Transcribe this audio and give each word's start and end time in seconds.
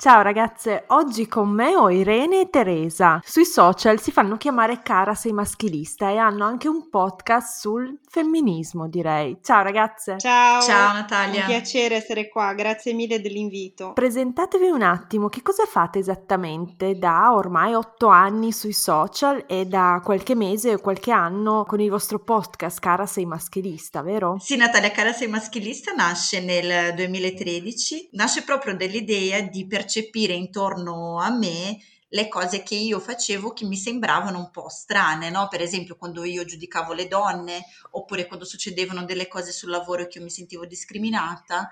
Ciao 0.00 0.22
ragazze, 0.22 0.84
oggi 0.86 1.26
con 1.26 1.50
me 1.50 1.76
ho 1.76 1.90
Irene 1.90 2.40
e 2.40 2.48
Teresa. 2.48 3.20
Sui 3.22 3.44
social 3.44 4.00
si 4.00 4.10
fanno 4.10 4.38
chiamare 4.38 4.80
Cara 4.82 5.12
sei 5.12 5.32
maschilista 5.32 6.08
e 6.08 6.16
hanno 6.16 6.46
anche 6.46 6.68
un 6.68 6.88
podcast 6.88 7.60
sul 7.60 8.00
femminismo, 8.08 8.88
direi. 8.88 9.36
Ciao 9.42 9.62
ragazze. 9.62 10.16
Ciao. 10.16 10.62
Ciao 10.62 10.94
Natalia. 10.94 11.40
Un 11.40 11.46
piacere 11.48 11.96
essere 11.96 12.30
qua, 12.30 12.54
grazie 12.54 12.94
mille 12.94 13.20
dell'invito. 13.20 13.92
Presentatevi 13.92 14.70
un 14.70 14.80
attimo, 14.80 15.28
che 15.28 15.42
cosa 15.42 15.66
fate 15.66 15.98
esattamente 15.98 16.96
da 16.96 17.34
ormai 17.34 17.74
otto 17.74 18.06
anni 18.06 18.52
sui 18.52 18.72
social 18.72 19.44
e 19.46 19.66
da 19.66 20.00
qualche 20.02 20.34
mese 20.34 20.72
o 20.72 20.78
qualche 20.78 21.12
anno 21.12 21.66
con 21.66 21.78
il 21.78 21.90
vostro 21.90 22.20
podcast 22.20 22.80
Cara 22.80 23.04
sei 23.04 23.26
maschilista, 23.26 24.00
vero? 24.00 24.38
Sì 24.40 24.56
Natalia, 24.56 24.92
Cara 24.92 25.12
sei 25.12 25.28
maschilista 25.28 25.92
nasce 25.92 26.40
nel 26.40 26.94
2013, 26.94 28.08
nasce 28.12 28.44
proprio 28.44 28.74
dell'idea 28.74 29.42
di 29.42 29.66
percepire 29.66 29.88
percepire 29.90 30.34
intorno 30.34 31.18
a 31.18 31.30
me 31.30 31.76
le 32.12 32.28
cose 32.28 32.62
che 32.62 32.76
io 32.76 33.00
facevo 33.00 33.52
che 33.52 33.64
mi 33.64 33.76
sembravano 33.76 34.38
un 34.38 34.50
po' 34.50 34.68
strane, 34.68 35.30
no? 35.30 35.48
Per 35.48 35.60
esempio 35.60 35.96
quando 35.96 36.22
io 36.24 36.44
giudicavo 36.44 36.92
le 36.92 37.08
donne 37.08 37.64
oppure 37.90 38.26
quando 38.26 38.44
succedevano 38.44 39.04
delle 39.04 39.26
cose 39.26 39.50
sul 39.50 39.70
lavoro 39.70 40.06
che 40.06 40.18
io 40.18 40.24
mi 40.24 40.30
sentivo 40.30 40.64
discriminata 40.64 41.70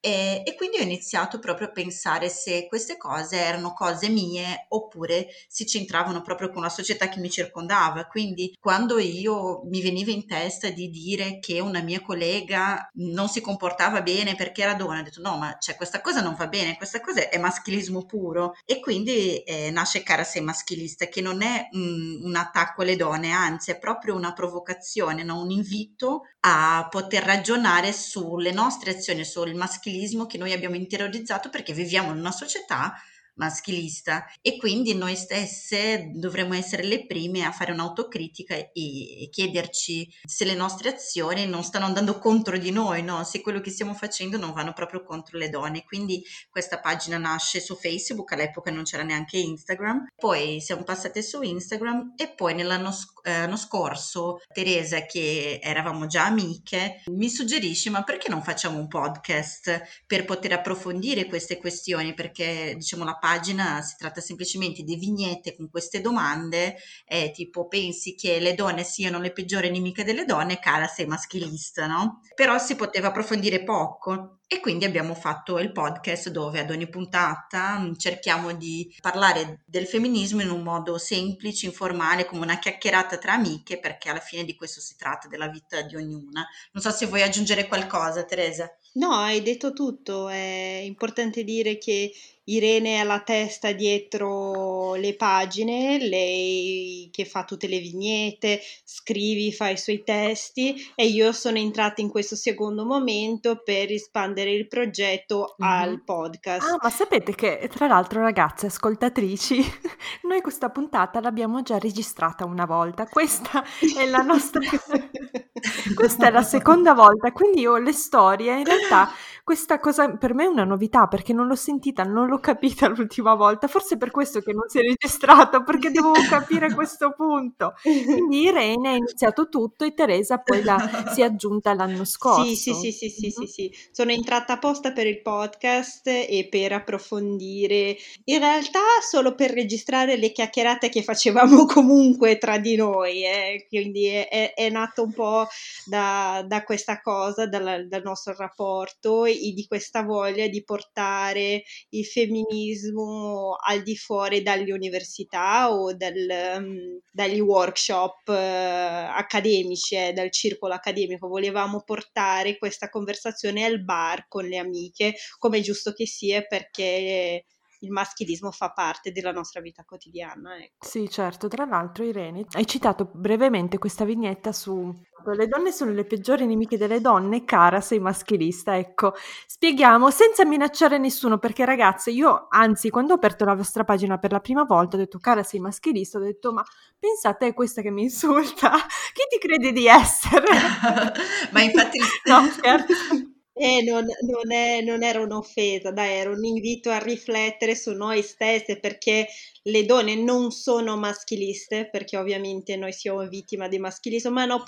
e, 0.00 0.42
e, 0.44 0.54
quindi 0.54 0.78
ho 0.78 0.82
iniziato 0.82 1.40
proprio 1.40 1.66
a 1.66 1.72
pensare 1.72 2.28
se 2.28 2.66
queste 2.68 2.96
cose 2.96 3.36
erano 3.36 3.72
cose 3.72 4.08
mie 4.08 4.66
oppure 4.68 5.26
si 5.48 5.64
c'entravano 5.64 6.22
proprio 6.22 6.50
con 6.50 6.62
la 6.62 6.68
società 6.68 7.08
che 7.08 7.18
mi 7.18 7.28
circondava. 7.28 8.06
Quindi 8.06 8.56
quando 8.60 8.98
io 8.98 9.62
mi 9.64 9.82
veniva 9.82 10.12
in 10.12 10.24
testa 10.26 10.70
di 10.70 10.88
dire 10.88 11.40
che 11.40 11.58
una 11.58 11.80
mia 11.80 12.00
collega 12.00 12.88
non 12.94 13.28
si 13.28 13.40
comportava 13.40 14.00
bene 14.02 14.36
perché 14.36 14.62
era 14.62 14.74
donna, 14.74 15.00
ho 15.00 15.02
detto 15.02 15.20
no, 15.20 15.36
ma 15.36 15.56
cioè, 15.58 15.74
questa 15.74 16.00
cosa 16.00 16.20
non 16.20 16.36
va 16.36 16.46
bene, 16.46 16.76
questa 16.76 17.00
cosa 17.00 17.28
è 17.28 17.38
maschilismo 17.38 18.06
puro. 18.06 18.52
E 18.64 18.78
quindi 18.78 19.38
eh, 19.38 19.70
nasce 19.72 20.04
Cara 20.04 20.22
sei 20.22 20.42
maschilista, 20.42 21.06
che 21.06 21.20
non 21.20 21.42
è 21.42 21.68
mm, 21.76 22.24
un 22.24 22.36
attacco 22.36 22.82
alle 22.82 22.94
donne, 22.94 23.32
anzi 23.32 23.72
è 23.72 23.78
proprio 23.78 24.14
una 24.14 24.32
provocazione, 24.32 25.24
no? 25.24 25.40
un 25.40 25.50
invito 25.50 26.22
a 26.40 26.86
poter 26.88 27.24
ragionare 27.24 27.92
sulle 27.92 28.52
nostre 28.52 28.92
azioni, 28.92 29.24
sul 29.24 29.54
maschilismo 29.54 29.86
che 30.26 30.38
noi 30.38 30.52
abbiamo 30.52 30.76
interiorizzato 30.76 31.50
perché 31.50 31.72
viviamo 31.72 32.12
in 32.12 32.18
una 32.18 32.32
società 32.32 32.94
maschilista 33.38 34.26
e 34.42 34.56
quindi 34.58 34.94
noi 34.94 35.16
stesse 35.16 36.10
dovremmo 36.14 36.54
essere 36.54 36.82
le 36.82 37.06
prime 37.06 37.44
a 37.44 37.52
fare 37.52 37.72
un'autocritica 37.72 38.54
e 38.54 39.28
chiederci 39.30 40.12
se 40.24 40.44
le 40.44 40.54
nostre 40.54 40.90
azioni 40.90 41.46
non 41.46 41.62
stanno 41.62 41.86
andando 41.86 42.18
contro 42.18 42.58
di 42.58 42.70
noi, 42.70 43.02
no? 43.02 43.24
se 43.24 43.40
quello 43.40 43.60
che 43.60 43.70
stiamo 43.70 43.94
facendo 43.94 44.36
non 44.36 44.52
vanno 44.52 44.72
proprio 44.72 45.02
contro 45.02 45.38
le 45.38 45.48
donne. 45.48 45.84
Quindi 45.84 46.22
questa 46.50 46.80
pagina 46.80 47.16
nasce 47.16 47.60
su 47.60 47.76
Facebook, 47.76 48.32
all'epoca 48.32 48.70
non 48.70 48.82
c'era 48.82 49.02
neanche 49.02 49.38
Instagram, 49.38 50.08
poi 50.16 50.60
siamo 50.60 50.82
passate 50.82 51.22
su 51.22 51.40
Instagram 51.42 52.14
e 52.16 52.28
poi 52.34 52.54
nell'anno 52.54 52.92
eh, 53.22 53.56
scorso 53.56 54.40
Teresa, 54.52 55.02
che 55.02 55.60
eravamo 55.62 56.06
già 56.06 56.26
amiche, 56.26 57.02
mi 57.06 57.28
suggerisce 57.28 57.90
ma 57.90 58.02
perché 58.02 58.28
non 58.28 58.42
facciamo 58.42 58.78
un 58.78 58.88
podcast 58.88 60.02
per 60.06 60.24
poter 60.24 60.52
approfondire 60.52 61.26
queste 61.26 61.58
questioni? 61.58 62.14
Perché 62.14 62.74
diciamo 62.76 63.04
la 63.04 63.14
pagina 63.14 63.27
pagina 63.28 63.82
si 63.82 63.96
tratta 63.98 64.22
semplicemente 64.22 64.82
di 64.82 64.96
vignette 64.96 65.54
con 65.54 65.68
queste 65.68 66.00
domande, 66.00 66.76
eh, 67.06 67.30
tipo 67.30 67.68
pensi 67.68 68.14
che 68.14 68.40
le 68.40 68.54
donne 68.54 68.84
siano 68.84 69.20
le 69.20 69.32
peggiori 69.32 69.70
nemiche 69.70 70.02
delle 70.02 70.24
donne, 70.24 70.58
cara 70.58 70.86
sei 70.86 71.04
maschilista, 71.04 71.86
no? 71.86 72.22
Però 72.34 72.56
si 72.58 72.74
poteva 72.74 73.08
approfondire 73.08 73.62
poco 73.64 74.38
e 74.46 74.60
quindi 74.60 74.86
abbiamo 74.86 75.14
fatto 75.14 75.58
il 75.58 75.72
podcast 75.72 76.30
dove 76.30 76.60
ad 76.60 76.70
ogni 76.70 76.88
puntata 76.88 77.78
mm, 77.78 77.96
cerchiamo 77.96 78.54
di 78.54 78.96
parlare 78.98 79.60
del 79.66 79.86
femminismo 79.86 80.40
in 80.40 80.48
un 80.48 80.62
modo 80.62 80.96
semplice, 80.96 81.66
informale, 81.66 82.24
come 82.24 82.44
una 82.44 82.58
chiacchierata 82.58 83.18
tra 83.18 83.34
amiche, 83.34 83.78
perché 83.78 84.08
alla 84.08 84.20
fine 84.20 84.44
di 84.44 84.54
questo 84.54 84.80
si 84.80 84.96
tratta 84.96 85.28
della 85.28 85.48
vita 85.48 85.82
di 85.82 85.96
ognuna. 85.96 86.46
Non 86.72 86.82
so 86.82 86.90
se 86.90 87.04
vuoi 87.04 87.20
aggiungere 87.20 87.68
qualcosa, 87.68 88.24
Teresa. 88.24 88.74
No, 88.94 89.12
hai 89.12 89.42
detto 89.42 89.74
tutto. 89.74 90.30
È 90.30 90.80
importante 90.82 91.44
dire 91.44 91.76
che 91.76 92.10
Irene 92.48 92.96
è 92.96 92.98
alla 92.98 93.20
testa 93.20 93.72
dietro 93.72 94.94
le 94.94 95.14
pagine, 95.14 95.98
lei 95.98 97.08
che 97.12 97.24
fa 97.24 97.44
tutte 97.44 97.66
le 97.66 97.78
vignette, 97.78 98.60
scrivi, 98.84 99.52
fa 99.52 99.68
i 99.68 99.76
suoi 99.76 100.02
testi 100.02 100.92
e 100.94 101.06
io 101.06 101.32
sono 101.32 101.58
entrata 101.58 102.00
in 102.00 102.08
questo 102.08 102.36
secondo 102.36 102.84
momento 102.84 103.62
per 103.62 103.90
espandere 103.90 104.52
il 104.52 104.66
progetto 104.66 105.56
mm-hmm. 105.62 105.70
al 105.70 106.02
podcast. 106.02 106.66
Ah, 106.66 106.78
ma 106.80 106.90
sapete 106.90 107.34
che 107.34 107.68
tra 107.72 107.86
l'altro 107.86 108.22
ragazze 108.22 108.66
ascoltatrici, 108.66 109.62
noi 110.28 110.40
questa 110.40 110.70
puntata 110.70 111.20
l'abbiamo 111.20 111.62
già 111.62 111.78
registrata 111.78 112.46
una 112.46 112.64
volta, 112.64 113.06
questa 113.06 113.62
è 113.96 114.06
la 114.06 114.22
nostra... 114.22 114.60
questa 115.94 116.28
è 116.28 116.30
la 116.30 116.42
seconda 116.42 116.94
volta, 116.94 117.32
quindi 117.32 117.60
io 117.60 117.76
le 117.76 117.92
storie 117.92 118.58
in 118.58 118.64
realtà 118.64 119.10
questa 119.48 119.78
cosa 119.78 120.10
per 120.10 120.34
me 120.34 120.44
è 120.44 120.46
una 120.46 120.64
novità 120.64 121.06
perché 121.06 121.32
non 121.32 121.46
l'ho 121.46 121.54
sentita, 121.54 122.02
non 122.02 122.28
l'ho 122.28 122.38
capita 122.38 122.86
l'ultima 122.92 123.32
volta, 123.32 123.66
forse 123.66 123.96
per 123.96 124.10
questo 124.10 124.42
che 124.42 124.52
non 124.52 124.68
si 124.68 124.78
è 124.78 124.82
registrato, 124.82 125.62
perché 125.62 125.90
devo 125.90 126.12
capire 126.28 126.68
questo 126.76 127.14
punto. 127.16 127.72
Quindi 127.80 128.42
Irene 128.42 128.90
ha 128.90 128.96
iniziato 128.96 129.48
tutto 129.48 129.86
e 129.86 129.94
Teresa 129.94 130.36
poi 130.36 130.62
la, 130.62 131.10
si 131.14 131.22
è 131.22 131.24
aggiunta 131.24 131.72
l'anno 131.72 132.04
scorso. 132.04 132.44
Sì, 132.44 132.56
sì, 132.56 132.74
sì, 132.74 132.92
sì, 132.92 133.08
sì, 133.08 133.30
sì, 133.30 133.46
sì. 133.46 133.74
Sono 133.90 134.10
entrata 134.10 134.52
apposta 134.52 134.92
per 134.92 135.06
il 135.06 135.22
podcast 135.22 136.06
e 136.08 136.46
per 136.50 136.72
approfondire, 136.72 137.96
in 138.24 138.40
realtà 138.40 138.80
solo 139.00 139.34
per 139.34 139.52
registrare 139.52 140.18
le 140.18 140.30
chiacchierate 140.30 140.90
che 140.90 141.02
facevamo 141.02 141.64
comunque 141.64 142.36
tra 142.36 142.58
di 142.58 142.76
noi, 142.76 143.24
eh. 143.24 143.64
quindi 143.66 144.08
è, 144.08 144.28
è, 144.28 144.52
è, 144.52 144.68
nato 144.68 145.04
un 145.04 145.12
po' 145.14 145.46
da, 145.86 146.44
da 146.46 146.62
questa 146.64 147.00
cosa, 147.00 147.46
dal, 147.46 147.86
dal 147.88 148.02
nostro 148.02 148.34
rapporto 148.36 149.24
di 149.38 149.66
questa 149.66 150.02
voglia 150.02 150.46
di 150.48 150.62
portare 150.64 151.62
il 151.90 152.04
femminismo 152.04 153.56
al 153.64 153.82
di 153.82 153.96
fuori 153.96 154.42
dalle 154.42 154.72
università 154.72 155.72
o 155.72 155.94
dal, 155.94 156.14
um, 156.56 157.00
dagli 157.10 157.40
workshop 157.40 158.28
uh, 158.28 158.32
accademici, 158.32 159.96
eh, 159.96 160.12
dal 160.12 160.30
circolo 160.30 160.74
accademico. 160.74 161.28
Volevamo 161.28 161.82
portare 161.84 162.58
questa 162.58 162.88
conversazione 162.88 163.64
al 163.64 163.82
bar 163.82 164.26
con 164.28 164.46
le 164.46 164.58
amiche, 164.58 165.14
come 165.38 165.58
è 165.58 165.60
giusto 165.60 165.92
che 165.92 166.06
sia, 166.06 166.42
perché 166.42 167.44
il 167.80 167.90
maschilismo 167.90 168.50
fa 168.50 168.70
parte 168.70 169.12
della 169.12 169.32
nostra 169.32 169.60
vita 169.60 169.84
quotidiana. 169.84 170.56
Ecco. 170.56 170.86
Sì, 170.86 171.08
certo. 171.08 171.48
Tra 171.48 171.64
l'altro, 171.64 172.04
Irene, 172.04 172.46
hai 172.52 172.66
citato 172.66 173.10
brevemente 173.12 173.78
questa 173.78 174.04
vignetta 174.04 174.52
su 174.52 174.94
le 175.34 175.46
donne 175.46 175.72
sono 175.72 175.90
le 175.90 176.04
peggiori 176.04 176.46
nemiche 176.46 176.78
delle 176.78 177.00
donne, 177.00 177.44
cara, 177.44 177.80
sei 177.80 177.98
maschilista. 177.98 178.76
Ecco, 178.76 179.14
spieghiamo 179.46 180.10
senza 180.10 180.44
minacciare 180.44 180.98
nessuno, 180.98 181.38
perché 181.38 181.64
ragazze, 181.64 182.10
io 182.10 182.46
anzi, 182.50 182.90
quando 182.90 183.12
ho 183.12 183.16
aperto 183.16 183.44
la 183.44 183.54
vostra 183.54 183.84
pagina 183.84 184.18
per 184.18 184.32
la 184.32 184.40
prima 184.40 184.64
volta, 184.64 184.96
ho 184.96 184.98
detto, 184.98 185.18
cara, 185.18 185.42
sei 185.42 185.60
maschilista, 185.60 186.18
ho 186.18 186.22
detto, 186.22 186.52
ma 186.52 186.64
pensate 186.98 187.46
a 187.46 187.52
questa 187.52 187.82
che 187.82 187.90
mi 187.90 188.02
insulta, 188.02 188.70
chi 189.12 189.22
ti 189.28 189.38
crede 189.38 189.72
di 189.72 189.86
essere? 189.86 190.46
ma 191.52 191.62
infatti... 191.62 191.98
no, 192.24 192.46
scherzo. 192.52 193.36
Eh, 193.60 193.82
non, 193.82 194.06
non, 194.20 194.52
è, 194.52 194.80
non, 194.82 195.02
era 195.02 195.20
un'offesa, 195.20 195.90
dai, 195.90 196.14
era 196.14 196.30
un 196.30 196.44
invito 196.44 196.90
a 196.90 196.98
riflettere 196.98 197.74
su 197.74 197.92
noi 197.92 198.22
stesse 198.22 198.78
perché 198.78 199.26
le 199.62 199.84
donne 199.84 200.14
non 200.14 200.52
sono 200.52 200.96
maschiliste, 200.96 201.88
perché 201.90 202.16
ovviamente 202.16 202.76
noi 202.76 202.92
siamo 202.92 203.26
vittime 203.26 203.68
di 203.68 203.80
maschilismo, 203.80 204.30
ma 204.30 204.44
noi 204.44 204.62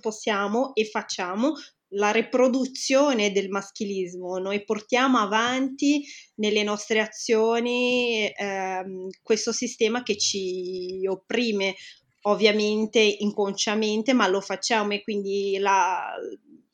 possiamo 0.00 0.74
e 0.74 0.84
facciamo 0.84 1.52
la 1.90 2.10
riproduzione 2.10 3.30
del 3.30 3.50
maschilismo, 3.50 4.38
noi 4.38 4.64
portiamo 4.64 5.18
avanti 5.18 6.04
nelle 6.36 6.64
nostre 6.64 6.98
azioni 6.98 8.32
ehm, 8.34 9.10
questo 9.22 9.52
sistema 9.52 10.02
che 10.02 10.16
ci 10.18 11.06
opprime 11.06 11.76
ovviamente 12.22 12.98
inconsciamente, 12.98 14.12
ma 14.12 14.26
lo 14.26 14.40
facciamo 14.40 14.94
e 14.94 15.02
quindi 15.02 15.56
la, 15.58 16.14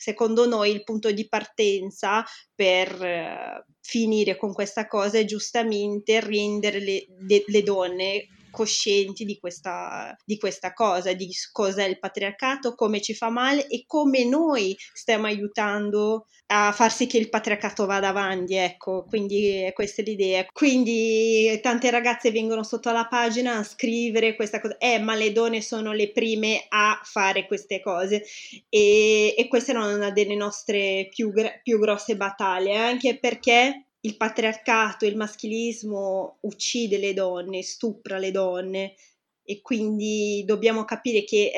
secondo 0.01 0.47
noi 0.47 0.71
il 0.71 0.83
punto 0.83 1.13
di 1.13 1.29
partenza 1.29 2.25
per 2.55 3.03
eh, 3.03 3.67
finire 3.83 4.39
con 4.39 4.55
questa 4.55 4.87
cosa 4.87 5.19
è 5.19 5.27
giustamente 5.27 6.21
rendere 6.21 6.81
le, 6.81 7.05
de, 7.19 7.45
le 7.47 7.63
donne 7.63 8.27
coscienti 8.51 9.25
di 9.25 9.39
questa, 9.39 10.15
di 10.25 10.39
questa 10.39 10.73
cosa, 10.73 11.13
di 11.13 11.29
cos'è 11.53 11.85
il 11.85 11.99
patriarcato, 11.99 12.75
come 12.75 13.01
ci 13.01 13.15
fa 13.15 13.31
male 13.31 13.67
e 13.67 13.85
come 13.87 14.25
noi 14.25 14.77
stiamo 14.93 15.27
aiutando 15.27 16.27
a 16.53 16.73
far 16.73 16.93
sì 16.93 17.07
che 17.07 17.19
il 17.19 17.29
patriarcato 17.29 17.87
vada 17.87 18.09
avanti, 18.09 18.55
ecco, 18.55 19.05
quindi 19.09 19.71
questa 19.73 20.03
è 20.03 20.05
l'idea. 20.05 20.45
Quindi 20.53 21.59
tante 21.63 21.91
ragazze 21.91 22.33
vengono 22.33 22.65
sotto 22.65 22.91
la 22.91 23.07
pagina 23.07 23.59
a 23.59 23.65
scrivere 23.65 24.35
questa 24.35 24.61
cosa, 24.61 24.77
eh, 24.79 24.99
ma 24.99 25.15
le 25.15 25.33
donne 25.33 25.63
sono 25.63 25.93
le 25.93 26.11
prime 26.11 26.67
a 26.69 27.01
fare 27.05 27.47
queste 27.47 27.81
cose 27.81 28.25
e, 28.69 29.35
e 29.37 29.49
questa 29.49 29.71
era 29.73 29.85
una 29.85 30.11
delle 30.11 30.35
nostre 30.35 31.09
più, 31.11 31.33
più 31.63 31.79
grosse 31.79 32.17
battaglie, 32.17 32.77
anche 32.77 33.19
perché 33.19 33.90
il 34.03 34.17
patriarcato, 34.17 35.05
il 35.05 35.17
maschilismo 35.17 36.39
uccide 36.41 36.99
le 36.99 37.13
donne, 37.13 37.63
stupra 37.63 38.19
le 38.19 38.31
donne 38.31 38.95
e 39.43 39.61
quindi 39.61 40.43
dobbiamo 40.47 40.85
capire 40.85 41.25
che 41.25 41.53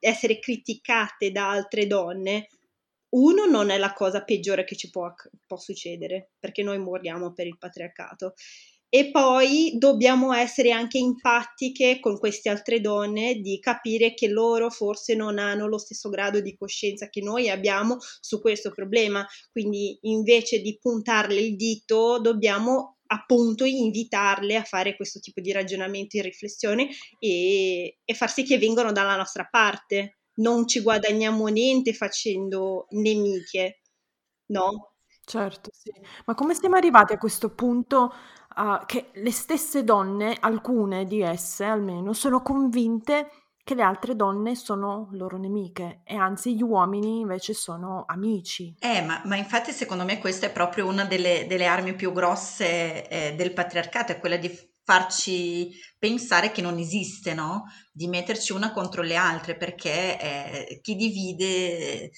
essere 0.00 0.38
criticate 0.38 1.30
da 1.30 1.50
altre 1.50 1.86
donne, 1.86 2.48
uno, 3.10 3.46
non 3.46 3.70
è 3.70 3.78
la 3.78 3.92
cosa 3.92 4.22
peggiore 4.22 4.64
che 4.64 4.76
ci 4.76 4.90
può, 4.90 5.12
può 5.46 5.56
succedere, 5.56 6.32
perché 6.38 6.62
noi 6.62 6.78
moriamo 6.78 7.32
per 7.32 7.46
il 7.46 7.56
patriarcato 7.56 8.34
e 8.90 9.10
poi 9.10 9.74
dobbiamo 9.76 10.32
essere 10.32 10.70
anche 10.70 10.98
empatiche 10.98 12.00
con 12.00 12.18
queste 12.18 12.48
altre 12.48 12.80
donne 12.80 13.34
di 13.34 13.58
capire 13.58 14.14
che 14.14 14.28
loro 14.28 14.70
forse 14.70 15.14
non 15.14 15.38
hanno 15.38 15.66
lo 15.66 15.78
stesso 15.78 16.08
grado 16.08 16.40
di 16.40 16.56
coscienza 16.56 17.08
che 17.08 17.20
noi 17.20 17.50
abbiamo 17.50 17.98
su 18.20 18.40
questo 18.40 18.70
problema. 18.70 19.26
Quindi 19.50 19.98
invece 20.02 20.60
di 20.60 20.78
puntarle 20.78 21.38
il 21.38 21.56
dito, 21.56 22.18
dobbiamo 22.20 22.96
appunto 23.10 23.64
invitarle 23.64 24.56
a 24.56 24.64
fare 24.64 24.96
questo 24.96 25.18
tipo 25.20 25.40
di 25.40 25.52
ragionamento 25.52 26.16
e 26.16 26.22
riflessione 26.22 26.88
e, 27.18 27.98
e 28.04 28.14
far 28.14 28.30
sì 28.30 28.42
che 28.44 28.58
vengano 28.58 28.92
dalla 28.92 29.16
nostra 29.16 29.46
parte. 29.50 30.18
Non 30.38 30.66
ci 30.66 30.80
guadagniamo 30.80 31.46
niente 31.48 31.92
facendo 31.92 32.86
nemiche, 32.90 33.80
no? 34.46 34.94
Certo, 35.24 35.70
sì. 35.74 35.92
Ma 36.24 36.34
come 36.34 36.54
siamo 36.54 36.76
arrivati 36.76 37.12
a 37.12 37.18
questo 37.18 37.50
punto 37.50 38.12
uh, 38.58 38.84
che 38.84 39.10
le 39.14 39.30
stesse 39.30 39.84
donne, 39.84 40.36
alcune 40.38 41.04
di 41.04 41.20
esse 41.20 41.64
almeno, 41.64 42.12
sono 42.12 42.42
convinte 42.42 43.30
che 43.68 43.74
le 43.74 43.82
altre 43.82 44.16
donne 44.16 44.54
sono 44.54 45.08
loro 45.12 45.36
nemiche 45.36 46.00
e 46.04 46.16
anzi 46.16 46.56
gli 46.56 46.62
uomini 46.62 47.20
invece 47.20 47.52
sono 47.52 48.04
amici. 48.06 48.74
Eh, 48.78 49.02
ma, 49.02 49.20
ma 49.26 49.36
infatti 49.36 49.72
secondo 49.72 50.04
me 50.04 50.18
questa 50.18 50.46
è 50.46 50.50
proprio 50.50 50.86
una 50.86 51.04
delle, 51.04 51.44
delle 51.46 51.66
armi 51.66 51.94
più 51.94 52.12
grosse 52.12 53.06
eh, 53.06 53.34
del 53.34 53.52
patriarcato, 53.52 54.12
è 54.12 54.18
quella 54.18 54.38
di 54.38 54.48
farci 54.88 55.70
pensare 55.98 56.50
che 56.50 56.62
non 56.62 56.78
esiste, 56.78 57.34
no? 57.34 57.64
Di 57.92 58.06
metterci 58.06 58.52
una 58.52 58.72
contro 58.72 59.02
le 59.02 59.16
altre, 59.16 59.54
perché 59.54 60.18
eh, 60.18 60.80
chi 60.80 60.96
divide 60.96 62.10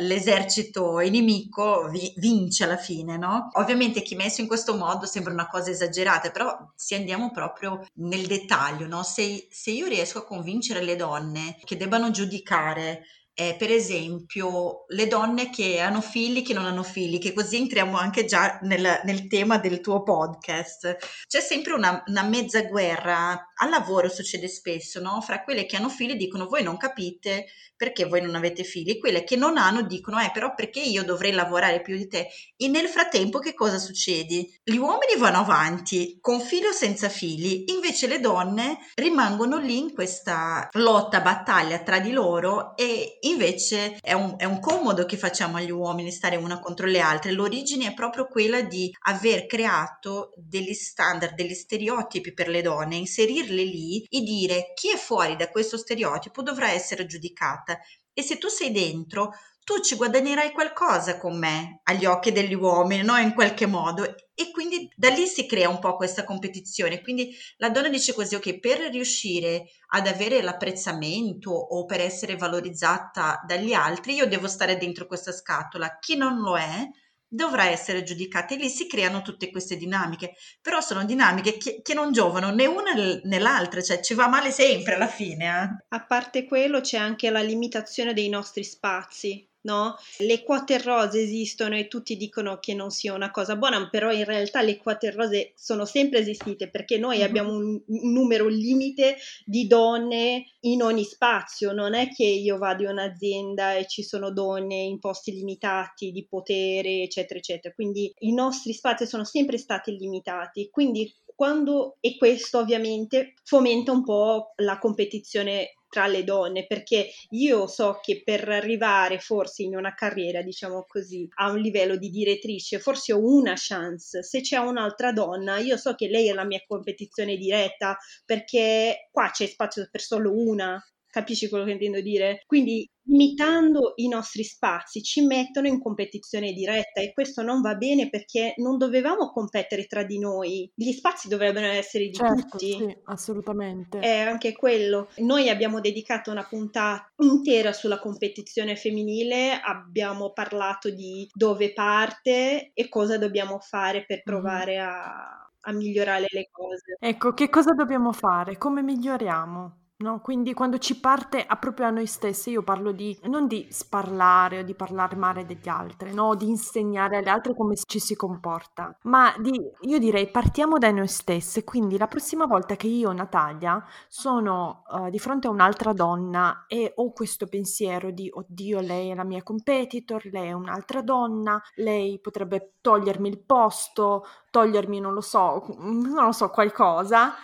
l'esercito 0.00 1.00
inimico 1.00 1.88
vi, 1.88 2.12
vince 2.16 2.64
alla 2.64 2.76
fine, 2.76 3.16
no? 3.16 3.48
Ovviamente 3.52 4.02
chi 4.02 4.16
messo 4.16 4.42
in 4.42 4.48
questo 4.48 4.76
modo 4.76 5.06
sembra 5.06 5.32
una 5.32 5.48
cosa 5.48 5.70
esagerata, 5.70 6.30
però 6.30 6.54
se 6.74 6.94
andiamo 6.94 7.30
proprio 7.30 7.86
nel 7.94 8.26
dettaglio, 8.26 8.86
no? 8.86 9.02
Se, 9.02 9.48
se 9.50 9.70
io 9.70 9.86
riesco 9.86 10.18
a 10.18 10.26
convincere 10.26 10.82
le 10.82 10.96
donne 10.96 11.56
che 11.64 11.78
debbano 11.78 12.10
giudicare 12.10 13.04
eh, 13.40 13.56
per 13.56 13.70
esempio 13.70 14.84
le 14.88 15.06
donne 15.06 15.48
che 15.48 15.80
hanno 15.80 16.02
figli, 16.02 16.42
che 16.42 16.52
non 16.52 16.66
hanno 16.66 16.82
figli, 16.82 17.18
che 17.18 17.32
così 17.32 17.56
entriamo 17.56 17.96
anche 17.96 18.26
già 18.26 18.58
nel, 18.64 19.00
nel 19.04 19.28
tema 19.28 19.56
del 19.56 19.80
tuo 19.80 20.02
podcast. 20.02 20.98
C'è 21.26 21.40
sempre 21.40 21.72
una, 21.72 22.02
una, 22.06 22.22
mezza 22.22 22.60
guerra, 22.64 23.50
al 23.54 23.70
lavoro 23.70 24.10
succede 24.10 24.46
spesso, 24.46 25.00
no? 25.00 25.22
Fra 25.22 25.42
quelle 25.42 25.64
che 25.64 25.76
hanno 25.76 25.88
figli 25.88 26.16
dicono 26.16 26.48
voi 26.48 26.62
non 26.62 26.76
capite 26.76 27.46
perché 27.80 28.04
voi 28.04 28.20
non 28.20 28.34
avete 28.34 28.62
figli, 28.62 28.98
quelle 28.98 29.24
che 29.24 29.36
non 29.36 29.56
hanno 29.56 29.80
dicono 29.80 30.20
eh 30.20 30.30
però 30.34 30.54
perché 30.54 30.80
io 30.80 31.02
dovrei 31.02 31.32
lavorare 31.32 31.80
più 31.80 31.96
di 31.96 32.08
te. 32.08 32.28
E 32.54 32.68
nel 32.68 32.88
frattempo 32.88 33.38
che 33.38 33.54
cosa 33.54 33.78
succede? 33.78 34.60
Gli 34.62 34.76
uomini 34.76 35.16
vanno 35.16 35.38
avanti 35.38 36.18
con 36.20 36.40
figli 36.40 36.66
o 36.66 36.72
senza 36.72 37.08
figli, 37.08 37.64
invece 37.68 38.06
le 38.06 38.20
donne 38.20 38.80
rimangono 38.96 39.56
lì 39.56 39.78
in 39.78 39.94
questa 39.94 40.68
lotta, 40.72 41.22
battaglia 41.22 41.78
tra 41.78 42.00
di 42.00 42.12
loro 42.12 42.76
e 42.76 43.18
invece 43.30 43.96
è 44.00 44.12
un, 44.12 44.34
è 44.36 44.44
un 44.44 44.60
comodo 44.60 45.04
che 45.04 45.16
facciamo 45.16 45.56
agli 45.56 45.70
uomini 45.70 46.10
stare 46.10 46.36
una 46.36 46.60
contro 46.60 46.86
le 46.86 47.00
altre. 47.00 47.32
L'origine 47.32 47.88
è 47.88 47.94
proprio 47.94 48.26
quella 48.26 48.62
di 48.62 48.94
aver 49.06 49.46
creato 49.46 50.32
degli 50.36 50.74
standard, 50.74 51.34
degli 51.34 51.54
stereotipi 51.54 52.32
per 52.32 52.48
le 52.48 52.62
donne, 52.62 52.96
inserirle 52.96 53.62
lì 53.62 54.04
e 54.08 54.20
dire 54.20 54.72
chi 54.74 54.90
è 54.90 54.96
fuori 54.96 55.36
da 55.36 55.48
questo 55.48 55.76
stereotipo 55.76 56.42
dovrà 56.42 56.70
essere 56.70 57.06
giudicata 57.06 57.78
e 58.12 58.22
se 58.22 58.38
tu 58.38 58.48
sei 58.48 58.70
dentro 58.70 59.32
tu 59.70 59.80
ci 59.80 59.94
guadagnerai 59.94 60.50
qualcosa 60.50 61.16
con 61.16 61.38
me 61.38 61.78
agli 61.84 62.04
occhi 62.04 62.32
degli 62.32 62.54
uomini, 62.54 63.04
no? 63.04 63.16
In 63.18 63.34
qualche 63.34 63.66
modo. 63.66 64.02
E 64.34 64.50
quindi 64.50 64.90
da 64.96 65.10
lì 65.10 65.28
si 65.28 65.46
crea 65.46 65.68
un 65.68 65.78
po' 65.78 65.94
questa 65.94 66.24
competizione. 66.24 67.00
Quindi 67.00 67.32
la 67.58 67.70
donna 67.70 67.88
dice 67.88 68.12
così, 68.12 68.34
ok, 68.34 68.58
per 68.58 68.80
riuscire 68.90 69.66
ad 69.90 70.08
avere 70.08 70.42
l'apprezzamento 70.42 71.52
o 71.52 71.84
per 71.84 72.00
essere 72.00 72.34
valorizzata 72.34 73.44
dagli 73.46 73.72
altri, 73.72 74.14
io 74.14 74.26
devo 74.26 74.48
stare 74.48 74.76
dentro 74.76 75.06
questa 75.06 75.30
scatola. 75.30 75.98
Chi 76.00 76.16
non 76.16 76.40
lo 76.40 76.58
è, 76.58 76.88
dovrà 77.28 77.68
essere 77.68 78.02
giudicata 78.02 78.54
e 78.54 78.56
lì 78.56 78.68
si 78.68 78.88
creano 78.88 79.22
tutte 79.22 79.52
queste 79.52 79.76
dinamiche, 79.76 80.34
però 80.60 80.80
sono 80.80 81.04
dinamiche 81.04 81.58
che, 81.58 81.80
che 81.80 81.94
non 81.94 82.10
giovano 82.10 82.50
né 82.50 82.66
una 82.66 82.92
né 82.92 83.38
l'altra, 83.38 83.80
cioè 83.80 84.00
ci 84.00 84.14
va 84.14 84.26
male 84.26 84.50
sempre 84.50 84.94
alla 84.94 85.06
fine. 85.06 85.44
Eh? 85.44 85.84
A 85.90 86.04
parte 86.04 86.44
quello 86.44 86.80
c'è 86.80 86.98
anche 86.98 87.30
la 87.30 87.40
limitazione 87.40 88.14
dei 88.14 88.28
nostri 88.28 88.64
spazi, 88.64 89.48
no? 89.62 89.96
Le 90.18 90.42
quote 90.42 90.80
rose 90.80 91.20
esistono 91.20 91.76
e 91.76 91.88
tutti 91.88 92.16
dicono 92.16 92.58
che 92.58 92.74
non 92.74 92.90
sia 92.90 93.12
una 93.12 93.30
cosa 93.30 93.56
buona, 93.56 93.88
però 93.88 94.12
in 94.12 94.24
realtà 94.24 94.62
le 94.62 94.76
quote 94.76 95.10
rose 95.10 95.52
sono 95.56 95.84
sempre 95.84 96.20
esistite 96.20 96.70
perché 96.70 96.98
noi 96.98 97.18
mm-hmm. 97.18 97.26
abbiamo 97.26 97.52
un, 97.52 97.80
un, 97.86 98.12
numero 98.12 98.48
limite 98.48 99.16
di 99.44 99.66
donne 99.66 100.46
in 100.60 100.82
ogni 100.82 101.04
spazio, 101.04 101.72
non 101.72 101.94
è 101.94 102.08
che 102.08 102.24
io 102.24 102.58
vado 102.58 102.84
in 102.84 102.90
un'azienda 102.90 103.74
e 103.74 103.86
ci 103.86 104.02
sono 104.02 104.30
donne 104.30 104.76
in 104.76 104.98
posti 104.98 105.32
limitati 105.32 106.10
di 106.10 106.26
potere, 106.26 107.02
eccetera, 107.02 107.38
eccetera. 107.38 107.74
Quindi 107.74 108.12
i 108.20 108.32
nostri 108.32 108.72
spazi 108.72 109.06
sono 109.06 109.24
sempre 109.24 109.58
stati 109.58 109.96
limitati, 109.96 110.68
quindi 110.70 111.12
quando, 111.40 111.96
e 112.00 112.18
questo 112.18 112.58
ovviamente 112.58 113.32
fomenta 113.44 113.92
un 113.92 114.04
po' 114.04 114.52
la 114.56 114.78
competizione 114.78 115.76
tra 115.90 116.06
le 116.06 116.24
donne, 116.24 116.66
perché 116.66 117.10
io 117.30 117.66
so 117.66 117.98
che 118.02 118.22
per 118.24 118.48
arrivare 118.48 119.18
forse 119.18 119.62
in 119.64 119.76
una 119.76 119.92
carriera, 119.92 120.40
diciamo 120.40 120.86
così, 120.88 121.28
a 121.34 121.50
un 121.50 121.58
livello 121.58 121.96
di 121.96 122.08
direttrice, 122.08 122.78
forse 122.78 123.12
ho 123.12 123.18
una 123.18 123.54
chance. 123.56 124.22
Se 124.22 124.40
c'è 124.40 124.56
un'altra 124.56 125.12
donna, 125.12 125.58
io 125.58 125.76
so 125.76 125.94
che 125.94 126.08
lei 126.08 126.28
è 126.28 126.32
la 126.32 126.44
mia 126.44 126.62
competizione 126.66 127.36
diretta, 127.36 127.98
perché 128.24 129.08
qua 129.10 129.30
c'è 129.30 129.46
spazio 129.46 129.86
per 129.90 130.00
solo 130.00 130.32
una. 130.32 130.82
Capisci 131.06 131.48
quello 131.48 131.64
che 131.64 131.72
intendo 131.72 132.00
dire? 132.00 132.44
Quindi 132.46 132.88
limitando 133.10 133.92
i 133.96 134.08
nostri 134.08 134.44
spazi 134.44 135.02
ci 135.02 135.26
mettono 135.26 135.66
in 135.66 135.80
competizione 135.80 136.52
diretta 136.52 137.00
e 137.00 137.12
questo 137.12 137.42
non 137.42 137.60
va 137.60 137.74
bene 137.74 138.08
perché 138.08 138.54
non 138.58 138.78
dovevamo 138.78 139.30
competere 139.30 139.86
tra 139.86 140.04
di 140.04 140.18
noi, 140.18 140.70
gli 140.74 140.92
spazi 140.92 141.28
dovrebbero 141.28 141.66
essere 141.66 142.04
di 142.04 142.14
certo, 142.14 142.46
tutti. 142.50 142.72
Sì, 142.72 142.96
assolutamente. 143.04 143.98
È 143.98 144.18
anche 144.18 144.52
quello. 144.52 145.08
Noi 145.18 145.48
abbiamo 145.48 145.80
dedicato 145.80 146.30
una 146.30 146.46
puntata 146.48 147.12
intera 147.18 147.72
sulla 147.72 147.98
competizione 147.98 148.76
femminile, 148.76 149.60
abbiamo 149.60 150.32
parlato 150.32 150.90
di 150.90 151.28
dove 151.32 151.72
parte 151.72 152.70
e 152.72 152.88
cosa 152.88 153.18
dobbiamo 153.18 153.58
fare 153.58 154.04
per 154.06 154.22
provare 154.22 154.76
mm-hmm. 154.76 154.86
a 154.86 155.44
a 155.62 155.72
migliorare 155.72 156.24
le 156.30 156.48
cose. 156.50 156.96
Ecco, 156.98 157.34
che 157.34 157.50
cosa 157.50 157.74
dobbiamo 157.74 158.12
fare? 158.12 158.56
Come 158.56 158.82
miglioriamo? 158.82 159.79
No, 160.00 160.20
quindi 160.22 160.54
quando 160.54 160.78
ci 160.78 160.98
parte 160.98 161.44
a 161.44 161.56
proprio 161.56 161.86
a 161.86 161.90
noi 161.90 162.06
stessi, 162.06 162.48
io 162.48 162.62
parlo 162.62 162.90
di 162.90 163.18
non 163.24 163.46
di 163.46 163.66
sparlare 163.70 164.60
o 164.60 164.62
di 164.62 164.74
parlare 164.74 165.14
male 165.14 165.44
degli 165.44 165.68
altri, 165.68 166.14
no, 166.14 166.34
di 166.34 166.48
insegnare 166.48 167.18
agli 167.18 167.28
altri 167.28 167.54
come 167.54 167.74
ci 167.76 167.98
si 167.98 168.16
comporta, 168.16 168.96
ma 169.02 169.34
di, 169.38 169.60
io 169.80 169.98
direi 169.98 170.30
partiamo 170.30 170.78
da 170.78 170.90
noi 170.90 171.06
stesse, 171.06 171.64
quindi 171.64 171.98
la 171.98 172.06
prossima 172.06 172.46
volta 172.46 172.76
che 172.76 172.86
io, 172.86 173.12
Natalia, 173.12 173.84
sono 174.08 174.84
uh, 174.88 175.10
di 175.10 175.18
fronte 175.18 175.48
a 175.48 175.50
un'altra 175.50 175.92
donna 175.92 176.64
e 176.66 176.94
ho 176.96 177.12
questo 177.12 177.46
pensiero 177.46 178.10
di 178.10 178.30
oddio, 178.32 178.80
lei 178.80 179.10
è 179.10 179.14
la 179.14 179.24
mia 179.24 179.42
competitor, 179.42 180.24
lei 180.32 180.48
è 180.48 180.52
un'altra 180.52 181.02
donna, 181.02 181.60
lei 181.74 182.18
potrebbe 182.20 182.76
togliermi 182.80 183.28
il 183.28 183.44
posto, 183.44 184.24
togliermi, 184.50 184.98
non 184.98 185.12
lo 185.12 185.20
so, 185.20 185.62
non 185.78 186.24
lo 186.24 186.32
so, 186.32 186.48
qualcosa, 186.48 187.34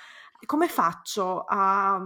come 0.47 0.69
faccio 0.69 1.45
a 1.47 2.01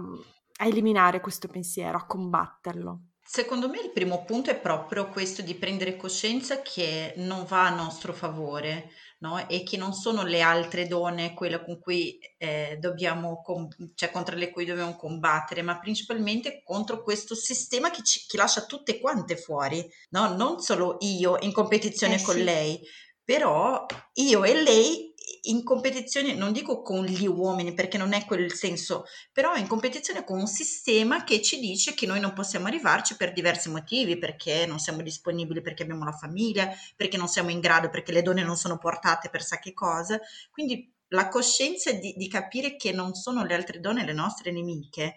a 0.61 0.67
eliminare 0.67 1.19
questo 1.19 1.47
pensiero, 1.47 1.97
a 1.97 2.05
combatterlo. 2.05 3.01
Secondo 3.23 3.69
me 3.69 3.79
il 3.79 3.91
primo 3.91 4.25
punto 4.25 4.49
è 4.49 4.59
proprio 4.59 5.07
questo 5.09 5.41
di 5.41 5.55
prendere 5.55 5.95
coscienza 5.95 6.61
che 6.61 7.13
non 7.17 7.45
va 7.45 7.67
a 7.67 7.73
nostro 7.73 8.13
favore, 8.13 8.91
no? 9.19 9.47
E 9.47 9.63
che 9.63 9.77
non 9.77 9.93
sono 9.93 10.23
le 10.23 10.41
altre 10.41 10.85
donne 10.85 11.33
quelle 11.33 11.63
con 11.63 11.79
cui 11.79 12.19
eh, 12.37 12.77
dobbiamo, 12.79 13.41
com- 13.41 13.69
cioè 13.95 14.11
contro 14.11 14.35
le 14.35 14.49
cui 14.49 14.65
dobbiamo 14.65 14.95
combattere, 14.95 15.61
ma 15.61 15.79
principalmente 15.79 16.61
contro 16.63 17.01
questo 17.03 17.33
sistema 17.33 17.89
che, 17.89 18.03
ci, 18.03 18.25
che 18.27 18.37
lascia 18.37 18.65
tutte 18.65 18.99
quante 18.99 19.37
fuori, 19.37 19.87
no? 20.09 20.35
Non 20.35 20.59
solo 20.59 20.97
io 20.99 21.37
in 21.39 21.53
competizione 21.53 22.15
eh, 22.15 22.23
con 22.23 22.35
sì. 22.35 22.43
lei, 22.43 22.81
però 23.23 23.85
io 24.13 24.43
e 24.43 24.61
lei 24.61 25.10
in 25.43 25.63
competizione, 25.63 26.33
non 26.33 26.51
dico 26.51 26.81
con 26.81 27.05
gli 27.05 27.27
uomini 27.27 27.73
perché 27.73 27.97
non 27.97 28.13
è 28.13 28.25
quel 28.25 28.53
senso, 28.53 29.05
però 29.31 29.55
in 29.55 29.67
competizione 29.67 30.23
con 30.23 30.39
un 30.39 30.47
sistema 30.47 31.23
che 31.23 31.41
ci 31.41 31.59
dice 31.59 31.93
che 31.93 32.05
noi 32.05 32.19
non 32.19 32.33
possiamo 32.33 32.67
arrivarci 32.67 33.15
per 33.15 33.33
diversi 33.33 33.69
motivi, 33.69 34.17
perché 34.17 34.65
non 34.65 34.79
siamo 34.79 35.01
disponibili, 35.01 35.61
perché 35.61 35.83
abbiamo 35.83 36.03
la 36.03 36.11
famiglia, 36.11 36.69
perché 36.95 37.17
non 37.17 37.27
siamo 37.27 37.49
in 37.49 37.59
grado, 37.59 37.89
perché 37.89 38.11
le 38.11 38.21
donne 38.21 38.43
non 38.43 38.57
sono 38.57 38.77
portate 38.77 39.29
per 39.29 39.43
sa 39.43 39.59
che 39.59 39.73
cosa. 39.73 40.19
Quindi 40.51 40.91
la 41.09 41.27
coscienza 41.27 41.91
di, 41.91 42.13
di 42.15 42.27
capire 42.27 42.75
che 42.75 42.91
non 42.91 43.13
sono 43.13 43.43
le 43.43 43.53
altre 43.53 43.79
donne 43.79 44.05
le 44.05 44.13
nostre 44.13 44.51
nemiche 44.51 45.15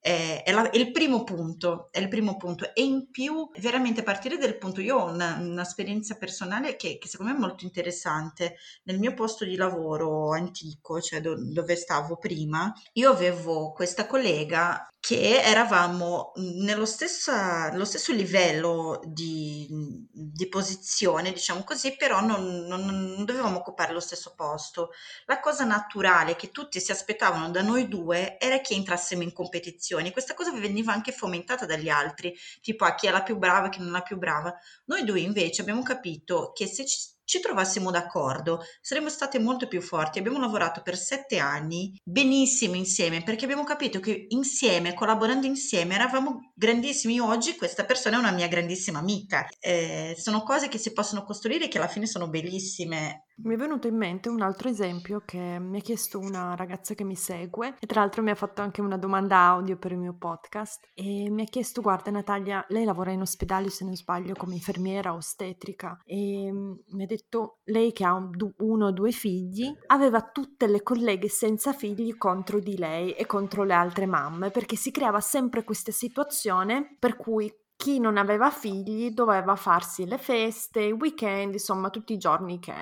è, 0.00 0.42
è, 0.44 0.52
la, 0.52 0.70
è, 0.70 0.76
il 0.78 0.90
primo 0.92 1.24
punto, 1.24 1.88
è 1.92 2.00
il 2.00 2.08
primo 2.08 2.36
punto. 2.36 2.74
E 2.74 2.82
in 2.82 3.10
più, 3.10 3.50
veramente 3.58 4.00
a 4.00 4.04
partire 4.04 4.38
del 4.38 4.56
punto, 4.56 4.80
io 4.80 4.96
ho 4.96 5.10
una, 5.12 5.36
un'esperienza 5.38 6.16
personale 6.16 6.76
che, 6.76 6.98
che, 6.98 7.08
secondo 7.08 7.32
me 7.32 7.38
è 7.38 7.40
molto 7.40 7.64
interessante. 7.64 8.56
Nel 8.84 8.98
mio 8.98 9.14
posto 9.14 9.44
di 9.44 9.56
lavoro 9.56 10.32
antico, 10.32 11.00
cioè 11.00 11.20
do, 11.20 11.34
dove 11.36 11.76
stavo 11.76 12.16
prima, 12.16 12.72
io 12.94 13.10
avevo 13.10 13.72
questa 13.72 14.06
collega 14.06 14.90
che 15.00 15.40
eravamo 15.40 16.32
nello, 16.36 16.84
stessa, 16.84 17.72
stesso 17.84 18.12
livello 18.12 19.00
di, 19.02 19.66
di, 20.12 20.46
posizione, 20.48 21.32
diciamo 21.32 21.64
così, 21.64 21.96
però 21.96 22.20
non, 22.20 22.66
non, 22.66 22.84
non, 22.84 23.24
dovevamo 23.24 23.56
occupare 23.58 23.94
lo 23.94 24.00
stesso 24.00 24.34
posto. 24.36 24.90
La 25.24 25.40
cosa 25.40 25.64
naturale 25.64 26.36
che 26.36 26.50
tutti 26.50 26.80
si 26.80 26.92
aspettavano 26.92 27.50
da 27.50 27.62
noi 27.62 27.88
due 27.88 28.38
era 28.38 28.60
che 28.60 28.74
entrassimo 28.74 29.22
in 29.22 29.32
competizione. 29.32 29.89
Questa 30.12 30.34
cosa 30.34 30.52
veniva 30.52 30.92
anche 30.92 31.12
fomentata 31.12 31.66
dagli 31.66 31.88
altri, 31.88 32.34
tipo 32.60 32.84
a 32.84 32.94
chi 32.94 33.06
è 33.06 33.10
la 33.10 33.22
più 33.22 33.36
brava 33.36 33.68
chi 33.68 33.78
non 33.80 33.88
è 33.88 33.92
la 33.92 34.02
più 34.02 34.16
brava. 34.16 34.54
Noi 34.86 35.04
due 35.04 35.20
invece 35.20 35.62
abbiamo 35.62 35.82
capito 35.82 36.52
che 36.54 36.66
se 36.66 36.86
ci 36.86 36.98
ci 37.30 37.38
trovassimo 37.38 37.92
d'accordo, 37.92 38.60
saremmo 38.80 39.08
state 39.08 39.38
molto 39.38 39.68
più 39.68 39.80
forti. 39.80 40.18
Abbiamo 40.18 40.40
lavorato 40.40 40.82
per 40.82 40.96
sette 40.96 41.38
anni 41.38 41.96
benissimo 42.02 42.74
insieme 42.74 43.22
perché 43.22 43.44
abbiamo 43.44 43.62
capito 43.62 44.00
che 44.00 44.26
insieme, 44.30 44.94
collaborando 44.94 45.46
insieme, 45.46 45.94
eravamo 45.94 46.50
grandissimi. 46.56 47.20
oggi 47.20 47.54
questa 47.54 47.84
persona 47.84 48.16
è 48.16 48.18
una 48.18 48.32
mia 48.32 48.48
grandissima 48.48 48.98
amica. 48.98 49.46
Eh, 49.60 50.16
sono 50.18 50.42
cose 50.42 50.66
che 50.66 50.78
si 50.78 50.92
possono 50.92 51.22
costruire 51.22 51.66
e 51.66 51.68
che 51.68 51.78
alla 51.78 51.86
fine 51.86 52.06
sono 52.06 52.28
bellissime. 52.28 53.26
Mi 53.42 53.54
è 53.54 53.56
venuto 53.56 53.86
in 53.86 53.96
mente 53.96 54.28
un 54.28 54.42
altro 54.42 54.68
esempio 54.68 55.22
che 55.24 55.58
mi 55.58 55.78
ha 55.78 55.80
chiesto 55.80 56.18
una 56.18 56.54
ragazza 56.54 56.94
che 56.94 57.04
mi 57.04 57.16
segue 57.16 57.76
e 57.78 57.86
tra 57.86 58.00
l'altro 58.00 58.22
mi 58.22 58.28
ha 58.30 58.34
fatto 58.34 58.60
anche 58.60 58.82
una 58.82 58.98
domanda 58.98 59.38
audio 59.38 59.78
per 59.78 59.92
il 59.92 59.98
mio 59.98 60.14
podcast 60.14 60.90
e 60.94 61.30
mi 61.30 61.42
ha 61.42 61.46
chiesto 61.46 61.80
guarda 61.80 62.10
Natalia, 62.10 62.62
lei 62.68 62.84
lavora 62.84 63.12
in 63.12 63.22
ospedale 63.22 63.70
se 63.70 63.84
non 63.86 63.96
sbaglio 63.96 64.34
come 64.34 64.54
infermiera 64.54 65.14
ostetrica 65.14 66.02
e 66.04 66.52
mi 66.52 67.02
ha 67.02 67.06
detto 67.06 67.60
lei 67.64 67.92
che 67.92 68.04
ha 68.04 68.14
uno 68.14 68.86
o 68.86 68.92
due 68.92 69.10
figli 69.10 69.72
aveva 69.86 70.20
tutte 70.20 70.66
le 70.66 70.82
colleghe 70.82 71.28
senza 71.30 71.72
figli 71.72 72.18
contro 72.18 72.60
di 72.60 72.76
lei 72.76 73.12
e 73.12 73.24
contro 73.24 73.64
le 73.64 73.72
altre 73.72 74.04
mamme 74.04 74.50
perché 74.50 74.76
si 74.76 74.90
creava 74.90 75.20
sempre 75.20 75.64
questa 75.64 75.92
situazione 75.92 76.94
per 76.98 77.16
cui 77.16 77.50
chi 77.80 77.98
non 77.98 78.18
aveva 78.18 78.50
figli 78.50 79.12
doveva 79.12 79.56
farsi 79.56 80.04
le 80.04 80.18
feste, 80.18 80.82
i 80.82 80.92
weekend, 80.92 81.54
insomma 81.54 81.88
tutti 81.88 82.12
i 82.12 82.18
giorni 82.18 82.58
che 82.58 82.74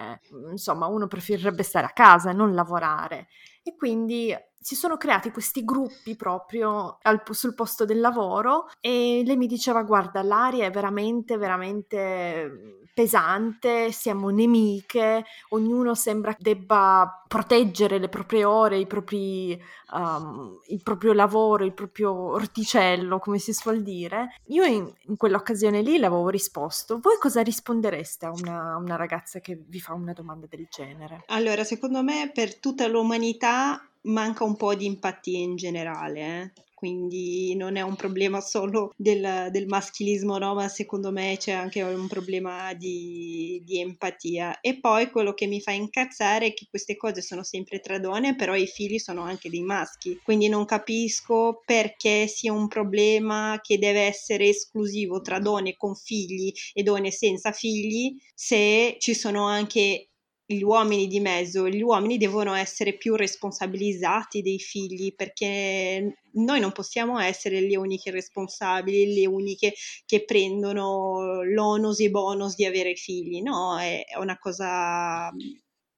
insomma 0.51 0.87
uno 0.87 1.07
preferirebbe 1.07 1.63
stare 1.63 1.87
a 1.87 1.93
casa 1.93 2.31
e 2.31 2.33
non 2.33 2.53
lavorare. 2.53 3.29
E 3.63 3.77
quindi 3.77 4.35
si 4.61 4.75
sono 4.75 4.97
creati 4.97 5.31
questi 5.31 5.65
gruppi 5.65 6.17
proprio 6.17 6.99
al, 7.03 7.23
sul 7.31 7.55
posto 7.55 7.85
del 7.85 8.01
lavoro 8.01 8.67
e 8.81 9.23
lei 9.25 9.37
mi 9.37 9.47
diceva 9.47 9.85
guarda 9.85 10.21
l'aria 10.25 10.67
è 10.67 10.71
veramente 10.73 11.37
veramente 11.37 12.88
pesante, 12.99 13.93
siamo 13.93 14.31
nemiche, 14.31 15.25
ognuno 15.51 15.95
sembra 15.95 16.35
debba 16.37 17.23
proteggere 17.29 17.99
le 17.99 18.09
proprie 18.09 18.45
ore, 18.45 18.85
propri, 18.89 19.57
um, 19.93 20.59
il 20.67 20.83
proprio 20.83 21.13
lavoro, 21.13 21.65
il 21.65 21.75
proprio 21.75 22.13
orticello, 22.13 23.21
come 23.21 23.39
si 23.39 23.53
suol 23.53 23.85
dire. 23.85 24.35
Io 24.47 24.65
in, 24.65 24.93
in 25.03 25.17
quell'occasione 25.17 25.81
lì 25.81 25.97
le 25.97 26.07
avevo 26.07 26.29
risposto. 26.29 26.99
Voi 27.01 27.19
cosa 27.21 27.41
rispondereste 27.41 28.27
a 28.27 28.33
una, 28.33 28.75
una 28.75 28.97
ragazza 28.97 29.39
che 29.39 29.63
vi 29.65 29.79
fa 29.79 29.93
una 29.93 30.13
domanda 30.13 30.47
del 30.51 30.67
genere? 30.69 31.23
Allora, 31.27 31.63
secondo 31.63 32.03
me 32.03 32.33
per 32.35 32.59
tutta 32.59 32.89
l'umanità 32.89 33.81
manca 34.03 34.43
un 34.43 34.57
po' 34.57 34.75
di 34.75 34.87
empatia 34.87 35.39
in 35.39 35.55
generale, 35.55 36.21
eh? 36.21 36.53
Quindi 36.79 37.57
non 37.57 37.75
è 37.75 37.81
un 37.81 37.97
problema 37.97 38.41
solo 38.41 38.93
del, 38.97 39.49
del, 39.51 39.67
maschilismo, 39.67 40.39
no? 40.39 40.55
ma 40.55 40.69
secondo 40.69 41.11
me 41.11 41.35
c'è 41.37 41.51
anche 41.51 41.83
un 41.83 42.07
problema 42.07 42.73
di, 42.75 43.61
di, 43.65 43.81
empatia. 43.81 44.61
E 44.61 44.79
poi 44.79 45.11
quello 45.11 45.35
che 45.35 45.49
mi 45.49 45.61
fa 45.61 45.73
incazzare 45.73 46.47
è 46.47 46.55
che 46.55 46.69
queste 46.71 46.97
cose 46.97 47.21
sono 47.21 47.43
sempre 47.43 47.81
tra 47.81 47.99
donne, 47.99 48.37
però 48.37 48.55
i 48.55 48.69
figli 48.69 48.99
sono 48.99 49.23
anche 49.23 49.51
dei 49.51 49.63
maschi, 49.63 50.21
quindi 50.23 50.49
non 50.49 50.67
capisco 50.67 51.63
perché 51.67 52.29
sia 52.29 52.53
un 52.53 52.69
problema 52.69 53.59
che 53.61 53.77
deve 53.79 54.03
essere 54.03 54.47
esclusivo 54.47 55.21
tra 55.21 55.41
donne 55.41 55.75
con 55.77 55.97
figli 55.97 56.53
e 56.73 56.85
donne 56.85 57.11
senza 57.11 57.51
figli, 57.51 58.15
se 58.37 58.99
ci 59.01 59.15
sono 59.15 59.47
anche 59.47 60.11
gli 60.51 60.63
uomini 60.63 61.07
di 61.09 61.21
mezzo, 61.21 61.69
gli 61.69 61.83
uomini 61.83 62.17
devono 62.17 62.55
essere 62.55 62.97
più 62.97 63.17
responsabilizzati 63.17 64.41
dei 64.41 64.59
figli 64.59 65.15
perché 65.15 66.23
noi 66.33 66.59
non 66.59 66.73
possiamo 66.73 67.19
essere 67.19 67.61
le 67.61 67.77
uniche 67.77 68.11
responsabili, 68.11 69.13
le 69.21 69.27
uniche 69.27 69.75
che 70.07 70.25
prendono 70.25 71.43
l'onus 71.43 72.01
e 72.01 72.09
bonus 72.09 72.55
di 72.55 72.65
avere 72.65 72.95
figli, 72.95 73.43
no, 73.43 73.79
è 73.79 74.03
una 74.19 74.39
cosa 74.39 75.31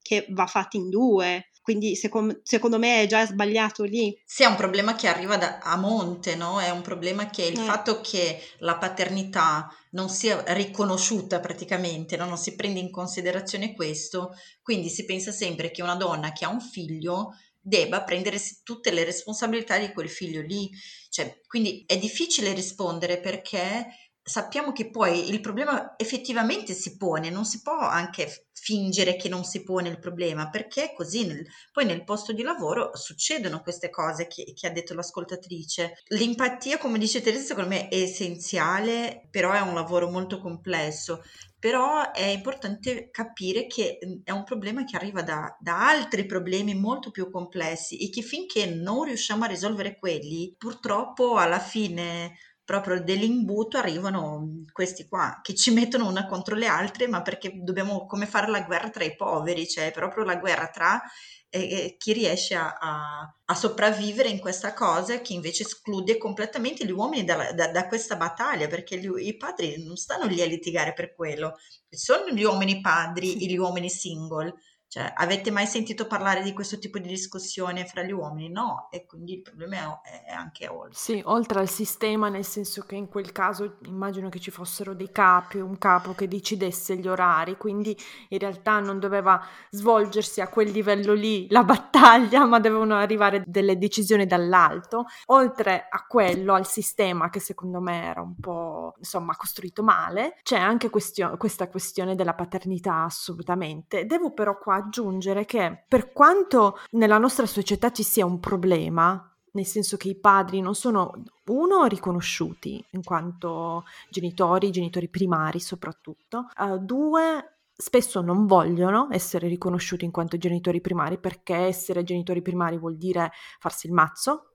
che 0.01 0.25
va 0.31 0.45
fatta 0.47 0.75
in 0.75 0.89
due. 0.89 1.50
Quindi 1.61 1.95
secondo, 1.95 2.39
secondo, 2.43 2.79
me 2.79 3.03
è 3.03 3.07
già 3.07 3.25
sbagliato 3.25 3.83
lì. 3.83 4.19
Sì, 4.25 4.43
è 4.43 4.47
un 4.47 4.55
problema 4.55 4.95
che 4.95 5.07
arriva 5.07 5.37
da, 5.37 5.59
a 5.59 5.77
monte, 5.77 6.35
no? 6.35 6.59
È 6.59 6.69
un 6.69 6.81
problema 6.81 7.29
che 7.29 7.43
il 7.43 7.59
eh. 7.59 7.63
fatto 7.63 8.01
che 8.01 8.41
la 8.59 8.77
paternità 8.77 9.69
non 9.91 10.09
sia 10.09 10.43
riconosciuta 10.53 11.39
praticamente, 11.39 12.17
no? 12.17 12.25
non 12.25 12.37
si 12.37 12.55
prende 12.55 12.79
in 12.79 12.89
considerazione 12.89 13.73
questo, 13.73 14.33
quindi 14.61 14.89
si 14.89 15.05
pensa 15.05 15.31
sempre 15.31 15.69
che 15.69 15.83
una 15.83 15.95
donna 15.95 16.31
che 16.31 16.45
ha 16.45 16.49
un 16.49 16.61
figlio 16.61 17.35
debba 17.59 18.03
prendere 18.03 18.41
tutte 18.63 18.91
le 18.91 19.03
responsabilità 19.03 19.77
di 19.77 19.91
quel 19.91 20.09
figlio 20.09 20.41
lì. 20.41 20.69
Cioè, 21.09 21.41
quindi 21.45 21.83
è 21.85 21.97
difficile 21.97 22.53
rispondere 22.53 23.19
perché 23.19 23.85
sappiamo 24.31 24.71
che 24.71 24.89
poi 24.89 25.29
il 25.29 25.41
problema 25.41 25.95
effettivamente 25.97 26.73
si 26.73 26.95
pone, 26.95 27.29
non 27.29 27.43
si 27.43 27.61
può 27.61 27.77
anche 27.77 28.47
fingere 28.53 29.17
che 29.17 29.27
non 29.27 29.43
si 29.43 29.61
pone 29.63 29.89
il 29.89 29.99
problema, 29.99 30.49
perché 30.49 30.93
così 30.95 31.25
nel, 31.25 31.45
poi 31.73 31.83
nel 31.83 32.05
posto 32.05 32.31
di 32.31 32.41
lavoro 32.41 32.95
succedono 32.95 33.61
queste 33.61 33.89
cose 33.89 34.27
che, 34.27 34.53
che, 34.55 34.67
ha 34.67 34.71
detto 34.71 34.93
l'ascoltatrice. 34.93 36.03
L'empatia, 36.07 36.77
come 36.77 36.97
dice 36.97 37.21
Teresa, 37.21 37.43
secondo 37.43 37.69
me 37.69 37.89
è 37.89 37.97
essenziale, 37.97 39.27
però 39.29 39.51
è 39.51 39.59
un 39.59 39.73
lavoro 39.73 40.09
molto 40.09 40.39
complesso. 40.39 41.23
Però 41.59 42.11
è 42.11 42.25
importante 42.25 43.09
capire 43.11 43.67
che 43.67 43.99
è 44.23 44.31
un 44.31 44.43
problema 44.43 44.83
che 44.83 44.95
arriva 44.95 45.21
da, 45.21 45.55
da 45.59 45.89
altri 45.89 46.25
problemi 46.25 46.73
molto 46.73 47.11
più 47.11 47.29
complessi 47.29 47.97
e 47.97 48.09
che 48.09 48.21
finché 48.21 48.65
non 48.65 49.03
riusciamo 49.03 49.43
a 49.43 49.47
risolvere 49.47 49.99
quelli, 49.99 50.55
purtroppo 50.57 51.35
alla 51.35 51.59
fine 51.59 52.35
proprio 52.71 53.03
dell'imbuto 53.03 53.77
arrivano 53.77 54.63
questi 54.71 55.05
qua 55.07 55.39
che 55.43 55.53
ci 55.55 55.73
mettono 55.73 56.07
una 56.07 56.25
contro 56.25 56.55
le 56.55 56.67
altre, 56.67 57.07
ma 57.07 57.21
perché 57.21 57.51
dobbiamo 57.61 58.05
come 58.05 58.25
fare 58.25 58.49
la 58.49 58.61
guerra 58.61 58.89
tra 58.89 59.03
i 59.03 59.15
poveri, 59.15 59.67
cioè 59.67 59.91
proprio 59.91 60.23
la 60.23 60.37
guerra 60.37 60.67
tra 60.69 61.01
eh, 61.49 61.97
chi 61.99 62.13
riesce 62.13 62.55
a, 62.55 62.77
a, 62.79 63.35
a, 63.43 63.55
sopravvivere 63.55 64.29
in 64.29 64.39
questa 64.39 64.73
cosa 64.73 65.19
che 65.19 65.33
invece 65.33 65.63
esclude 65.63 66.17
completamente 66.17 66.85
gli 66.85 66.91
uomini 66.91 67.25
da, 67.25 67.51
da, 67.51 67.67
da 67.67 67.87
questa 67.87 68.15
battaglia, 68.15 68.67
perché 68.67 68.97
gli, 68.97 69.09
i 69.17 69.35
padri 69.35 69.83
non 69.83 69.97
stanno 69.97 70.27
lì 70.27 70.41
a 70.41 70.45
litigare 70.45 70.93
per 70.93 71.13
quello, 71.13 71.57
sono 71.89 72.29
gli 72.29 72.43
uomini 72.43 72.79
padri 72.79 73.33
e 73.33 73.47
gli 73.47 73.57
uomini 73.57 73.89
single 73.89 74.53
Cioè, 74.91 75.13
avete 75.15 75.51
mai 75.51 75.67
sentito 75.67 76.05
parlare 76.05 76.43
di 76.43 76.51
questo 76.51 76.77
tipo 76.77 76.99
di 76.99 77.07
discussione 77.07 77.85
fra 77.85 78.03
gli 78.03 78.11
uomini? 78.11 78.49
No, 78.49 78.89
e 78.91 79.05
quindi 79.05 79.35
il 79.35 79.41
problema 79.41 80.01
è, 80.01 80.25
è 80.25 80.33
anche 80.33 80.67
oltre. 80.67 80.95
Sì, 80.95 81.21
oltre 81.27 81.59
al 81.61 81.69
sistema, 81.69 82.27
nel 82.27 82.43
senso 82.43 82.81
che 82.81 82.95
in 82.95 83.07
quel 83.07 83.31
caso 83.31 83.77
immagino 83.85 84.27
che 84.27 84.41
ci 84.41 84.51
fossero 84.51 84.93
dei 84.93 85.09
capi, 85.09 85.59
un 85.59 85.77
capo 85.77 86.13
che 86.13 86.27
decidesse 86.27 86.97
gli 86.97 87.07
orari, 87.07 87.55
quindi 87.55 87.97
in 88.27 88.39
realtà 88.39 88.81
non 88.81 88.99
doveva 88.99 89.41
svolgersi 89.69 90.41
a 90.41 90.49
quel 90.49 90.71
livello 90.71 91.13
lì 91.13 91.47
la 91.49 91.63
battaglia, 91.63 92.43
ma 92.43 92.59
dovevano 92.59 92.95
arrivare 92.95 93.43
delle 93.47 93.77
decisioni 93.77 94.25
dall'alto. 94.25 95.05
Oltre 95.27 95.87
a 95.89 96.05
quello, 96.05 96.53
al 96.53 96.67
sistema 96.67 97.29
che 97.29 97.39
secondo 97.39 97.79
me 97.79 98.03
era 98.07 98.21
un 98.21 98.35
po' 98.35 98.95
insomma 98.97 99.37
costruito 99.37 99.83
male, 99.83 100.37
c'è 100.43 100.57
anche 100.57 100.89
questio- 100.89 101.37
questa 101.37 101.69
questione 101.69 102.13
della 102.15 102.33
paternità 102.33 103.03
assolutamente. 103.03 104.05
Devo 104.05 104.33
però 104.33 104.57
qua 104.57 104.79
aggiungere 104.81 105.45
che 105.45 105.83
per 105.87 106.11
quanto 106.11 106.77
nella 106.91 107.17
nostra 107.17 107.45
società 107.45 107.91
ci 107.91 108.03
sia 108.03 108.25
un 108.25 108.39
problema, 108.39 109.25
nel 109.53 109.65
senso 109.65 109.97
che 109.97 110.09
i 110.09 110.15
padri 110.15 110.61
non 110.61 110.75
sono, 110.75 111.23
uno, 111.47 111.85
riconosciuti 111.85 112.83
in 112.91 113.03
quanto 113.03 113.83
genitori, 114.09 114.71
genitori 114.71 115.09
primari 115.09 115.59
soprattutto, 115.59 116.47
uh, 116.57 116.77
due, 116.77 117.57
spesso 117.75 118.21
non 118.21 118.45
vogliono 118.45 119.07
essere 119.11 119.47
riconosciuti 119.47 120.05
in 120.05 120.11
quanto 120.11 120.37
genitori 120.37 120.81
primari 120.81 121.17
perché 121.17 121.55
essere 121.55 122.03
genitori 122.03 122.41
primari 122.41 122.77
vuol 122.77 122.95
dire 122.95 123.31
farsi 123.59 123.87
il 123.87 123.93
mazzo, 123.93 124.50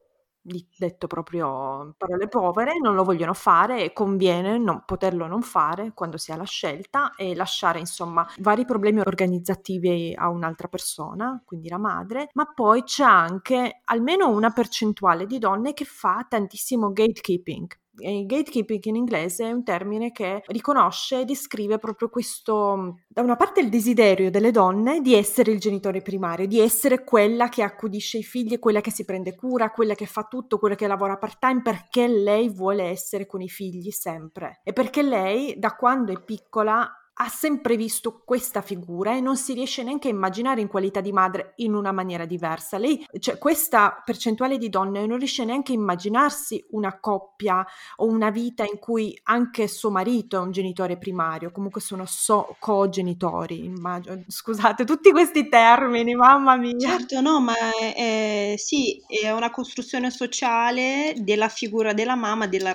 detto 0.76 1.06
proprio 1.06 1.94
parole 1.96 2.28
povere, 2.28 2.78
non 2.80 2.94
lo 2.94 3.04
vogliono 3.04 3.34
fare 3.34 3.82
e 3.82 3.92
conviene 3.92 4.58
non, 4.58 4.84
poterlo 4.84 5.26
non 5.26 5.42
fare 5.42 5.92
quando 5.94 6.16
si 6.16 6.32
ha 6.32 6.36
la 6.36 6.44
scelta 6.44 7.14
e 7.16 7.34
lasciare 7.34 7.78
insomma 7.78 8.26
vari 8.38 8.64
problemi 8.64 9.00
organizzativi 9.00 10.14
a 10.16 10.28
un'altra 10.28 10.68
persona, 10.68 11.42
quindi 11.44 11.68
la 11.68 11.78
madre, 11.78 12.30
ma 12.34 12.46
poi 12.52 12.82
c'è 12.84 13.04
anche 13.04 13.80
almeno 13.84 14.28
una 14.28 14.50
percentuale 14.50 15.26
di 15.26 15.38
donne 15.38 15.72
che 15.74 15.84
fa 15.84 16.24
tantissimo 16.28 16.92
gatekeeping, 16.92 17.66
il 17.98 18.26
gatekeeping 18.26 18.84
in 18.84 18.96
inglese 18.96 19.44
è 19.44 19.52
un 19.52 19.64
termine 19.64 20.12
che 20.12 20.42
riconosce 20.46 21.20
e 21.20 21.24
descrive 21.24 21.78
proprio 21.78 22.08
questo, 22.08 23.00
da 23.08 23.22
una 23.22 23.36
parte 23.36 23.60
il 23.60 23.68
desiderio 23.68 24.30
delle 24.30 24.50
donne 24.50 25.00
di 25.00 25.14
essere 25.14 25.52
il 25.52 25.58
genitore 25.58 26.02
primario, 26.02 26.46
di 26.46 26.60
essere 26.60 27.04
quella 27.04 27.48
che 27.48 27.62
accudisce 27.62 28.18
i 28.18 28.22
figli, 28.22 28.58
quella 28.58 28.80
che 28.80 28.90
si 28.90 29.04
prende 29.04 29.34
cura, 29.34 29.70
quella 29.70 29.94
che 29.94 30.06
fa 30.06 30.24
tutto, 30.24 30.58
quella 30.58 30.74
che 30.74 30.86
lavora 30.86 31.16
part 31.16 31.38
time 31.38 31.62
perché 31.62 32.06
lei 32.06 32.48
vuole 32.48 32.84
essere 32.84 33.26
con 33.26 33.40
i 33.40 33.48
figli 33.48 33.90
sempre. 33.90 34.60
E 34.62 34.72
perché 34.72 35.02
lei 35.02 35.58
da 35.58 35.74
quando 35.74 36.12
è 36.12 36.22
piccola 36.22 36.90
ha 37.18 37.28
sempre 37.28 37.76
visto 37.76 38.22
questa 38.24 38.60
figura 38.60 39.16
e 39.16 39.20
non 39.20 39.36
si 39.36 39.54
riesce 39.54 39.82
neanche 39.82 40.08
a 40.08 40.10
immaginare 40.10 40.60
in 40.60 40.68
qualità 40.68 41.00
di 41.00 41.12
madre 41.12 41.52
in 41.56 41.74
una 41.74 41.92
maniera 41.92 42.26
diversa. 42.26 42.76
Lei, 42.76 43.06
cioè 43.20 43.38
questa 43.38 44.02
percentuale 44.04 44.58
di 44.58 44.68
donne 44.68 45.06
non 45.06 45.18
riesce 45.18 45.44
neanche 45.44 45.72
a 45.72 45.76
immaginarsi 45.76 46.66
una 46.70 46.98
coppia 47.00 47.64
o 47.96 48.06
una 48.06 48.30
vita 48.30 48.64
in 48.64 48.78
cui 48.78 49.18
anche 49.24 49.66
suo 49.66 49.90
marito 49.90 50.36
è 50.36 50.40
un 50.40 50.50
genitore 50.50 50.98
primario, 50.98 51.52
comunque 51.52 51.80
sono 51.80 52.04
so- 52.06 52.54
cogenitori, 52.58 53.64
immagino. 53.64 54.22
Scusate, 54.26 54.84
tutti 54.84 55.10
questi 55.10 55.48
termini, 55.48 56.14
mamma 56.14 56.56
mia. 56.56 56.76
Certo, 56.78 57.20
no, 57.22 57.40
ma 57.40 57.54
è, 57.78 58.54
sì, 58.58 59.02
è 59.06 59.30
una 59.30 59.50
costruzione 59.50 60.10
sociale 60.10 61.14
della 61.16 61.48
figura 61.48 61.94
della 61.94 62.14
mamma, 62.14 62.46
della 62.46 62.74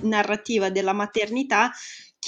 narrativa 0.00 0.70
della 0.70 0.94
maternità 0.94 1.72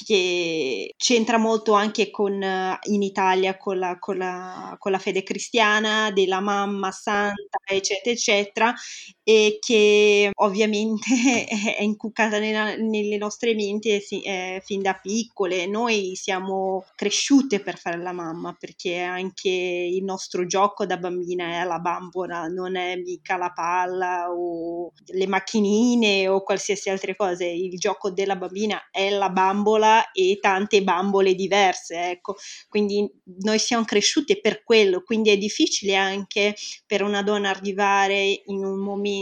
che 0.05 0.95
c'entra 0.97 1.39
molto 1.39 1.73
anche 1.73 2.11
con, 2.11 2.43
eh, 2.43 2.79
in 2.85 3.03
Italia 3.03 3.57
con 3.57 3.79
la, 3.79 3.99
con, 3.99 4.17
la, 4.17 4.77
con 4.79 4.93
la, 4.93 4.99
fede 4.99 5.23
cristiana, 5.23 6.11
della 6.11 6.41
mamma 6.41 6.91
santa, 6.91 7.59
eccetera, 7.65 8.15
eccetera, 8.15 8.75
e 9.29 9.59
che 9.61 10.31
ovviamente 10.37 11.05
è 11.77 11.83
incuccata 11.83 12.39
nella, 12.39 12.77
nelle 12.77 13.19
nostre 13.19 13.55
menti 13.55 13.91
eh, 13.91 14.63
fin 14.65 14.81
da 14.81 14.95
piccole. 14.95 15.67
Noi 15.67 16.13
siamo 16.15 16.87
cresciute 16.95 17.61
per 17.61 17.77
fare 17.77 17.99
la 17.99 18.13
mamma, 18.13 18.57
perché 18.59 19.01
anche 19.01 19.51
il 19.51 20.03
nostro 20.03 20.47
gioco 20.47 20.87
da 20.87 20.97
bambina 20.97 21.61
è 21.61 21.65
la 21.65 21.79
bambola, 21.79 22.47
non 22.47 22.77
è 22.77 22.97
mica 22.97 23.37
la 23.37 23.53
palla 23.53 24.31
o 24.31 24.93
le 25.09 25.27
macchinine 25.27 26.27
o 26.27 26.43
qualsiasi 26.43 26.89
altra 26.89 27.15
cosa. 27.15 27.45
Il 27.45 27.77
gioco 27.77 28.11
della 28.11 28.37
bambina 28.37 28.89
è 28.91 29.11
la 29.11 29.29
bambola 29.29 30.11
e 30.13 30.39
tante 30.41 30.83
bambole 30.83 31.35
diverse, 31.35 32.13
ecco. 32.13 32.37
Quindi 32.67 33.07
noi 33.43 33.59
siamo 33.59 33.85
cresciute 33.85 34.41
per 34.41 34.65
quello, 34.65 35.03
quindi 35.03 35.29
è 35.29 35.37
difficile 35.37 35.97
anche 35.97 36.55
per 36.87 37.03
una 37.03 37.23
donna 37.23 37.51
arrivare 37.51 38.41
in 38.47 38.65
un 38.65 38.79
momento 38.79 39.17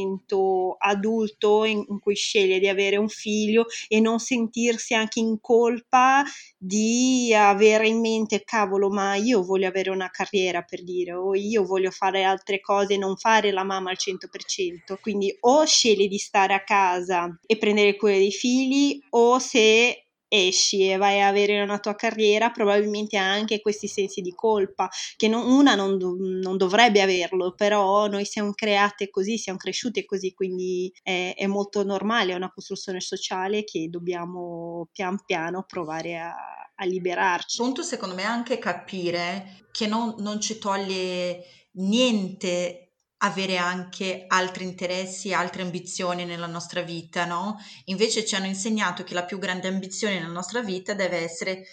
adulto 0.78 1.64
in, 1.64 1.85
in 1.88 1.98
cui 1.98 2.14
sceglie 2.14 2.59
di 2.59 2.68
avere 2.68 2.96
un 2.96 3.09
figlio 3.09 3.66
e 3.88 4.00
non 4.00 4.18
sentirsi 4.18 4.94
anche 4.94 5.20
in 5.20 5.38
colpa 5.40 6.24
di 6.56 7.32
avere 7.35 7.88
in 7.88 8.00
mente, 8.00 8.42
cavolo, 8.44 8.88
ma 8.88 9.14
io 9.16 9.44
voglio 9.44 9.68
avere 9.68 9.90
una 9.90 10.11
carriera 10.11 10.62
per 10.62 10.82
dire, 10.82 11.12
o 11.12 11.35
io 11.35 11.64
voglio 11.64 11.90
fare 11.90 12.24
altre 12.24 12.61
cose, 12.61 12.96
non 12.96 13.16
fare 13.16 13.52
la 13.52 13.64
mamma 13.64 13.90
al 13.90 13.96
100%. 13.98 14.98
Quindi 15.00 15.35
o 15.40 15.64
scegli 15.64 16.09
di 16.09 16.18
stare 16.18 16.54
a 16.54 16.62
casa 16.62 17.38
e 17.46 17.56
prendere 17.56 17.96
cura 17.96 18.12
dei 18.12 18.32
figli, 18.32 18.98
o 19.11 19.38
se 19.38 20.06
esci 20.37 20.88
e 20.88 20.96
vai 20.96 21.20
a 21.20 21.29
avere 21.29 21.61
una 21.62 21.79
tua 21.79 21.94
carriera, 21.94 22.51
probabilmente 22.51 23.16
ha 23.16 23.31
anche 23.31 23.61
questi 23.61 23.88
sensi 23.88 24.20
di 24.20 24.35
colpa, 24.35 24.88
che 25.16 25.29
non, 25.29 25.46
una 25.46 25.75
non, 25.75 25.96
non, 25.96 26.57
dovrebbe 26.57 27.01
averlo, 27.03 27.55
però 27.55 28.07
noi 28.07 28.25
siamo 28.25 28.53
create 28.53 29.11
così, 29.11 29.38
siamo 29.38 29.59
cresciute 29.59 30.05
così, 30.05 30.33
quindi 30.33 30.92
è, 31.03 31.35
è, 31.37 31.46
molto 31.46 31.85
normale, 31.85 32.33
è 32.33 32.37
una 32.37 32.53
costruzione 32.53 33.01
sociale 33.01 33.64
che 33.64 33.88
dobbiamo 33.88 34.88
pian 34.92 35.22
piano 35.25 35.64
provare 35.66 36.18
a, 36.18 36.35
a 36.75 36.85
liberarci. 36.85 37.57
Punto 37.59 37.83
secondo 37.83 38.14
me 38.14 38.25
anche 38.25 38.59
capire 38.59 39.66
che 39.70 39.87
non, 39.87 40.14
non 40.18 40.40
ci 40.40 40.59
toglie 40.59 41.44
niente 41.72 42.86
avere 43.18 43.57
anche 43.57 44.24
altri 44.29 44.64
interessi, 44.64 45.33
altre 45.33 45.62
ambizioni 45.62 46.24
nella 46.24 46.46
nostra 46.46 46.83
vita, 46.83 47.24
no? 47.24 47.57
Invece 47.85 48.24
ci 48.24 48.35
hanno 48.35 48.46
insegnato 48.46 49.05
che 49.05 49.14
la 49.14 49.24
più 49.24 49.38
grande 49.38 49.68
ambizione 49.68 50.18
nella 50.18 50.33
nostra 50.33 50.61
vita 50.61 50.94
deve 50.94 51.18
essere 51.18 51.64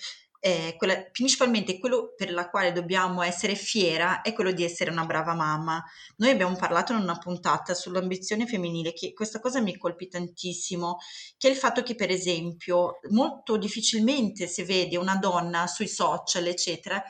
eh, 0.46 0.76
quella, 0.78 1.02
principalmente 1.10 1.80
quello 1.80 2.14
per 2.18 2.30
la 2.34 2.50
quale 2.50 2.74
dobbiamo 2.74 3.22
essere 3.22 3.56
fiera 3.56 4.22
è 4.22 4.34
quello 4.34 4.52
di 4.52 4.66
essere 4.66 4.92
una 4.92 5.06
brava 5.06 5.34
mamma. 5.34 5.82
Noi 6.18 6.32
abbiamo 6.32 6.56
parlato 6.58 6.92
in 6.92 7.00
una 7.00 7.18
puntata 7.18 7.74
sull'ambizione 7.74 8.46
femminile, 8.46 8.92
che 8.92 9.14
questa 9.14 9.40
cosa 9.40 9.62
mi 9.62 9.78
colpì 9.78 10.10
tantissimo, 10.10 10.98
che 11.38 11.48
è 11.48 11.52
il 11.52 11.56
fatto 11.56 11.82
che 11.82 11.96
per 11.96 12.10
esempio 12.10 13.00
molto 13.12 13.56
difficilmente 13.56 14.48
si 14.48 14.64
vede 14.64 14.98
una 14.98 15.16
donna 15.16 15.66
sui 15.66 15.88
social, 15.88 16.46
eccetera, 16.48 17.02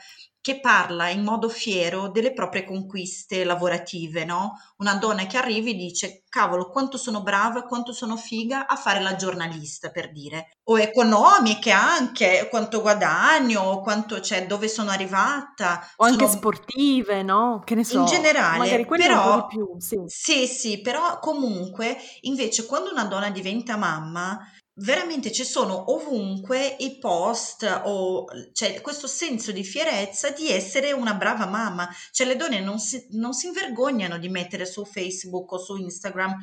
che 0.44 0.60
parla 0.60 1.08
in 1.08 1.22
modo 1.22 1.48
fiero 1.48 2.08
delle 2.08 2.34
proprie 2.34 2.66
conquiste 2.66 3.44
lavorative, 3.44 4.26
no? 4.26 4.60
Una 4.76 4.92
donna 4.96 5.24
che 5.24 5.38
arrivi 5.38 5.70
e 5.70 5.74
dice, 5.74 6.22
cavolo, 6.28 6.68
quanto 6.68 6.98
sono 6.98 7.22
brava, 7.22 7.62
quanto 7.62 7.94
sono 7.94 8.18
figa 8.18 8.66
a 8.66 8.76
fare 8.76 9.00
la 9.00 9.16
giornalista, 9.16 9.88
per 9.88 10.12
dire. 10.12 10.58
O 10.64 10.78
economiche 10.78 11.70
anche, 11.70 12.48
quanto 12.50 12.82
guadagno, 12.82 13.80
quanto 13.80 14.16
c'è, 14.16 14.40
cioè, 14.40 14.46
dove 14.46 14.68
sono 14.68 14.90
arrivata. 14.90 15.90
O 15.96 16.04
anche 16.04 16.26
sono... 16.26 16.36
sportive, 16.36 17.22
no? 17.22 17.62
Che 17.64 17.74
ne 17.74 17.82
so. 17.84 18.00
In 18.00 18.04
generale, 18.04 18.58
magari 18.58 18.84
però, 18.84 19.14
un 19.14 19.40
po' 19.40 19.46
di 19.48 19.56
più, 19.56 19.80
sì. 19.80 20.02
Sì, 20.08 20.46
sì, 20.46 20.82
però 20.82 21.20
comunque, 21.20 21.96
invece, 22.20 22.66
quando 22.66 22.90
una 22.90 23.04
donna 23.04 23.30
diventa 23.30 23.78
mamma, 23.78 24.38
veramente 24.76 25.30
ci 25.30 25.44
sono 25.44 25.92
ovunque 25.92 26.76
i 26.80 26.98
post 26.98 27.82
o 27.84 28.24
cioè 28.52 28.80
questo 28.80 29.06
senso 29.06 29.52
di 29.52 29.62
fierezza 29.62 30.30
di 30.30 30.50
essere 30.50 30.92
una 30.92 31.14
brava 31.14 31.46
mamma. 31.46 31.88
Cioè 32.10 32.26
le 32.26 32.36
donne 32.36 32.60
non 32.60 32.78
si, 32.78 33.06
non 33.10 33.34
si 33.34 33.46
invergognano 33.46 34.18
di 34.18 34.28
mettere 34.28 34.66
su 34.66 34.84
Facebook 34.84 35.52
o 35.52 35.58
su 35.58 35.76
Instagram 35.76 36.36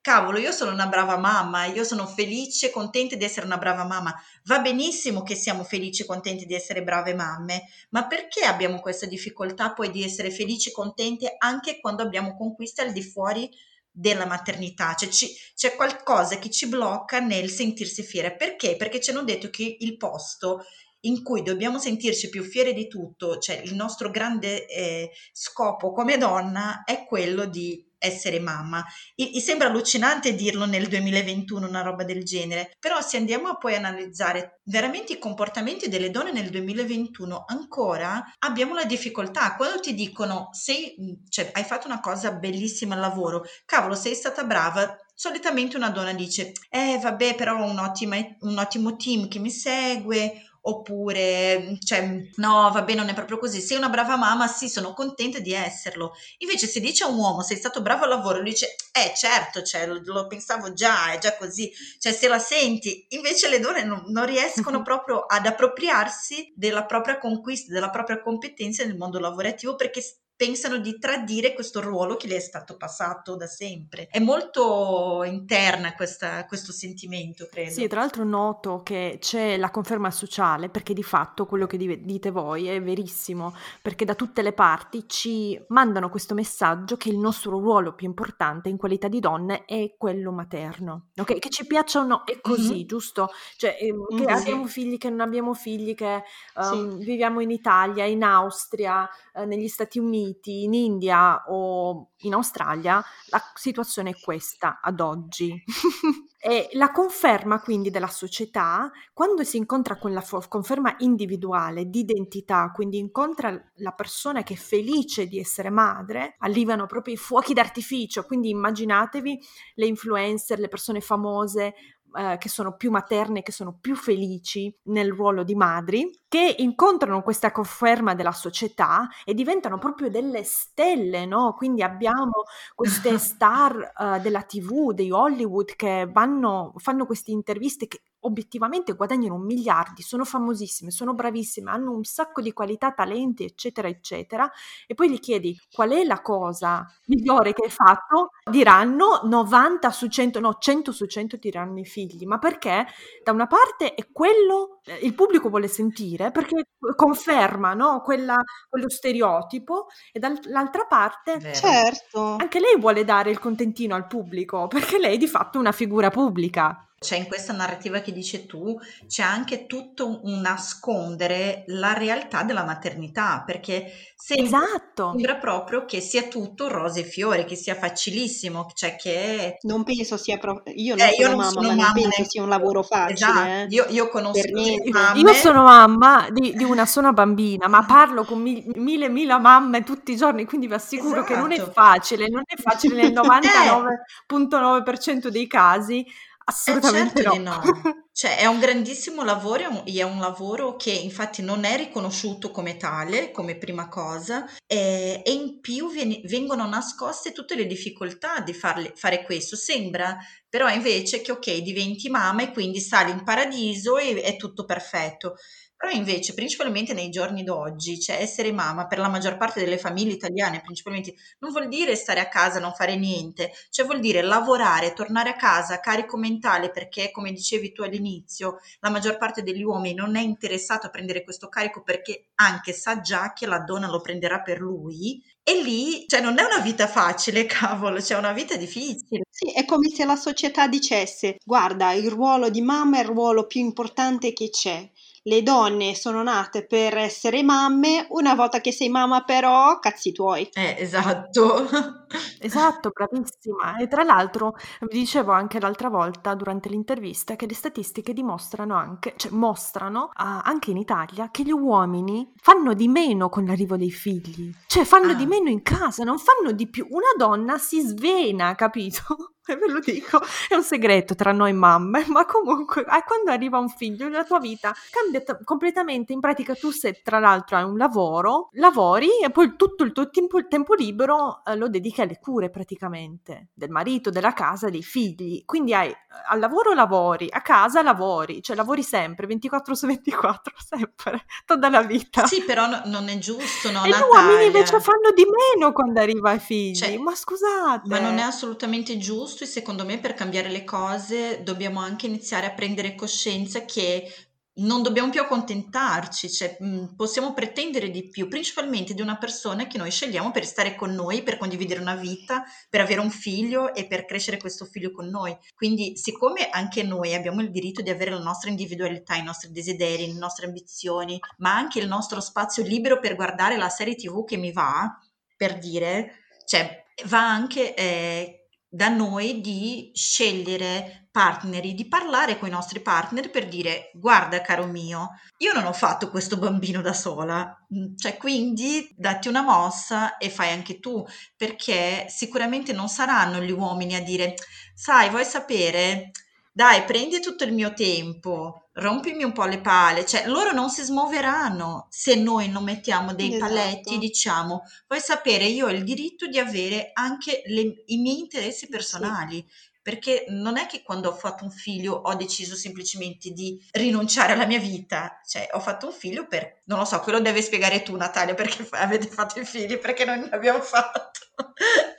cavolo 0.00 0.38
io 0.38 0.52
sono 0.52 0.70
una 0.70 0.86
brava 0.86 1.18
mamma 1.18 1.66
io 1.66 1.82
sono 1.82 2.06
felice 2.06 2.68
e 2.68 2.70
contenta 2.70 3.16
di 3.16 3.24
essere 3.24 3.46
una 3.46 3.58
brava 3.58 3.84
mamma. 3.84 4.14
Va 4.44 4.60
benissimo 4.60 5.22
che 5.22 5.34
siamo 5.34 5.64
felici 5.64 6.02
e 6.02 6.06
contenti 6.06 6.46
di 6.46 6.54
essere 6.54 6.82
brave 6.82 7.14
mamme 7.14 7.64
ma 7.90 8.06
perché 8.06 8.44
abbiamo 8.44 8.80
questa 8.80 9.06
difficoltà 9.06 9.72
poi 9.72 9.90
di 9.90 10.02
essere 10.04 10.30
felici 10.30 10.68
e 10.68 10.72
contente 10.72 11.34
anche 11.38 11.80
quando 11.80 12.02
abbiamo 12.02 12.36
conquiste 12.36 12.82
al 12.82 12.92
di 12.92 13.02
fuori 13.02 13.50
della 13.90 14.26
maternità, 14.26 14.94
cioè 14.94 15.08
ci, 15.08 15.28
c'è 15.54 15.74
qualcosa 15.74 16.38
che 16.38 16.50
ci 16.50 16.68
blocca 16.68 17.18
nel 17.20 17.50
sentirsi 17.50 18.02
fiere. 18.02 18.36
Perché? 18.36 18.76
Perché 18.76 19.00
ci 19.00 19.10
hanno 19.10 19.24
detto 19.24 19.50
che 19.50 19.76
il 19.78 19.96
posto 19.96 20.64
in 21.00 21.22
cui 21.22 21.42
dobbiamo 21.42 21.78
sentirci 21.78 22.28
più 22.28 22.42
fiere 22.42 22.72
di 22.72 22.88
tutto, 22.88 23.38
cioè 23.38 23.60
il 23.64 23.74
nostro 23.74 24.10
grande 24.10 24.66
eh, 24.66 25.10
scopo 25.32 25.92
come 25.92 26.18
donna 26.18 26.82
è 26.84 27.04
quello 27.06 27.46
di 27.46 27.87
essere 27.98 28.40
mamma. 28.40 28.84
E, 29.14 29.36
e 29.36 29.40
sembra 29.40 29.68
allucinante 29.68 30.34
dirlo 30.34 30.66
nel 30.66 30.88
2021, 30.88 31.66
una 31.66 31.82
roba 31.82 32.04
del 32.04 32.24
genere, 32.24 32.70
però 32.78 33.00
se 33.00 33.16
andiamo 33.16 33.48
a 33.48 33.56
poi 33.56 33.74
analizzare 33.74 34.60
veramente 34.64 35.14
i 35.14 35.18
comportamenti 35.18 35.88
delle 35.88 36.10
donne 36.10 36.32
nel 36.32 36.50
2021, 36.50 37.44
ancora 37.46 38.24
abbiamo 38.38 38.74
la 38.74 38.84
difficoltà. 38.84 39.54
Quando 39.56 39.80
ti 39.80 39.94
dicono 39.94 40.48
sei, 40.52 40.94
cioè, 41.28 41.50
hai 41.54 41.64
fatto 41.64 41.86
una 41.86 42.00
cosa 42.00 42.32
bellissima 42.32 42.94
al 42.94 43.00
lavoro, 43.00 43.44
cavolo, 43.64 43.94
sei 43.94 44.14
stata 44.14 44.44
brava, 44.44 44.96
solitamente 45.18 45.76
una 45.76 45.90
donna 45.90 46.12
dice, 46.12 46.52
eh 46.70 46.96
vabbè, 47.02 47.34
però 47.34 47.58
ho 47.58 47.64
un, 47.64 47.92
un 48.40 48.58
ottimo 48.58 48.96
team 48.96 49.26
che 49.26 49.40
mi 49.40 49.50
segue, 49.50 50.47
oppure 50.68 51.78
cioè, 51.82 52.30
no, 52.36 52.70
vabbè, 52.70 52.94
non 52.94 53.08
è 53.08 53.14
proprio 53.14 53.38
così. 53.38 53.60
Sei 53.60 53.76
una 53.76 53.88
brava 53.88 54.16
mamma, 54.16 54.46
sì, 54.46 54.68
sono 54.68 54.92
contenta 54.92 55.38
di 55.38 55.52
esserlo. 55.52 56.12
Invece, 56.38 56.66
se 56.66 56.80
dice 56.80 57.04
a 57.04 57.08
un 57.08 57.16
uomo 57.16 57.42
sei 57.42 57.56
stato 57.56 57.80
bravo 57.80 58.04
al 58.04 58.10
lavoro, 58.10 58.40
lui 58.40 58.50
dice, 58.50 58.76
eh, 58.92 59.12
certo, 59.16 59.62
cioè, 59.62 59.86
lo, 59.86 60.00
lo, 60.04 60.26
pensavo 60.26 60.72
già, 60.72 61.12
è 61.12 61.18
già 61.18 61.36
così, 61.36 61.72
cioè, 61.98 62.12
se 62.12 62.28
la 62.28 62.38
senti. 62.38 63.06
Invece, 63.10 63.48
le 63.48 63.60
donne 63.60 63.84
non, 63.84 64.04
non 64.08 64.26
riescono 64.26 64.82
proprio 64.82 65.20
ad 65.20 65.46
appropriarsi 65.46 66.52
della 66.54 66.84
propria 66.84 67.18
conquista, 67.18 67.72
della 67.72 67.90
propria 67.90 68.20
competenza 68.20 68.84
nel 68.84 68.96
mondo 68.96 69.18
lavorativo 69.18 69.74
perché 69.74 70.02
pensano 70.38 70.78
di 70.78 70.98
tradire 71.00 71.52
questo 71.52 71.80
ruolo 71.80 72.14
che 72.14 72.28
le 72.28 72.36
è 72.36 72.40
stato 72.40 72.76
passato 72.76 73.34
da 73.34 73.48
sempre. 73.48 74.06
È 74.08 74.20
molto 74.20 75.24
interna 75.24 75.94
questa, 75.94 76.46
questo 76.46 76.70
sentimento, 76.70 77.48
credo. 77.50 77.72
Sì, 77.72 77.88
tra 77.88 77.98
l'altro 77.98 78.22
noto 78.22 78.82
che 78.84 79.18
c'è 79.20 79.56
la 79.56 79.72
conferma 79.72 80.12
sociale, 80.12 80.68
perché 80.68 80.94
di 80.94 81.02
fatto 81.02 81.44
quello 81.44 81.66
che 81.66 81.76
dite 81.76 82.30
voi 82.30 82.68
è 82.68 82.80
verissimo, 82.80 83.52
perché 83.82 84.04
da 84.04 84.14
tutte 84.14 84.42
le 84.42 84.52
parti 84.52 85.08
ci 85.08 85.60
mandano 85.70 86.08
questo 86.08 86.34
messaggio 86.34 86.96
che 86.96 87.08
il 87.08 87.18
nostro 87.18 87.58
ruolo 87.58 87.96
più 87.96 88.06
importante 88.06 88.68
in 88.68 88.76
qualità 88.76 89.08
di 89.08 89.18
donne 89.18 89.64
è 89.64 89.96
quello 89.98 90.30
materno. 90.30 91.08
Ok, 91.16 91.40
che 91.40 91.50
ci 91.50 91.66
piaccia 91.66 91.98
o 91.98 92.04
no, 92.04 92.22
è 92.24 92.40
così, 92.40 92.74
mm-hmm. 92.74 92.86
giusto? 92.86 93.30
Cioè, 93.56 93.76
eh, 93.80 93.92
che 94.08 94.14
mm-hmm. 94.14 94.28
abbiamo 94.28 94.66
figli, 94.66 94.98
che 94.98 95.10
non 95.10 95.18
abbiamo 95.18 95.52
figli, 95.52 95.96
che 95.96 96.22
um, 96.54 97.00
sì. 97.00 97.04
viviamo 97.04 97.40
in 97.40 97.50
Italia, 97.50 98.04
in 98.04 98.22
Austria, 98.22 99.08
eh, 99.34 99.44
negli 99.44 99.66
Stati 99.66 99.98
Uniti 99.98 100.26
Uniti, 100.28 100.64
in 100.64 100.74
India 100.74 101.44
o 101.46 102.10
in 102.22 102.34
Australia, 102.34 103.02
la 103.30 103.42
situazione 103.54 104.10
è 104.10 104.20
questa 104.20 104.80
ad 104.82 105.00
oggi. 105.00 105.62
e 106.40 106.68
la 106.72 106.92
conferma 106.92 107.60
quindi 107.60 107.90
della 107.90 108.08
società, 108.08 108.90
quando 109.12 109.42
si 109.42 109.56
incontra 109.56 109.98
con 109.98 110.12
la 110.12 110.20
fo- 110.20 110.44
conferma 110.48 110.94
individuale 110.98 111.86
di 111.86 112.00
identità, 112.00 112.70
quindi 112.72 112.98
incontra 112.98 113.50
la 113.76 113.92
persona 113.92 114.42
che 114.42 114.54
è 114.54 114.56
felice 114.56 115.26
di 115.26 115.38
essere 115.38 115.70
madre, 115.70 116.36
arrivano 116.38 116.86
proprio 116.86 117.14
i 117.14 117.18
fuochi 117.18 117.54
d'artificio, 117.54 118.24
quindi 118.24 118.50
immaginatevi 118.50 119.40
le 119.74 119.86
influencer, 119.86 120.58
le 120.58 120.68
persone 120.68 121.00
famose 121.00 121.74
eh, 122.16 122.36
che 122.38 122.48
sono 122.48 122.76
più 122.76 122.90
materne, 122.90 123.42
che 123.42 123.52
sono 123.52 123.76
più 123.80 123.94
felici 123.96 124.74
nel 124.84 125.12
ruolo 125.12 125.42
di 125.42 125.54
madri, 125.54 126.10
che 126.28 126.56
incontrano 126.58 127.22
questa 127.22 127.52
conferma 127.52 128.14
della 128.14 128.32
società 128.32 129.08
e 129.24 129.34
diventano 129.34 129.78
proprio 129.78 130.10
delle 130.10 130.42
stelle, 130.44 131.26
no? 131.26 131.54
Quindi 131.54 131.82
abbiamo 131.82 132.44
queste 132.74 133.18
star 133.18 133.92
uh, 133.96 134.20
della 134.20 134.42
TV, 134.42 134.92
dei 134.92 135.10
Hollywood 135.10 135.74
che 135.76 136.08
vanno, 136.10 136.72
fanno 136.76 137.06
queste 137.06 137.30
interviste 137.30 137.86
che 137.88 138.00
obiettivamente 138.20 138.94
guadagnano 138.94 139.38
miliardi, 139.38 140.02
sono 140.02 140.24
famosissime, 140.24 140.90
sono 140.90 141.14
bravissime, 141.14 141.70
hanno 141.70 141.92
un 141.92 142.04
sacco 142.04 142.40
di 142.40 142.52
qualità, 142.52 142.92
talenti, 142.92 143.44
eccetera, 143.44 143.88
eccetera, 143.88 144.50
e 144.86 144.94
poi 144.94 145.10
gli 145.10 145.20
chiedi 145.20 145.58
qual 145.72 145.90
è 145.90 146.04
la 146.04 146.20
cosa 146.20 146.86
migliore 147.06 147.52
che 147.52 147.64
hai 147.64 147.70
fatto, 147.70 148.30
diranno 148.50 149.20
90 149.24 149.90
su 149.90 150.08
100, 150.08 150.40
no, 150.40 150.56
100 150.58 150.92
su 150.92 151.06
100 151.06 151.36
diranno 151.36 151.78
i 151.78 151.84
figli, 151.84 152.24
ma 152.24 152.38
perché 152.38 152.86
da 153.22 153.32
una 153.32 153.46
parte 153.46 153.94
è 153.94 154.10
quello 154.10 154.80
eh, 154.84 154.98
il 155.02 155.14
pubblico 155.14 155.48
vuole 155.48 155.68
sentire, 155.68 156.30
perché 156.30 156.66
conferma 156.96 157.74
no, 157.74 158.00
Quella, 158.00 158.36
quello 158.68 158.88
stereotipo, 158.88 159.86
e 160.12 160.18
dall'altra 160.18 160.86
parte 160.86 161.52
certo. 161.54 162.36
anche 162.38 162.60
lei 162.60 162.78
vuole 162.78 163.04
dare 163.04 163.30
il 163.30 163.38
contentino 163.38 163.94
al 163.94 164.06
pubblico, 164.06 164.66
perché 164.68 164.98
lei 164.98 165.14
è 165.14 165.18
di 165.18 165.28
fatto 165.28 165.58
una 165.58 165.72
figura 165.72 166.10
pubblica. 166.10 166.87
C'è 167.00 167.16
in 167.16 167.28
questa 167.28 167.52
narrativa 167.52 168.00
che 168.00 168.12
dice 168.12 168.44
tu, 168.44 168.76
c'è 169.06 169.22
anche 169.22 169.66
tutto 169.66 170.20
un 170.24 170.40
nascondere 170.40 171.62
la 171.68 171.92
realtà 171.92 172.42
della 172.42 172.64
maternità, 172.64 173.44
perché 173.46 173.92
sembra, 174.16 174.64
esatto. 174.64 175.12
sembra 175.12 175.36
proprio 175.36 175.84
che 175.84 176.00
sia 176.00 176.24
tutto 176.24 176.66
rose 176.66 177.00
e 177.00 177.04
fiori, 177.04 177.44
che 177.44 177.54
sia 177.54 177.76
facilissimo, 177.76 178.68
cioè 178.74 178.96
che... 178.96 179.58
Non 179.60 179.84
penso 179.84 180.16
sia 180.16 180.38
proprio... 180.38 180.74
Io 180.76 180.96
non 180.96 181.06
eh, 181.06 181.10
sono 181.12 181.22
io 181.22 181.28
non 181.28 181.36
mamma, 181.36 181.50
sono 181.50 181.68
ma 181.68 181.74
mamma, 181.74 181.92
non 182.00 182.08
penso 182.08 182.30
sia 182.30 182.42
un 182.42 182.48
lavoro 182.48 182.82
facile. 182.82 183.14
Esatto. 183.14 183.48
Eh. 183.48 183.66
Io, 183.68 183.86
io, 183.90 184.08
conosco 184.08 184.42
mamme... 184.90 185.20
Io 185.20 185.32
sono 185.34 185.62
mamma 185.62 186.26
di, 186.30 186.52
di, 186.56 186.64
una 186.64 186.84
sola 186.84 187.12
bambina, 187.12 187.68
ma 187.68 187.84
parlo 187.84 188.24
con 188.24 188.40
mil, 188.40 188.72
mille 188.74 189.08
mille 189.08 189.38
mamme 189.38 189.84
tutti 189.84 190.10
i 190.10 190.16
giorni, 190.16 190.46
quindi 190.46 190.66
vi 190.66 190.74
assicuro 190.74 191.20
esatto. 191.20 191.32
che 191.32 191.38
non 191.38 191.52
è 191.52 191.54
esatto. 191.54 191.70
facile, 191.70 192.26
non 192.28 192.42
è 192.44 192.56
facile 192.60 193.02
nel 193.02 193.12
99.9% 194.28 195.28
dei 195.28 195.46
casi 195.46 196.04
Assolutamente 196.48 197.20
eh 197.20 197.24
certo 197.24 197.38
no. 197.38 197.60
no. 197.62 198.06
Cioè, 198.18 198.38
è 198.38 198.46
un 198.46 198.58
grandissimo 198.58 199.22
lavoro, 199.22 199.84
è 199.84 200.02
un 200.02 200.18
lavoro 200.18 200.74
che 200.74 200.90
infatti 200.90 201.40
non 201.40 201.62
è 201.62 201.76
riconosciuto 201.76 202.50
come 202.50 202.76
tale, 202.76 203.30
come 203.30 203.56
prima 203.56 203.88
cosa, 203.88 204.44
e, 204.66 205.22
e 205.24 205.32
in 205.32 205.60
più 205.60 205.88
viene, 205.88 206.20
vengono 206.24 206.66
nascoste 206.66 207.30
tutte 207.30 207.54
le 207.54 207.64
difficoltà 207.66 208.40
di 208.40 208.54
farle, 208.54 208.92
fare 208.96 209.22
questo. 209.22 209.54
Sembra 209.54 210.16
però 210.48 210.68
invece 210.68 211.20
che 211.20 211.30
ok, 211.30 211.58
diventi 211.58 212.08
mamma 212.08 212.42
e 212.42 212.50
quindi 212.50 212.80
sali 212.80 213.12
in 213.12 213.22
paradiso 213.22 213.98
e 213.98 214.20
è 214.20 214.36
tutto 214.36 214.64
perfetto. 214.64 215.36
Però 215.80 215.92
invece, 215.92 216.34
principalmente 216.34 216.92
nei 216.92 217.08
giorni 217.08 217.44
d'oggi, 217.44 218.00
cioè 218.00 218.16
essere 218.20 218.50
mamma 218.50 218.88
per 218.88 218.98
la 218.98 219.06
maggior 219.08 219.36
parte 219.36 219.60
delle 219.60 219.78
famiglie 219.78 220.12
italiane, 220.12 220.60
principalmente, 220.60 221.14
non 221.38 221.52
vuol 221.52 221.68
dire 221.68 221.94
stare 221.94 222.18
a 222.18 222.26
casa, 222.28 222.58
non 222.58 222.74
fare 222.74 222.96
niente, 222.96 223.52
cioè 223.70 223.86
vuol 223.86 224.00
dire 224.00 224.20
lavorare, 224.22 224.92
tornare 224.92 225.30
a 225.30 225.36
casa 225.36 225.78
carico 225.78 226.16
mentale, 226.16 226.70
perché 226.72 227.12
come 227.12 227.30
dicevi 227.32 227.70
tu 227.72 227.82
all'inizio, 227.82 228.58
la 228.80 228.90
maggior 228.90 229.18
parte 229.18 229.44
degli 229.44 229.62
uomini 229.62 229.94
non 229.94 230.16
è 230.16 230.20
interessato 230.20 230.88
a 230.88 230.90
prendere 230.90 231.22
questo 231.22 231.48
carico 231.48 231.82
perché 231.84 232.30
anche 232.34 232.72
sa 232.72 233.00
già 233.00 233.32
che 233.32 233.46
la 233.46 233.60
donna 233.60 233.86
lo 233.88 234.00
prenderà 234.00 234.40
per 234.42 234.58
lui. 234.58 235.22
E 235.44 235.62
lì, 235.62 236.04
cioè, 236.08 236.20
non 236.20 236.38
è 236.38 236.42
una 236.42 236.58
vita 236.60 236.86
facile, 236.88 237.46
cavolo, 237.46 238.02
cioè, 238.02 238.16
è 238.16 238.18
una 238.20 238.32
vita 238.32 238.56
difficile. 238.56 239.22
Sì, 239.30 239.52
è 239.52 239.64
come 239.64 239.88
se 239.88 240.04
la 240.04 240.16
società 240.16 240.66
dicesse: 240.66 241.36
guarda, 241.44 241.92
il 241.92 242.10
ruolo 242.10 242.50
di 242.50 242.60
mamma 242.60 242.98
è 242.98 243.00
il 243.02 243.06
ruolo 243.06 243.46
più 243.46 243.60
importante 243.60 244.32
che 244.32 244.50
c'è 244.50 244.90
le 245.24 245.42
donne 245.42 245.94
sono 245.94 246.22
nate 246.22 246.66
per 246.66 246.96
essere 246.96 247.42
mamme, 247.42 248.06
una 248.10 248.34
volta 248.34 248.60
che 248.60 248.72
sei 248.72 248.88
mamma 248.88 249.22
però, 249.24 249.78
cazzi 249.78 250.12
tuoi. 250.12 250.48
Eh, 250.52 250.76
esatto. 250.78 251.68
esatto, 252.40 252.90
bravissima. 252.90 253.76
E 253.78 253.88
tra 253.88 254.02
l'altro, 254.02 254.54
vi 254.80 254.98
dicevo 254.98 255.32
anche 255.32 255.60
l'altra 255.60 255.88
volta 255.88 256.34
durante 256.34 256.68
l'intervista 256.68 257.36
che 257.36 257.46
le 257.46 257.54
statistiche 257.54 258.12
dimostrano 258.12 258.74
anche, 258.74 259.14
cioè 259.16 259.32
mostrano 259.32 260.04
uh, 260.04 260.40
anche 260.42 260.70
in 260.70 260.76
Italia 260.76 261.30
che 261.30 261.42
gli 261.42 261.52
uomini 261.52 262.32
fanno 262.40 262.74
di 262.74 262.88
meno 262.88 263.28
con 263.28 263.44
l'arrivo 263.44 263.76
dei 263.76 263.90
figli, 263.90 264.52
cioè 264.66 264.84
fanno 264.84 265.12
ah. 265.12 265.14
di 265.14 265.26
meno 265.26 265.48
in 265.48 265.62
casa, 265.62 266.04
non 266.04 266.18
fanno 266.18 266.52
di 266.52 266.68
più. 266.68 266.86
Una 266.90 267.12
donna 267.16 267.58
si 267.58 267.80
svena, 267.80 268.54
capito? 268.54 269.34
ve 269.56 269.68
lo 269.68 269.80
dico, 269.80 270.20
è 270.48 270.54
un 270.54 270.62
segreto 270.62 271.14
tra 271.14 271.32
noi 271.32 271.52
mamme, 271.52 272.04
ma 272.08 272.24
comunque 272.26 272.84
quando 272.84 273.30
arriva 273.30 273.58
un 273.58 273.68
figlio 273.68 274.08
la 274.08 274.24
tua 274.24 274.38
vita 274.38 274.74
cambia 274.90 275.20
t- 275.20 275.42
completamente, 275.44 276.12
in 276.12 276.20
pratica 276.20 276.54
tu 276.54 276.70
se 276.70 277.00
tra 277.02 277.18
l'altro 277.18 277.56
hai 277.56 277.64
un 277.64 277.76
lavoro, 277.76 278.48
lavori 278.52 279.08
e 279.24 279.30
poi 279.30 279.54
tutto 279.56 279.84
il 279.84 279.92
tuo 279.92 280.10
tempo, 280.10 280.46
tempo 280.46 280.74
libero 280.74 281.42
eh, 281.44 281.56
lo 281.56 281.68
dedichi 281.68 281.97
alle 282.02 282.18
cure 282.18 282.50
praticamente, 282.50 283.48
del 283.54 283.70
marito, 283.70 284.10
della 284.10 284.32
casa, 284.32 284.68
dei 284.70 284.82
figli, 284.82 285.44
quindi 285.44 285.74
hai, 285.74 285.90
eh, 285.90 285.96
al 286.28 286.38
lavoro 286.38 286.74
lavori, 286.74 287.28
a 287.30 287.42
casa 287.42 287.82
lavori, 287.82 288.42
cioè 288.42 288.56
lavori 288.56 288.82
sempre, 288.82 289.26
24 289.26 289.74
su 289.74 289.86
24, 289.86 290.54
sempre, 290.64 291.24
tutta 291.44 291.68
la 291.68 291.82
vita. 291.82 292.26
Sì, 292.26 292.42
però 292.42 292.66
no, 292.66 292.82
non 292.86 293.08
è 293.08 293.18
giusto, 293.18 293.70
no? 293.70 293.84
E 293.84 293.88
Natalia. 293.88 293.98
gli 293.98 294.08
uomini 294.08 294.46
invece 294.46 294.80
fanno 294.80 295.10
di 295.14 295.24
meno 295.24 295.72
quando 295.72 296.00
arriva 296.00 296.30
ai 296.30 296.38
figli, 296.38 296.74
cioè, 296.76 296.96
ma 296.98 297.14
scusate. 297.14 297.88
Ma 297.88 297.98
non 297.98 298.18
è 298.18 298.22
assolutamente 298.22 298.98
giusto 298.98 299.44
e 299.44 299.46
secondo 299.46 299.84
me 299.84 299.98
per 299.98 300.14
cambiare 300.14 300.48
le 300.48 300.64
cose 300.64 301.42
dobbiamo 301.42 301.80
anche 301.80 302.06
iniziare 302.06 302.46
a 302.46 302.52
prendere 302.52 302.94
coscienza 302.94 303.64
che 303.64 304.12
non 304.58 304.82
dobbiamo 304.82 305.10
più 305.10 305.20
accontentarci, 305.20 306.30
cioè, 306.30 306.56
possiamo 306.96 307.32
pretendere 307.32 307.90
di 307.90 308.08
più, 308.08 308.28
principalmente 308.28 308.94
di 308.94 309.02
una 309.02 309.18
persona 309.18 309.66
che 309.66 309.78
noi 309.78 309.90
scegliamo 309.90 310.30
per 310.30 310.44
stare 310.46 310.74
con 310.74 310.92
noi, 310.92 311.22
per 311.22 311.38
condividere 311.38 311.80
una 311.80 311.94
vita, 311.94 312.42
per 312.68 312.80
avere 312.80 313.00
un 313.00 313.10
figlio 313.10 313.74
e 313.74 313.86
per 313.86 314.04
crescere 314.04 314.38
questo 314.38 314.64
figlio 314.64 314.90
con 314.90 315.06
noi. 315.06 315.36
Quindi, 315.54 315.96
siccome 315.96 316.48
anche 316.50 316.82
noi 316.82 317.14
abbiamo 317.14 317.40
il 317.40 317.50
diritto 317.50 317.82
di 317.82 317.90
avere 317.90 318.10
la 318.10 318.22
nostra 318.22 318.50
individualità, 318.50 319.14
i 319.14 319.22
nostri 319.22 319.50
desideri, 319.52 320.06
le 320.06 320.18
nostre 320.18 320.46
ambizioni, 320.46 321.18
ma 321.38 321.54
anche 321.54 321.78
il 321.78 321.86
nostro 321.86 322.20
spazio 322.20 322.62
libero 322.62 322.98
per 322.98 323.14
guardare 323.14 323.56
la 323.56 323.68
serie 323.68 323.94
TV 323.94 324.24
che 324.24 324.36
mi 324.36 324.52
va, 324.52 324.98
per 325.36 325.58
dire, 325.58 326.24
cioè 326.46 326.84
va 327.04 327.28
anche 327.28 327.74
eh, 327.74 328.48
da 328.68 328.88
noi 328.88 329.40
di 329.40 329.90
scegliere 329.94 331.07
partner, 331.18 331.74
di 331.74 331.88
parlare 331.88 332.38
con 332.38 332.46
i 332.46 332.52
nostri 332.52 332.78
partner 332.78 333.28
per 333.28 333.48
dire 333.48 333.90
guarda 333.94 334.40
caro 334.40 334.66
mio, 334.66 335.18
io 335.38 335.52
non 335.52 335.66
ho 335.66 335.72
fatto 335.72 336.10
questo 336.10 336.36
bambino 336.36 336.80
da 336.80 336.92
sola, 336.92 337.58
mm, 337.74 337.96
cioè 337.96 338.16
quindi 338.16 338.88
datti 338.96 339.26
una 339.26 339.42
mossa 339.42 340.16
e 340.16 340.30
fai 340.30 340.50
anche 340.52 340.78
tu, 340.78 341.04
perché 341.36 342.06
sicuramente 342.08 342.72
non 342.72 342.88
saranno 342.88 343.40
gli 343.40 343.50
uomini 343.50 343.96
a 343.96 344.02
dire 344.02 344.36
sai, 344.74 345.10
vuoi 345.10 345.24
sapere? 345.24 346.12
Dai, 346.52 346.84
prendi 346.84 347.20
tutto 347.20 347.44
il 347.44 347.52
mio 347.52 347.72
tempo, 347.72 348.68
rompimi 348.74 349.22
un 349.22 349.32
po' 349.32 349.44
le 349.44 349.60
pale, 349.60 350.04
cioè 350.04 350.26
loro 350.26 350.52
non 350.52 350.70
si 350.70 350.82
smuoveranno 350.82 351.86
se 351.88 352.16
noi 352.16 352.48
non 352.48 352.64
mettiamo 352.64 353.14
dei 353.14 353.34
esatto. 353.34 353.46
paletti 353.46 353.94
e 353.94 353.98
diciamo, 353.98 354.62
vuoi 354.88 355.00
sapere, 355.00 355.44
io 355.44 355.66
ho 355.66 355.70
il 355.70 355.84
diritto 355.84 356.26
di 356.26 356.38
avere 356.38 356.90
anche 356.94 357.42
le, 357.46 357.84
i 357.86 357.98
miei 357.98 358.18
interessi 358.18 358.68
personali. 358.68 359.36
Sì 359.36 359.67
perché 359.88 360.26
non 360.28 360.58
è 360.58 360.66
che 360.66 360.82
quando 360.82 361.08
ho 361.08 361.14
fatto 361.14 361.44
un 361.44 361.50
figlio 361.50 361.94
ho 361.94 362.14
deciso 362.14 362.54
semplicemente 362.54 363.30
di 363.30 363.58
rinunciare 363.70 364.34
alla 364.34 364.44
mia 364.44 364.58
vita, 364.58 365.18
cioè 365.26 365.48
ho 365.52 365.60
fatto 365.60 365.86
un 365.86 365.92
figlio 365.92 366.26
per, 366.26 366.60
non 366.64 366.80
lo 366.80 366.84
so, 366.84 367.00
quello 367.00 367.20
deve 367.20 367.40
spiegare 367.40 367.82
tu 367.82 367.96
Natalia 367.96 368.34
perché 368.34 368.68
avete 368.72 369.06
fatto 369.06 369.40
i 369.40 369.46
figli, 369.46 369.78
perché 369.78 370.04
noi 370.04 370.18
non 370.18 370.28
l'abbiamo 370.28 370.60
fatto, 370.60 371.10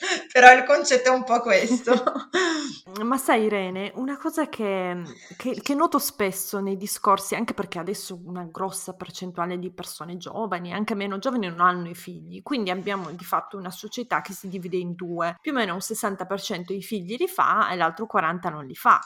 però 0.32 0.52
il 0.54 0.64
concetto 0.64 1.10
è 1.10 1.14
un 1.14 1.24
po' 1.24 1.40
questo. 1.42 1.94
Ma 3.04 3.18
sai 3.18 3.44
Irene, 3.44 3.92
una 3.96 4.18
cosa 4.18 4.50
che, 4.50 5.02
che, 5.38 5.60
che 5.62 5.74
noto 5.74 6.00
spesso 6.00 6.60
nei 6.60 6.76
discorsi, 6.76 7.36
anche 7.36 7.54
perché 7.54 7.80
adesso 7.80 8.20
una 8.26 8.48
grossa 8.52 8.94
percentuale 8.94 9.58
di 9.58 9.72
persone 9.72 10.18
giovani, 10.18 10.74
anche 10.74 10.96
meno 10.96 11.20
giovani, 11.20 11.48
non 11.48 11.62
hanno 11.62 11.90
i 11.90 11.96
figli, 11.96 12.42
quindi 12.42 12.72
abbiamo 12.72 13.12
di 13.12 13.24
fatto 13.24 13.58
una 13.58 13.72
società 13.72 14.22
che 14.22 14.34
si 14.34 14.48
divide 14.48 14.78
in 14.78 14.96
due, 14.96 15.38
più 15.40 15.52
o 15.52 15.56
meno 15.56 15.74
un 15.74 15.80
60% 15.80 16.74
i 16.74 16.82
figli 16.82 17.16
li 17.18 17.28
fa 17.28 17.70
e 17.70 17.76
l'altro 17.76 18.06
40 18.06 18.50
non 18.50 18.66
li 18.66 18.76
fa 18.76 19.00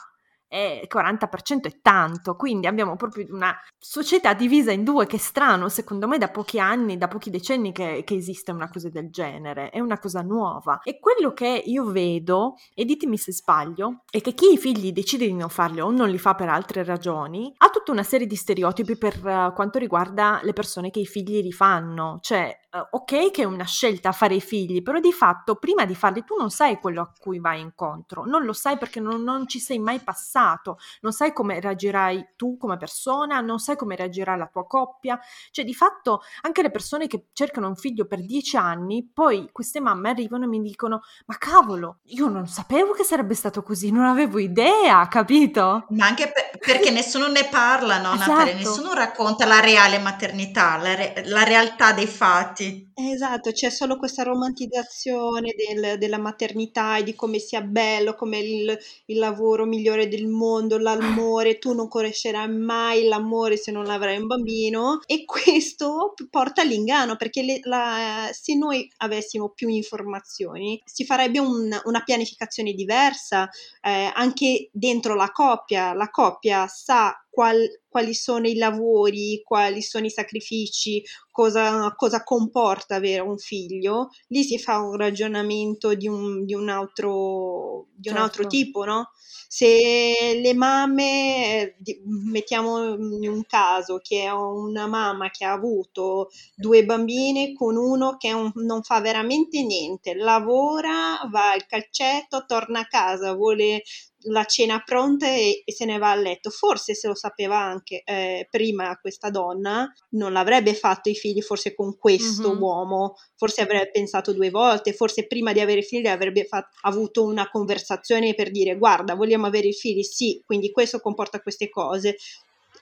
il 0.82 0.88
40% 0.92 1.62
è 1.62 1.80
tanto, 1.80 2.36
quindi 2.36 2.66
abbiamo 2.66 2.96
proprio 2.96 3.26
una 3.30 3.54
società 3.78 4.34
divisa 4.34 4.70
in 4.70 4.84
due, 4.84 5.06
che 5.06 5.16
è 5.16 5.18
strano, 5.18 5.68
secondo 5.68 6.06
me 6.06 6.18
da 6.18 6.28
pochi 6.28 6.58
anni, 6.60 6.96
da 6.96 7.08
pochi 7.08 7.30
decenni 7.30 7.72
che, 7.72 8.02
che, 8.04 8.14
esiste 8.14 8.52
una 8.52 8.68
cosa 8.68 8.88
del 8.88 9.10
genere, 9.10 9.70
è 9.70 9.80
una 9.80 9.98
cosa 9.98 10.20
nuova. 10.20 10.80
E 10.84 10.98
quello 10.98 11.32
che 11.32 11.62
io 11.64 11.90
vedo, 11.90 12.54
e 12.74 12.84
ditemi 12.84 13.16
se 13.16 13.32
sbaglio, 13.32 14.02
è 14.10 14.20
che 14.20 14.32
chi 14.34 14.52
i 14.52 14.58
figli 14.58 14.92
decide 14.92 15.26
di 15.26 15.34
non 15.34 15.48
farli 15.48 15.80
o 15.80 15.90
non 15.90 16.08
li 16.08 16.18
fa 16.18 16.34
per 16.34 16.48
altre 16.48 16.84
ragioni, 16.84 17.52
ha 17.58 17.68
tutta 17.70 17.92
una 17.92 18.02
serie 18.02 18.26
di 18.26 18.36
stereotipi 18.36 18.96
per 18.96 19.16
uh, 19.24 19.52
quanto 19.52 19.78
riguarda 19.78 20.40
le 20.42 20.52
persone 20.52 20.90
che 20.90 21.00
i 21.00 21.06
figli 21.06 21.42
li 21.42 21.52
fanno, 21.52 22.18
cioè 22.20 22.56
uh, 22.74 22.86
ok 22.90 23.30
che 23.30 23.42
è 23.42 23.44
una 23.44 23.64
scelta 23.64 24.12
fare 24.12 24.34
i 24.34 24.40
figli, 24.40 24.82
però 24.82 24.98
di 24.98 25.12
fatto 25.12 25.56
prima 25.56 25.84
di 25.84 25.94
farli 25.94 26.24
tu 26.24 26.36
non 26.36 26.50
sai 26.50 26.78
quello 26.78 27.02
a 27.02 27.12
cui 27.18 27.38
vai 27.38 27.60
incontro, 27.60 28.24
non 28.24 28.44
lo 28.44 28.52
sai 28.52 28.76
perché 28.76 29.00
non, 29.00 29.22
non 29.22 29.46
ci 29.46 29.60
sei 29.60 29.78
mai 29.78 30.00
passato, 30.00 30.78
non 31.00 31.12
sai 31.12 31.32
come 31.32 31.60
reagirai 31.60 32.32
tu 32.36 32.56
come 32.56 32.76
persona, 32.76 33.40
non 33.40 33.58
sai 33.58 33.76
come 33.76 33.96
reagirà 33.96 34.36
la 34.36 34.48
tua 34.48 34.66
coppia, 34.66 35.18
cioè 35.50 35.64
di 35.64 35.74
fatto 35.74 36.22
anche 36.42 36.62
le 36.62 36.70
persone 36.70 37.06
che 37.06 37.28
cercano 37.32 37.68
un 37.68 37.76
figlio 37.76 38.06
per 38.06 38.24
dieci 38.24 38.56
anni, 38.56 39.08
poi 39.12 39.48
queste 39.52 39.80
mamme 39.80 40.10
arrivano 40.10 40.44
e 40.44 40.48
mi 40.48 40.60
dicono 40.60 41.02
ma 41.26 41.36
cavolo, 41.38 41.98
io 42.06 42.28
non 42.28 42.46
sapevo 42.46 42.92
che 42.92 43.04
sarebbe 43.04 43.34
stato 43.34 43.62
così, 43.62 43.90
non 43.90 44.04
avevo 44.04 44.38
idea, 44.38 45.06
capito? 45.08 45.86
Ma 45.90 46.06
anche 46.06 46.32
per, 46.32 46.58
perché 46.58 46.90
nessuno 46.90 47.28
ne 47.28 47.46
parla, 47.48 47.98
no 48.00 48.14
esatto. 48.14 48.30
Natalia, 48.30 48.54
nessuno 48.54 48.94
racconta 48.94 49.46
la 49.46 49.60
reale 49.60 49.98
maternità, 49.98 50.76
la, 50.76 50.94
re, 50.94 51.22
la 51.26 51.44
realtà 51.44 51.92
dei 51.92 52.06
fatti 52.06 52.63
tutti. 52.64 52.92
Esatto, 52.94 53.50
c'è 53.50 53.70
solo 53.70 53.96
questa 53.96 54.22
romantizzazione 54.22 55.54
del, 55.56 55.98
della 55.98 56.18
maternità 56.18 56.96
e 56.96 57.02
di 57.02 57.14
come 57.14 57.38
sia 57.38 57.60
bello, 57.60 58.14
come 58.14 58.38
il, 58.38 58.78
il 59.06 59.18
lavoro 59.18 59.64
migliore 59.64 60.08
del 60.08 60.26
mondo, 60.26 60.78
l'amore, 60.78 61.58
tu 61.58 61.74
non 61.74 61.88
conoscerai 61.88 62.48
mai 62.48 63.04
l'amore 63.06 63.56
se 63.56 63.72
non 63.72 63.90
avrai 63.90 64.18
un 64.18 64.26
bambino 64.26 65.00
e 65.06 65.24
questo 65.24 66.14
porta 66.30 66.62
all'inganno 66.62 67.16
perché 67.16 67.42
le, 67.42 67.60
la, 67.64 68.28
se 68.32 68.54
noi 68.54 68.90
avessimo 68.98 69.50
più 69.50 69.68
informazioni 69.68 70.80
si 70.84 71.04
farebbe 71.04 71.38
un, 71.40 71.76
una 71.84 72.02
pianificazione 72.04 72.72
diversa 72.72 73.48
eh, 73.82 74.10
anche 74.14 74.68
dentro 74.72 75.14
la 75.14 75.30
coppia, 75.30 75.92
la 75.94 76.10
coppia 76.10 76.66
sa 76.68 77.23
qual, 77.34 77.68
quali 77.88 78.14
sono 78.14 78.46
i 78.46 78.54
lavori, 78.54 79.42
quali 79.44 79.82
sono 79.82 80.06
i 80.06 80.10
sacrifici, 80.10 81.02
cosa, 81.32 81.92
cosa, 81.96 82.22
comporta 82.22 82.94
avere 82.94 83.22
un 83.22 83.38
figlio, 83.38 84.10
lì 84.28 84.44
si 84.44 84.56
fa 84.56 84.78
un 84.78 84.96
ragionamento 84.96 85.94
di 85.94 86.06
un, 86.06 86.44
di 86.44 86.54
un, 86.54 86.68
altro, 86.68 87.88
di 87.92 88.08
un 88.08 88.14
certo. 88.14 88.22
altro 88.22 88.46
tipo, 88.46 88.84
no? 88.84 89.10
Se 89.48 90.40
le 90.40 90.54
mamme, 90.54 91.76
mettiamo 92.04 92.94
in 92.94 93.28
un 93.28 93.44
caso 93.46 93.98
che 94.02 94.22
è 94.22 94.32
una 94.32 94.86
mamma 94.86 95.30
che 95.30 95.44
ha 95.44 95.52
avuto 95.52 96.30
due 96.54 96.84
bambini 96.84 97.52
con 97.54 97.76
uno 97.76 98.16
che 98.16 98.32
un, 98.32 98.50
non 98.54 98.82
fa 98.82 99.00
veramente 99.00 99.62
niente, 99.62 100.14
lavora, 100.14 101.20
va 101.30 101.52
al 101.52 101.66
calcetto, 101.66 102.44
torna 102.46 102.80
a 102.80 102.86
casa, 102.86 103.32
vuole 103.34 103.82
la 104.24 104.44
cena 104.44 104.82
pronta 104.84 105.26
e, 105.26 105.62
e, 105.64 105.72
se 105.72 105.84
ne 105.84 105.98
va 105.98 106.10
a 106.10 106.14
letto. 106.14 106.50
Forse 106.50 106.94
se 106.94 107.08
lo 107.08 107.14
sapeva 107.14 107.58
anche 107.58 108.02
eh, 108.04 108.46
prima 108.50 108.98
questa 109.00 109.30
donna, 109.30 109.92
non 110.10 110.32
l'avrebbe 110.32 110.74
fatto 110.74 111.08
i 111.08 111.14
figli 111.14 111.40
forse 111.40 111.74
con 111.74 111.96
questo 111.96 112.52
mm-hmm. 112.52 112.62
uomo, 112.62 113.14
forse 113.36 113.62
avrebbe 113.62 113.90
pensato 113.90 114.32
due 114.32 114.50
volte, 114.50 114.92
forse 114.92 115.26
prima 115.26 115.52
di 115.52 115.60
avere 115.60 115.82
figli 115.82 116.06
avrebbe 116.06 116.44
fat- 116.44 116.68
avuto 116.82 117.24
una 117.24 117.48
conversazione 117.50 118.34
per 118.34 118.50
dire 118.50 118.76
guarda, 118.76 119.14
vogliamo 119.14 119.46
avere 119.46 119.68
i 119.68 119.72
figli? 119.72 120.02
Sì, 120.02 120.42
quindi 120.44 120.70
questo 120.70 121.00
comporta 121.00 121.40
queste 121.40 121.68
cose. 121.68 122.16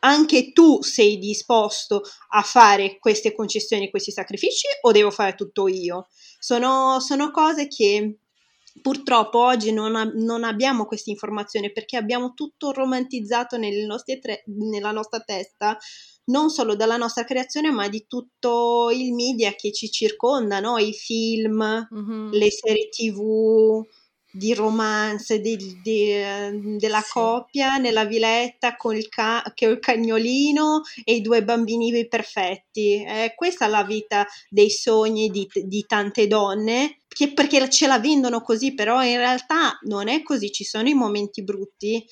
Anche 0.05 0.53
tu 0.53 0.83
sei 0.83 1.19
disposto 1.19 2.03
a 2.31 2.43
fare 2.43 2.99
queste 2.99 3.33
concessioni, 3.35 3.89
questi 3.89 4.11
sacrifici 4.11 4.67
o 4.81 4.91
devo 4.91 5.13
fare 5.13 5.37
tutto 5.37 5.69
io? 5.69 6.09
Sono, 6.41 6.99
sono 6.99 7.31
cose 7.31 7.69
che 7.69 8.17
Purtroppo 8.81 9.39
oggi 9.45 9.73
non, 9.73 9.97
ha, 9.97 10.11
non 10.15 10.45
abbiamo 10.45 10.87
questa 10.87 11.11
informazione 11.11 11.73
perché 11.73 11.97
abbiamo 11.97 12.33
tutto 12.33 12.73
romantizzato 12.73 13.57
tre, 14.19 14.43
nella 14.47 14.93
nostra 14.93 15.21
testa, 15.21 15.77
non 16.25 16.51
solo 16.51 16.75
dalla 16.75 16.97
nostra 16.97 17.25
creazione, 17.25 17.71
ma 17.71 17.89
di 17.89 18.07
tutto 18.07 18.91
il 18.91 19.13
media 19.13 19.53
che 19.53 19.73
ci 19.73 19.91
circonda, 19.91 20.61
no? 20.61 20.79
i 20.79 20.93
film, 20.93 21.89
mm-hmm. 21.93 22.31
le 22.31 22.51
serie 22.51 22.89
tv, 22.89 23.85
di 24.33 24.55
romance 24.55 25.41
de, 25.41 25.57
de, 25.83 26.77
della 26.79 27.01
sì. 27.01 27.11
coppia 27.13 27.77
nella 27.77 28.05
villetta 28.05 28.77
con 28.77 28.97
il, 28.97 29.09
ca- 29.09 29.43
il, 29.55 29.79
cagnolino 29.79 30.81
e 31.05 31.15
i 31.15 31.21
due 31.21 31.45
bambini 31.45 32.09
perfetti. 32.09 33.05
Eh, 33.05 33.35
questa 33.37 33.67
è 33.67 33.69
la 33.69 33.85
vita 33.85 34.27
dei 34.49 34.71
sogni 34.71 35.29
di, 35.29 35.47
di 35.65 35.85
tante 35.87 36.27
donne 36.27 36.97
che 37.13 37.33
perché 37.35 37.69
ce 37.69 37.87
la 37.87 37.99
vendono 37.99 38.41
così, 38.41 38.75
però 38.75 39.05
in 39.05 39.19
realtà 39.19 39.79
non 39.83 40.09
è 40.09 40.23
così, 40.23 40.51
ci 40.51 40.65
sono 40.65 40.89
i 40.89 40.95
momenti 40.95 41.45
brutti 41.45 42.03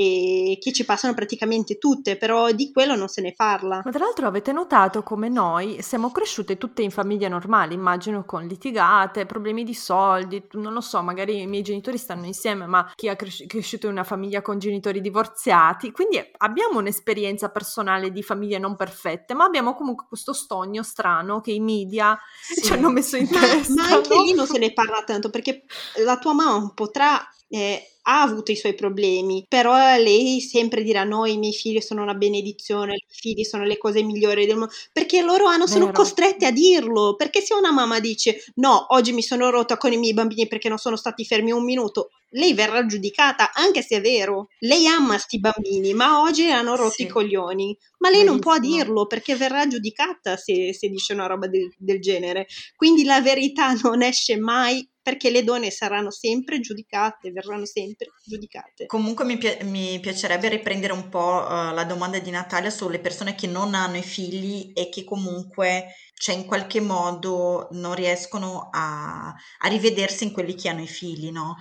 e 0.00 0.56
che 0.58 0.72
ci 0.72 0.86
passano 0.86 1.12
praticamente 1.12 1.76
tutte, 1.76 2.16
però 2.16 2.50
di 2.52 2.72
quello 2.72 2.96
non 2.96 3.08
se 3.08 3.20
ne 3.20 3.34
parla. 3.36 3.82
Ma 3.84 3.90
tra 3.90 4.02
l'altro 4.02 4.26
avete 4.26 4.50
notato 4.50 5.02
come 5.02 5.28
noi 5.28 5.82
siamo 5.82 6.10
cresciute 6.10 6.56
tutte 6.56 6.80
in 6.80 6.90
famiglie 6.90 7.28
normali, 7.28 7.74
immagino 7.74 8.24
con 8.24 8.46
litigate, 8.46 9.26
problemi 9.26 9.62
di 9.62 9.74
soldi, 9.74 10.42
non 10.52 10.72
lo 10.72 10.80
so, 10.80 11.02
magari 11.02 11.42
i 11.42 11.46
miei 11.46 11.62
genitori 11.62 11.98
stanno 11.98 12.24
insieme, 12.24 12.64
ma 12.64 12.90
chi 12.94 13.08
è 13.08 13.16
cres- 13.16 13.44
cresciuto 13.46 13.86
in 13.86 13.92
una 13.92 14.04
famiglia 14.04 14.40
con 14.40 14.58
genitori 14.58 15.02
divorziati, 15.02 15.92
quindi 15.92 16.18
abbiamo 16.38 16.78
un'esperienza 16.78 17.50
personale 17.50 18.10
di 18.10 18.22
famiglie 18.22 18.58
non 18.58 18.76
perfette, 18.76 19.34
ma 19.34 19.44
abbiamo 19.44 19.74
comunque 19.74 20.06
questo 20.08 20.32
stogno 20.32 20.82
strano 20.82 21.42
che 21.42 21.52
i 21.52 21.60
media 21.60 22.18
sì. 22.40 22.62
ci 22.64 22.72
hanno 22.72 22.88
messo 22.88 23.18
in 23.18 23.28
testa. 23.28 23.74
Ma 23.74 23.96
anche 23.96 24.14
no? 24.14 24.22
lì 24.22 24.32
non 24.32 24.46
se 24.46 24.56
ne 24.56 24.72
parla 24.72 25.02
tanto 25.04 25.28
perché 25.28 25.64
la 26.02 26.16
tua 26.16 26.32
mamma 26.32 26.72
potrà 26.74 27.20
eh, 27.52 27.89
ha 28.02 28.22
avuto 28.22 28.50
i 28.50 28.56
suoi 28.56 28.74
problemi, 28.74 29.44
però 29.48 29.72
lei 29.96 30.40
sempre 30.40 30.82
dirà 30.82 31.04
no, 31.04 31.26
i 31.26 31.36
miei 31.36 31.52
figli 31.52 31.80
sono 31.80 32.02
una 32.02 32.14
benedizione, 32.14 32.94
i 32.94 33.04
figli 33.08 33.44
sono 33.44 33.64
le 33.64 33.78
cose 33.78 34.02
migliori 34.02 34.46
del 34.46 34.56
mondo, 34.56 34.72
perché 34.92 35.22
loro 35.22 35.46
hanno, 35.46 35.66
sono 35.66 35.90
costrette 35.90 36.46
a 36.46 36.50
dirlo, 36.50 37.14
perché 37.16 37.40
se 37.40 37.54
una 37.54 37.72
mamma 37.72 38.00
dice 38.00 38.44
no, 38.56 38.86
oggi 38.90 39.12
mi 39.12 39.22
sono 39.22 39.50
rotta 39.50 39.76
con 39.76 39.92
i 39.92 39.96
miei 39.98 40.14
bambini 40.14 40.46
perché 40.46 40.68
non 40.68 40.78
sono 40.78 40.96
stati 40.96 41.24
fermi 41.24 41.52
un 41.52 41.64
minuto, 41.64 42.10
lei 42.30 42.54
verrà 42.54 42.86
giudicata, 42.86 43.52
anche 43.52 43.82
se 43.82 43.96
è 43.96 44.00
vero, 44.00 44.48
lei 44.60 44.86
ama 44.86 45.18
sti 45.18 45.40
bambini, 45.40 45.92
ma 45.94 46.22
oggi 46.22 46.50
hanno 46.50 46.76
rotto 46.76 46.90
sì. 46.92 47.02
i 47.02 47.08
coglioni, 47.08 47.76
ma 47.98 48.08
lei 48.08 48.24
Benissimo. 48.24 48.32
non 48.32 48.40
può 48.40 48.58
dirlo 48.58 49.06
perché 49.06 49.34
verrà 49.36 49.66
giudicata 49.66 50.36
se, 50.36 50.72
se 50.72 50.88
dice 50.88 51.12
una 51.12 51.26
roba 51.26 51.48
del, 51.48 51.72
del 51.76 52.00
genere, 52.00 52.46
quindi 52.76 53.04
la 53.04 53.20
verità 53.20 53.72
non 53.82 54.02
esce 54.02 54.36
mai 54.36 54.88
perché 55.10 55.30
le 55.30 55.42
donne 55.42 55.72
saranno 55.72 56.12
sempre 56.12 56.60
giudicate, 56.60 57.32
verranno 57.32 57.66
sempre 57.66 58.12
giudicate. 58.24 58.86
Comunque 58.86 59.24
mi, 59.24 59.38
pi- 59.38 59.58
mi 59.62 59.98
piacerebbe 59.98 60.48
riprendere 60.48 60.92
un 60.92 61.08
po' 61.08 61.44
uh, 61.44 61.74
la 61.74 61.84
domanda 61.84 62.20
di 62.20 62.30
Natalia 62.30 62.70
sulle 62.70 63.00
persone 63.00 63.34
che 63.34 63.48
non 63.48 63.74
hanno 63.74 63.96
i 63.96 64.04
figli 64.04 64.70
e 64.72 64.88
che 64.88 65.02
comunque 65.02 65.94
cioè 66.14 66.36
in 66.36 66.46
qualche 66.46 66.80
modo 66.80 67.66
non 67.72 67.94
riescono 67.94 68.68
a, 68.70 69.34
a 69.58 69.68
rivedersi 69.68 70.22
in 70.22 70.32
quelli 70.32 70.54
che 70.54 70.68
hanno 70.68 70.82
i 70.82 70.86
figli, 70.86 71.32
no? 71.32 71.56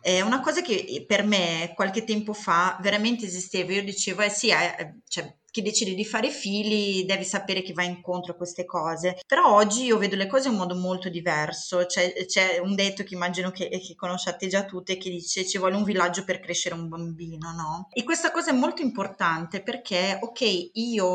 È 0.00 0.20
una 0.20 0.40
cosa 0.40 0.60
che 0.60 1.04
per 1.06 1.24
me 1.24 1.72
qualche 1.76 2.02
tempo 2.02 2.32
fa 2.32 2.78
veramente 2.80 3.26
esisteva. 3.26 3.72
Io 3.74 3.84
dicevo, 3.84 4.22
eh 4.22 4.30
sì, 4.30 4.48
eh, 4.48 5.02
cioè, 5.06 5.37
chi 5.50 5.62
decide 5.62 5.94
di 5.94 6.04
fare 6.04 6.30
figli 6.30 7.04
deve 7.04 7.24
sapere 7.24 7.62
che 7.62 7.72
va 7.72 7.82
incontro 7.82 8.32
a 8.32 8.36
queste 8.36 8.64
cose. 8.64 9.18
Però 9.26 9.54
oggi 9.54 9.84
io 9.84 9.98
vedo 9.98 10.16
le 10.16 10.26
cose 10.26 10.48
in 10.48 10.54
modo 10.54 10.74
molto 10.74 11.08
diverso. 11.08 11.86
C'è, 11.86 12.26
c'è 12.26 12.58
un 12.58 12.74
detto 12.74 13.02
che 13.02 13.14
immagino 13.14 13.50
che, 13.50 13.68
che, 13.68 13.94
conosciate 13.94 14.46
già 14.48 14.64
tutte 14.64 14.96
che 14.96 15.10
dice 15.10 15.46
ci 15.46 15.58
vuole 15.58 15.76
un 15.76 15.84
villaggio 15.84 16.24
per 16.24 16.40
crescere 16.40 16.74
un 16.74 16.88
bambino, 16.88 17.52
no? 17.52 17.88
E 17.92 18.04
questa 18.04 18.30
cosa 18.30 18.50
è 18.50 18.54
molto 18.54 18.82
importante 18.82 19.62
perché, 19.62 20.18
ok, 20.20 20.70
io 20.74 21.06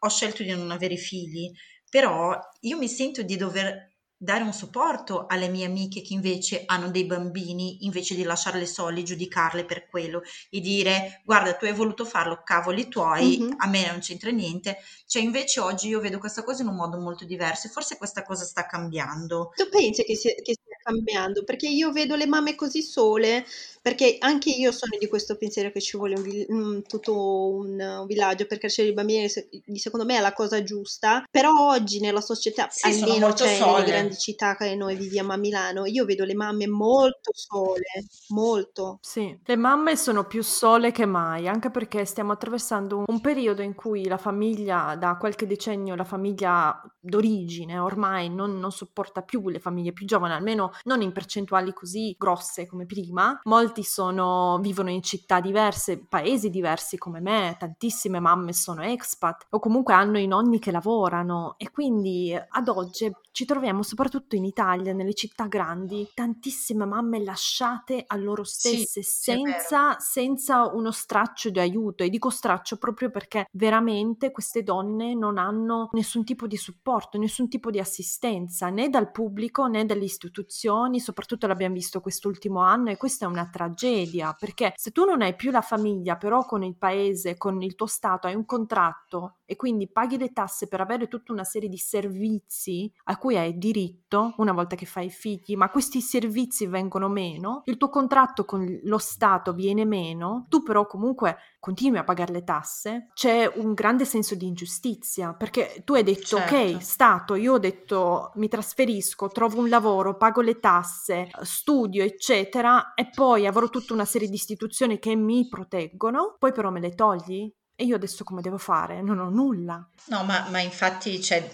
ho 0.00 0.08
scelto 0.08 0.42
di 0.42 0.50
non 0.50 0.70
avere 0.70 0.96
figli, 0.96 1.50
però 1.90 2.38
io 2.60 2.78
mi 2.78 2.88
sento 2.88 3.22
di 3.22 3.36
dover 3.36 3.87
dare 4.20 4.42
un 4.42 4.52
supporto 4.52 5.26
alle 5.28 5.48
mie 5.48 5.64
amiche 5.64 6.02
che 6.02 6.12
invece 6.12 6.64
hanno 6.66 6.90
dei 6.90 7.06
bambini, 7.06 7.84
invece 7.84 8.16
di 8.16 8.24
lasciarle 8.24 8.66
soli, 8.66 9.04
giudicarle 9.04 9.64
per 9.64 9.88
quello 9.88 10.22
e 10.50 10.60
dire 10.60 11.22
guarda 11.24 11.54
tu 11.54 11.66
hai 11.66 11.72
voluto 11.72 12.04
farlo, 12.04 12.42
cavoli 12.42 12.88
tuoi, 12.88 13.38
mm-hmm. 13.38 13.52
a 13.58 13.68
me 13.68 13.86
non 13.86 14.00
c'entra 14.00 14.30
niente. 14.30 14.78
Cioè 15.06 15.22
invece 15.22 15.60
oggi 15.60 15.88
io 15.88 16.00
vedo 16.00 16.18
questa 16.18 16.42
cosa 16.42 16.62
in 16.62 16.68
un 16.68 16.74
modo 16.74 16.98
molto 16.98 17.24
diverso 17.24 17.68
e 17.68 17.70
forse 17.70 17.96
questa 17.96 18.24
cosa 18.24 18.44
sta 18.44 18.66
cambiando. 18.66 19.52
Tu 19.54 19.68
pensi 19.68 20.02
che, 20.02 20.16
sia, 20.16 20.34
che 20.34 20.56
cambiando? 20.88 21.44
Perché 21.44 21.68
io 21.68 21.92
vedo 21.92 22.16
le 22.16 22.26
mamme 22.26 22.54
così 22.54 22.82
sole, 22.82 23.44
perché 23.82 24.16
anche 24.18 24.50
io 24.50 24.72
sono 24.72 24.96
di 24.98 25.06
questo 25.06 25.36
pensiero 25.36 25.70
che 25.70 25.80
ci 25.80 25.96
vuole 25.96 26.14
un, 26.18 26.44
un, 26.48 26.82
tutto 26.82 27.14
un, 27.14 27.78
un, 27.80 28.06
villaggio 28.06 28.46
per 28.46 28.58
crescere 28.58 28.88
i 28.88 28.92
bambini, 28.92 29.28
secondo 29.28 30.06
me 30.06 30.16
è 30.16 30.20
la 30.20 30.32
cosa 30.32 30.62
giusta, 30.62 31.24
però 31.30 31.50
oggi 31.70 32.00
nella 32.00 32.20
società, 32.20 32.68
sì, 32.70 32.86
almeno 32.86 33.32
cioè, 33.34 33.58
nelle 33.58 33.84
grandi 33.84 34.16
città 34.16 34.56
che 34.56 34.74
noi 34.74 34.96
viviamo 34.96 35.32
a 35.32 35.36
Milano, 35.36 35.86
io 35.86 36.04
vedo 36.04 36.24
le 36.24 36.34
mamme 36.34 36.66
molto 36.66 37.30
sole, 37.32 38.04
molto. 38.28 38.98
Sì, 39.02 39.38
le 39.44 39.56
mamme 39.56 39.96
sono 39.96 40.26
più 40.26 40.42
sole 40.42 40.90
che 40.90 41.06
mai, 41.06 41.48
anche 41.48 41.70
perché 41.70 42.04
stiamo 42.04 42.32
attraversando 42.32 42.98
un, 42.98 43.04
un 43.06 43.20
periodo 43.20 43.62
in 43.62 43.74
cui 43.74 44.06
la 44.06 44.18
famiglia, 44.18 44.96
da 44.98 45.16
qualche 45.16 45.46
decennio, 45.46 45.94
la 45.94 46.04
famiglia 46.04 46.80
d'origine 47.00 47.78
ormai 47.78 48.28
non, 48.28 48.58
non 48.58 48.70
sopporta 48.70 49.22
più 49.22 49.48
le 49.48 49.58
famiglie 49.58 49.92
più 49.92 50.06
giovani, 50.06 50.34
almeno 50.34 50.72
non 50.84 51.02
in 51.02 51.12
percentuali 51.12 51.72
così 51.72 52.14
grosse 52.18 52.66
come 52.66 52.86
prima. 52.86 53.40
Molti 53.44 53.82
sono, 53.82 54.58
vivono 54.60 54.90
in 54.90 55.02
città 55.02 55.40
diverse, 55.40 55.98
paesi 55.98 56.50
diversi 56.50 56.98
come 56.98 57.20
me, 57.20 57.56
tantissime 57.58 58.20
mamme 58.20 58.52
sono 58.52 58.82
expat 58.82 59.46
o 59.50 59.58
comunque 59.58 59.94
hanno 59.94 60.18
i 60.18 60.26
nonni 60.26 60.58
che 60.58 60.70
lavorano 60.70 61.54
e 61.58 61.70
quindi 61.70 62.34
ad 62.34 62.68
oggi 62.68 63.10
ci 63.38 63.44
troviamo 63.44 63.84
soprattutto 63.84 64.34
in 64.34 64.44
Italia, 64.44 64.92
nelle 64.92 65.14
città 65.14 65.46
grandi, 65.46 66.10
tantissime 66.12 66.84
mamme 66.84 67.22
lasciate 67.22 68.02
a 68.04 68.16
loro 68.16 68.42
stesse 68.42 69.04
sì, 69.04 69.32
senza, 69.32 69.96
senza 70.00 70.66
uno 70.74 70.90
straccio 70.90 71.48
di 71.48 71.60
aiuto. 71.60 72.02
E 72.02 72.08
dico 72.08 72.30
straccio 72.30 72.78
proprio 72.78 73.10
perché 73.10 73.46
veramente 73.52 74.32
queste 74.32 74.64
donne 74.64 75.14
non 75.14 75.38
hanno 75.38 75.88
nessun 75.92 76.24
tipo 76.24 76.48
di 76.48 76.56
supporto, 76.56 77.16
nessun 77.16 77.48
tipo 77.48 77.70
di 77.70 77.78
assistenza 77.78 78.70
né 78.70 78.88
dal 78.88 79.12
pubblico 79.12 79.68
né 79.68 79.86
dalle 79.86 80.02
istituzioni, 80.02 80.98
soprattutto 80.98 81.46
l'abbiamo 81.46 81.74
visto 81.74 82.00
quest'ultimo 82.00 82.58
anno 82.58 82.90
e 82.90 82.96
questa 82.96 83.26
è 83.26 83.28
una 83.28 83.48
tragedia 83.48 84.34
perché 84.36 84.72
se 84.74 84.90
tu 84.90 85.04
non 85.04 85.22
hai 85.22 85.36
più 85.36 85.52
la 85.52 85.60
famiglia 85.60 86.16
però 86.16 86.44
con 86.44 86.64
il 86.64 86.76
paese, 86.76 87.36
con 87.36 87.62
il 87.62 87.76
tuo 87.76 87.86
stato 87.86 88.26
hai 88.26 88.34
un 88.34 88.44
contratto 88.44 89.36
e 89.44 89.54
quindi 89.54 89.88
paghi 89.88 90.18
le 90.18 90.32
tasse 90.32 90.66
per 90.66 90.80
avere 90.80 91.06
tutta 91.06 91.32
una 91.32 91.44
serie 91.44 91.68
di 91.68 91.78
servizi 91.78 92.92
a 93.04 93.16
cui 93.16 93.27
hai 93.36 93.56
diritto 93.58 94.34
una 94.38 94.52
volta 94.52 94.76
che 94.76 94.86
fai 94.86 95.10
figli, 95.10 95.56
ma 95.56 95.70
questi 95.70 96.00
servizi 96.00 96.66
vengono 96.66 97.08
meno, 97.08 97.62
il 97.66 97.76
tuo 97.76 97.88
contratto 97.88 98.44
con 98.44 98.66
lo 98.84 98.98
Stato 98.98 99.52
viene 99.52 99.84
meno, 99.84 100.46
tu 100.48 100.62
però 100.62 100.86
comunque 100.86 101.36
continui 101.60 101.98
a 101.98 102.04
pagare 102.04 102.32
le 102.32 102.44
tasse, 102.44 103.10
c'è 103.14 103.50
un 103.56 103.74
grande 103.74 104.04
senso 104.04 104.34
di 104.34 104.46
ingiustizia 104.46 105.34
perché 105.34 105.82
tu 105.84 105.94
hai 105.94 106.02
detto 106.02 106.36
certo. 106.36 106.54
ok, 106.54 106.82
Stato, 106.82 107.34
io 107.34 107.54
ho 107.54 107.58
detto 107.58 108.32
mi 108.36 108.48
trasferisco, 108.48 109.28
trovo 109.28 109.60
un 109.60 109.68
lavoro, 109.68 110.16
pago 110.16 110.40
le 110.40 110.58
tasse, 110.60 111.30
studio, 111.42 112.02
eccetera, 112.02 112.94
e 112.94 113.10
poi 113.12 113.46
avrò 113.46 113.68
tutta 113.68 113.92
una 113.92 114.04
serie 114.04 114.28
di 114.28 114.34
istituzioni 114.34 114.98
che 114.98 115.14
mi 115.16 115.48
proteggono, 115.48 116.36
poi 116.38 116.52
però 116.52 116.70
me 116.70 116.80
le 116.80 116.94
togli? 116.94 117.52
E 117.80 117.84
io 117.84 117.94
adesso 117.94 118.24
come 118.24 118.40
devo 118.40 118.58
fare? 118.58 119.02
Non 119.02 119.20
ho 119.20 119.30
nulla. 119.30 119.88
No, 120.06 120.24
ma, 120.24 120.48
ma 120.50 120.58
infatti, 120.58 121.22
cioè, 121.22 121.48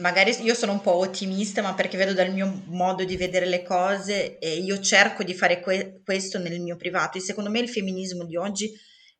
magari 0.00 0.34
io 0.42 0.54
sono 0.54 0.72
un 0.72 0.80
po' 0.80 0.96
ottimista, 0.96 1.62
ma 1.62 1.74
perché 1.74 1.96
vedo 1.96 2.12
dal 2.12 2.32
mio 2.32 2.62
modo 2.66 3.04
di 3.04 3.16
vedere 3.16 3.46
le 3.46 3.62
cose 3.62 4.38
e 4.38 4.56
io 4.56 4.80
cerco 4.80 5.22
di 5.22 5.34
fare 5.34 5.60
que- 5.60 6.00
questo 6.04 6.38
nel 6.38 6.60
mio 6.60 6.76
privato. 6.76 7.18
E 7.18 7.20
secondo 7.20 7.50
me 7.50 7.60
il 7.60 7.68
femminismo 7.68 8.24
di 8.24 8.36
oggi 8.36 8.72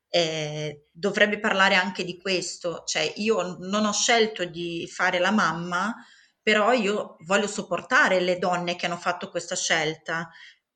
eh, 0.08 0.86
dovrebbe 0.90 1.38
parlare 1.38 1.76
anche 1.76 2.04
di 2.04 2.18
questo. 2.18 2.82
Cioè, 2.84 3.12
io 3.16 3.56
non 3.60 3.86
ho 3.86 3.92
scelto 3.92 4.44
di 4.44 4.88
fare 4.90 5.18
la 5.18 5.30
mamma, 5.30 5.94
però 6.42 6.72
io 6.72 7.16
voglio 7.26 7.46
supportare 7.46 8.20
le 8.20 8.38
donne 8.38 8.76
che 8.76 8.86
hanno 8.86 8.96
fatto 8.96 9.30
questa 9.30 9.54
scelta 9.54 10.28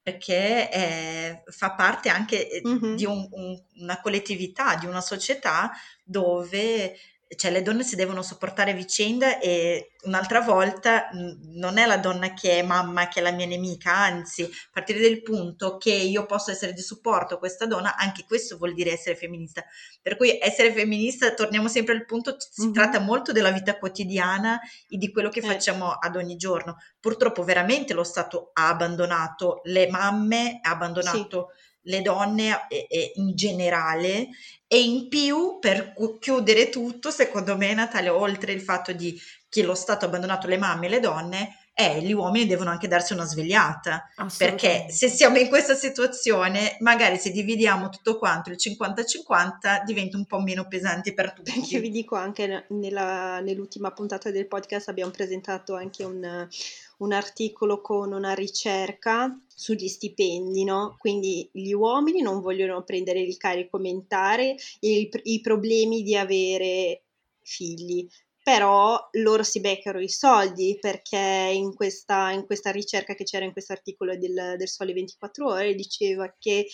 perché 0.05 0.71
eh, 0.71 1.43
fa 1.47 1.73
parte 1.73 2.11
anche 2.11 2.61
mm-hmm. 2.67 2.95
di 2.95 3.07
un, 3.07 3.27
un, 3.31 3.59
una 3.81 4.01
collettività, 4.03 4.77
di 4.77 4.85
una 4.85 5.01
società 5.01 5.73
dove 6.05 6.95
cioè 7.37 7.51
le 7.51 7.63
donne 7.63 7.83
si 7.83 7.97
devono 7.97 8.23
sopportare 8.23 8.75
vicenda 8.75 9.39
e 9.39 9.93
un'altra 10.03 10.41
volta 10.41 11.09
non 11.13 11.79
è 11.79 11.87
la 11.87 11.97
donna 11.97 12.33
che 12.35 12.59
è 12.59 12.63
mamma 12.63 13.09
che 13.09 13.21
è 13.21 13.23
la 13.23 13.33
mia 13.33 13.47
nemica, 13.47 13.95
anzi, 13.95 14.49
partire 14.73 15.01
dal 15.01 15.23
punto 15.23 15.77
che 15.77 15.93
io 15.93 16.27
posso 16.27 16.51
essere 16.51 16.73
di 16.73 16.83
supporto 16.83 17.35
a 17.35 17.39
questa 17.39 17.67
donna, 17.67 17.97
anche 17.97 18.25
questo 18.27 18.57
vuol 18.57 18.75
dire 18.75 18.93
essere 18.93 19.17
femminista. 19.17 19.65
Per 20.01 20.17
cui 20.17 20.39
essere 20.41 20.73
femminista, 20.73 21.35
torniamo 21.35 21.69
sempre 21.69 21.95
al 21.95 22.05
punto, 22.05 22.37
si 22.39 22.63
mm-hmm. 22.63 22.73
tratta 22.73 23.01
molto 23.01 23.33
della 23.33 23.51
vita 23.51 23.79
quotidiana 23.79 24.61
e 24.89 24.97
di 24.97 25.11
quello 25.11 25.29
che 25.29 25.41
eh. 25.41 25.43
facciamo 25.43 25.91
ad 25.93 26.17
ogni 26.17 26.37
giorno. 26.37 26.77
Purtroppo 27.01 27.43
veramente 27.45 27.95
lo 27.95 28.05
Stato 28.05 28.51
ha 28.53 28.69
abbandonato 28.69 29.61
le 29.65 29.89
mamme, 29.89 30.59
ha 30.63 30.71
abbandonato 30.71 31.49
sì 31.55 31.73
le 31.85 32.03
donne 32.03 32.67
e, 32.69 32.87
e 32.89 33.13
in 33.17 33.35
generale 33.35 34.29
e 34.67 34.83
in 34.83 35.09
più 35.09 35.59
per 35.61 35.95
chiudere 36.19 36.69
tutto 36.69 37.11
secondo 37.11 37.57
me 37.57 37.73
Natalia 37.75 38.15
oltre 38.15 38.53
il 38.53 38.61
fatto 38.61 38.93
di 38.93 39.19
che 39.49 39.63
lo 39.63 39.75
Stato 39.75 40.05
ha 40.05 40.09
abbandonato 40.09 40.49
le 40.49 40.57
mamme 40.57 40.87
e 40.87 40.89
le 40.91 41.01
donne 41.01 41.59
eh, 41.77 42.01
gli 42.03 42.13
uomini 42.13 42.47
devono 42.47 42.71
anche 42.71 42.87
darsi 42.87 43.13
una 43.13 43.25
svegliata. 43.25 44.09
Perché 44.39 44.87
se 44.91 45.09
siamo 45.09 45.39
in 45.39 45.49
questa 45.49 45.75
situazione 45.75 46.77
magari 46.81 47.19
se 47.19 47.31
dividiamo 47.31 47.89
tutto 47.89 48.17
quanto 48.17 48.51
il 48.51 48.57
50-50 48.59 49.83
diventa 49.85 50.17
un 50.17 50.25
po' 50.25 50.41
meno 50.41 50.69
pesante 50.69 51.13
per 51.13 51.33
tutti. 51.33 51.75
Io 51.75 51.81
vi 51.81 51.91
dico 51.91 52.15
anche 52.15 52.67
nella, 52.69 53.41
nell'ultima 53.41 53.91
puntata 53.91 54.31
del 54.31 54.47
podcast 54.47 54.89
abbiamo 54.89 55.11
presentato 55.11 55.75
anche 55.75 56.05
un, 56.05 56.49
un 56.99 57.13
articolo 57.13 57.81
con 57.81 58.13
una 58.13 58.35
ricerca 58.35 59.39
sugli 59.47 59.89
stipendi, 59.89 60.65
no? 60.65 60.97
Quindi 60.99 61.49
gli 61.53 61.73
uomini 61.73 62.23
non 62.23 62.41
vogliono 62.41 62.83
prendere 62.83 63.21
il 63.21 63.37
carico 63.37 63.79
mentale 63.79 64.57
i, 64.81 65.11
i 65.25 65.41
problemi 65.41 66.03
di 66.03 66.17
avere 66.17 67.03
figli, 67.43 68.09
però 68.45 69.09
loro 69.13 69.43
si 69.43 69.61
beccano 69.61 70.01
i 70.01 70.09
soldi 70.09 70.77
perché 70.79 71.51
in 71.55 71.75
questa, 71.75 72.31
in 72.31 72.45
questa 72.45 72.71
ricerca 72.71 73.15
che 73.15 73.25
c'era 73.25 73.47
in 73.47 73.53
questo 73.53 73.73
articolo 73.73 74.17
del, 74.19 74.57
del 74.59 74.69
Sole 74.69 74.93
24 74.93 75.47
Ore 75.49 75.75
diceva 75.75 76.33
che 76.39 76.69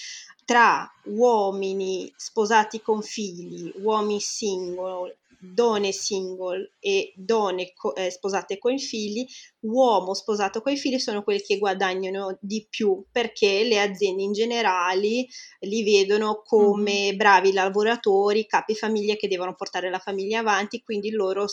tra 0.44 0.90
uomini 1.04 2.12
sposati 2.16 2.80
con 2.80 3.02
figli, 3.02 3.72
uomini 3.82 4.18
single, 4.18 5.16
donne 5.40 5.92
single 5.92 6.72
e 6.78 7.12
donne 7.16 7.72
co- 7.72 7.94
eh, 7.94 8.10
sposate 8.10 8.58
con 8.58 8.78
figli, 8.78 9.26
uomo 9.60 10.14
sposato 10.14 10.60
con 10.60 10.76
figli 10.76 10.98
sono 10.98 11.22
quelli 11.22 11.40
che 11.40 11.58
guadagnano 11.58 12.38
di 12.40 12.66
più 12.68 13.04
perché 13.10 13.64
le 13.64 13.80
aziende 13.80 14.22
in 14.22 14.32
generale 14.32 15.26
li 15.60 15.82
vedono 15.82 16.42
come 16.44 17.06
mm-hmm. 17.08 17.16
bravi 17.16 17.52
lavoratori, 17.52 18.46
capi 18.46 18.74
famiglia 18.74 19.14
che 19.14 19.28
devono 19.28 19.54
portare 19.54 19.90
la 19.90 19.98
famiglia 19.98 20.40
avanti, 20.40 20.82
quindi 20.82 21.10
loro 21.10 21.46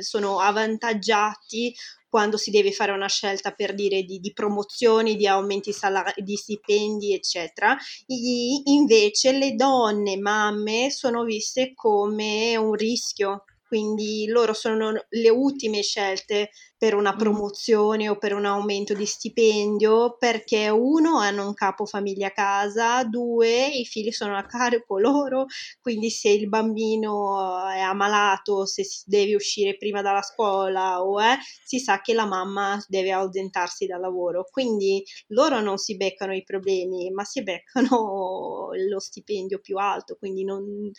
sono 0.00 0.38
avvantaggiati 0.38 1.74
quando 2.12 2.36
si 2.36 2.50
deve 2.50 2.72
fare 2.72 2.92
una 2.92 3.08
scelta 3.08 3.52
per 3.52 3.72
dire 3.72 4.02
di, 4.02 4.18
di 4.18 4.34
promozioni, 4.34 5.16
di 5.16 5.26
aumenti 5.26 5.72
salari, 5.72 6.22
di 6.22 6.36
stipendi, 6.36 7.14
eccetera. 7.14 7.74
I, 8.08 8.64
invece 8.66 9.32
le 9.32 9.54
donne 9.54 10.18
mamme 10.18 10.90
sono 10.90 11.24
viste 11.24 11.72
come 11.72 12.54
un 12.54 12.74
rischio 12.74 13.44
quindi 13.72 14.26
loro 14.26 14.52
sono 14.52 14.92
le 15.08 15.30
ultime 15.30 15.80
scelte 15.80 16.50
per 16.76 16.94
una 16.94 17.16
promozione 17.16 18.10
o 18.10 18.18
per 18.18 18.34
un 18.34 18.44
aumento 18.44 18.92
di 18.92 19.06
stipendio 19.06 20.18
perché 20.18 20.68
uno 20.68 21.16
hanno 21.16 21.46
un 21.46 21.54
capo 21.54 21.86
famiglia 21.86 22.26
a 22.26 22.32
casa, 22.32 23.02
due 23.04 23.68
i 23.68 23.86
figli 23.86 24.10
sono 24.10 24.36
a 24.36 24.44
carico 24.44 24.98
loro, 24.98 25.46
quindi 25.80 26.10
se 26.10 26.28
il 26.28 26.50
bambino 26.50 27.66
è 27.66 27.78
ammalato, 27.78 28.66
se 28.66 28.84
deve 29.06 29.36
uscire 29.36 29.78
prima 29.78 30.02
dalla 30.02 30.20
scuola 30.20 31.02
o 31.02 31.18
è, 31.18 31.34
si 31.64 31.78
sa 31.78 32.02
che 32.02 32.12
la 32.12 32.26
mamma 32.26 32.78
deve 32.88 33.10
ausentarsi 33.10 33.86
dal 33.86 34.00
lavoro, 34.00 34.46
quindi 34.50 35.02
loro 35.28 35.60
non 35.60 35.78
si 35.78 35.96
beccano 35.96 36.34
i 36.34 36.44
problemi, 36.44 37.10
ma 37.10 37.24
si 37.24 37.42
beccano 37.42 38.68
lo 38.86 39.00
stipendio 39.00 39.60
più 39.60 39.78
alto, 39.78 40.16
quindi 40.18 40.44
non, 40.44 40.90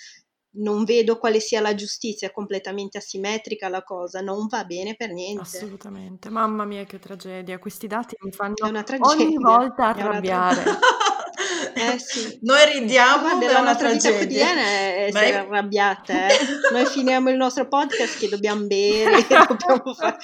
non 0.56 0.84
vedo 0.84 1.18
quale 1.18 1.40
sia 1.40 1.62
la 1.62 1.74
giustizia, 1.74 2.28
è 2.28 2.32
completamente 2.32 2.98
asimmetrica 2.98 3.70
la 3.70 3.84
cosa, 3.84 4.22
non 4.22 4.48
va 4.48 4.64
bene 4.66 4.96
per 4.96 5.12
niente. 5.12 5.42
Assolutamente, 5.42 6.30
mamma 6.30 6.66
mia 6.66 6.84
che 6.86 7.00
tragedia, 7.00 7.58
questi 7.60 7.88
dati 7.88 8.16
mi 8.20 8.32
fanno 8.32 8.56
ogni 9.00 9.38
volta 9.38 9.88
arrabbiare. 9.88 10.64
Eh 11.76 12.00
sì. 12.00 12.40
Noi 12.44 12.80
ridiamo 12.80 13.38
della 13.38 13.62
nostra 13.62 13.90
tragedia. 13.90 14.12
vita 14.12 14.18
quotidiana 14.18 14.62
è 14.62 15.06
essere 15.08 15.30
è... 15.30 15.34
arrabbiate. 15.34 16.14
Eh? 16.14 16.38
Noi 16.72 16.86
finiamo 16.86 17.30
il 17.30 17.38
nostro 17.38 17.68
podcast 17.68 18.20
che 18.20 18.30
dobbiamo 18.30 18.66
bere, 18.66 19.22
dobbiamo 19.28 19.94
fare... 19.94 20.18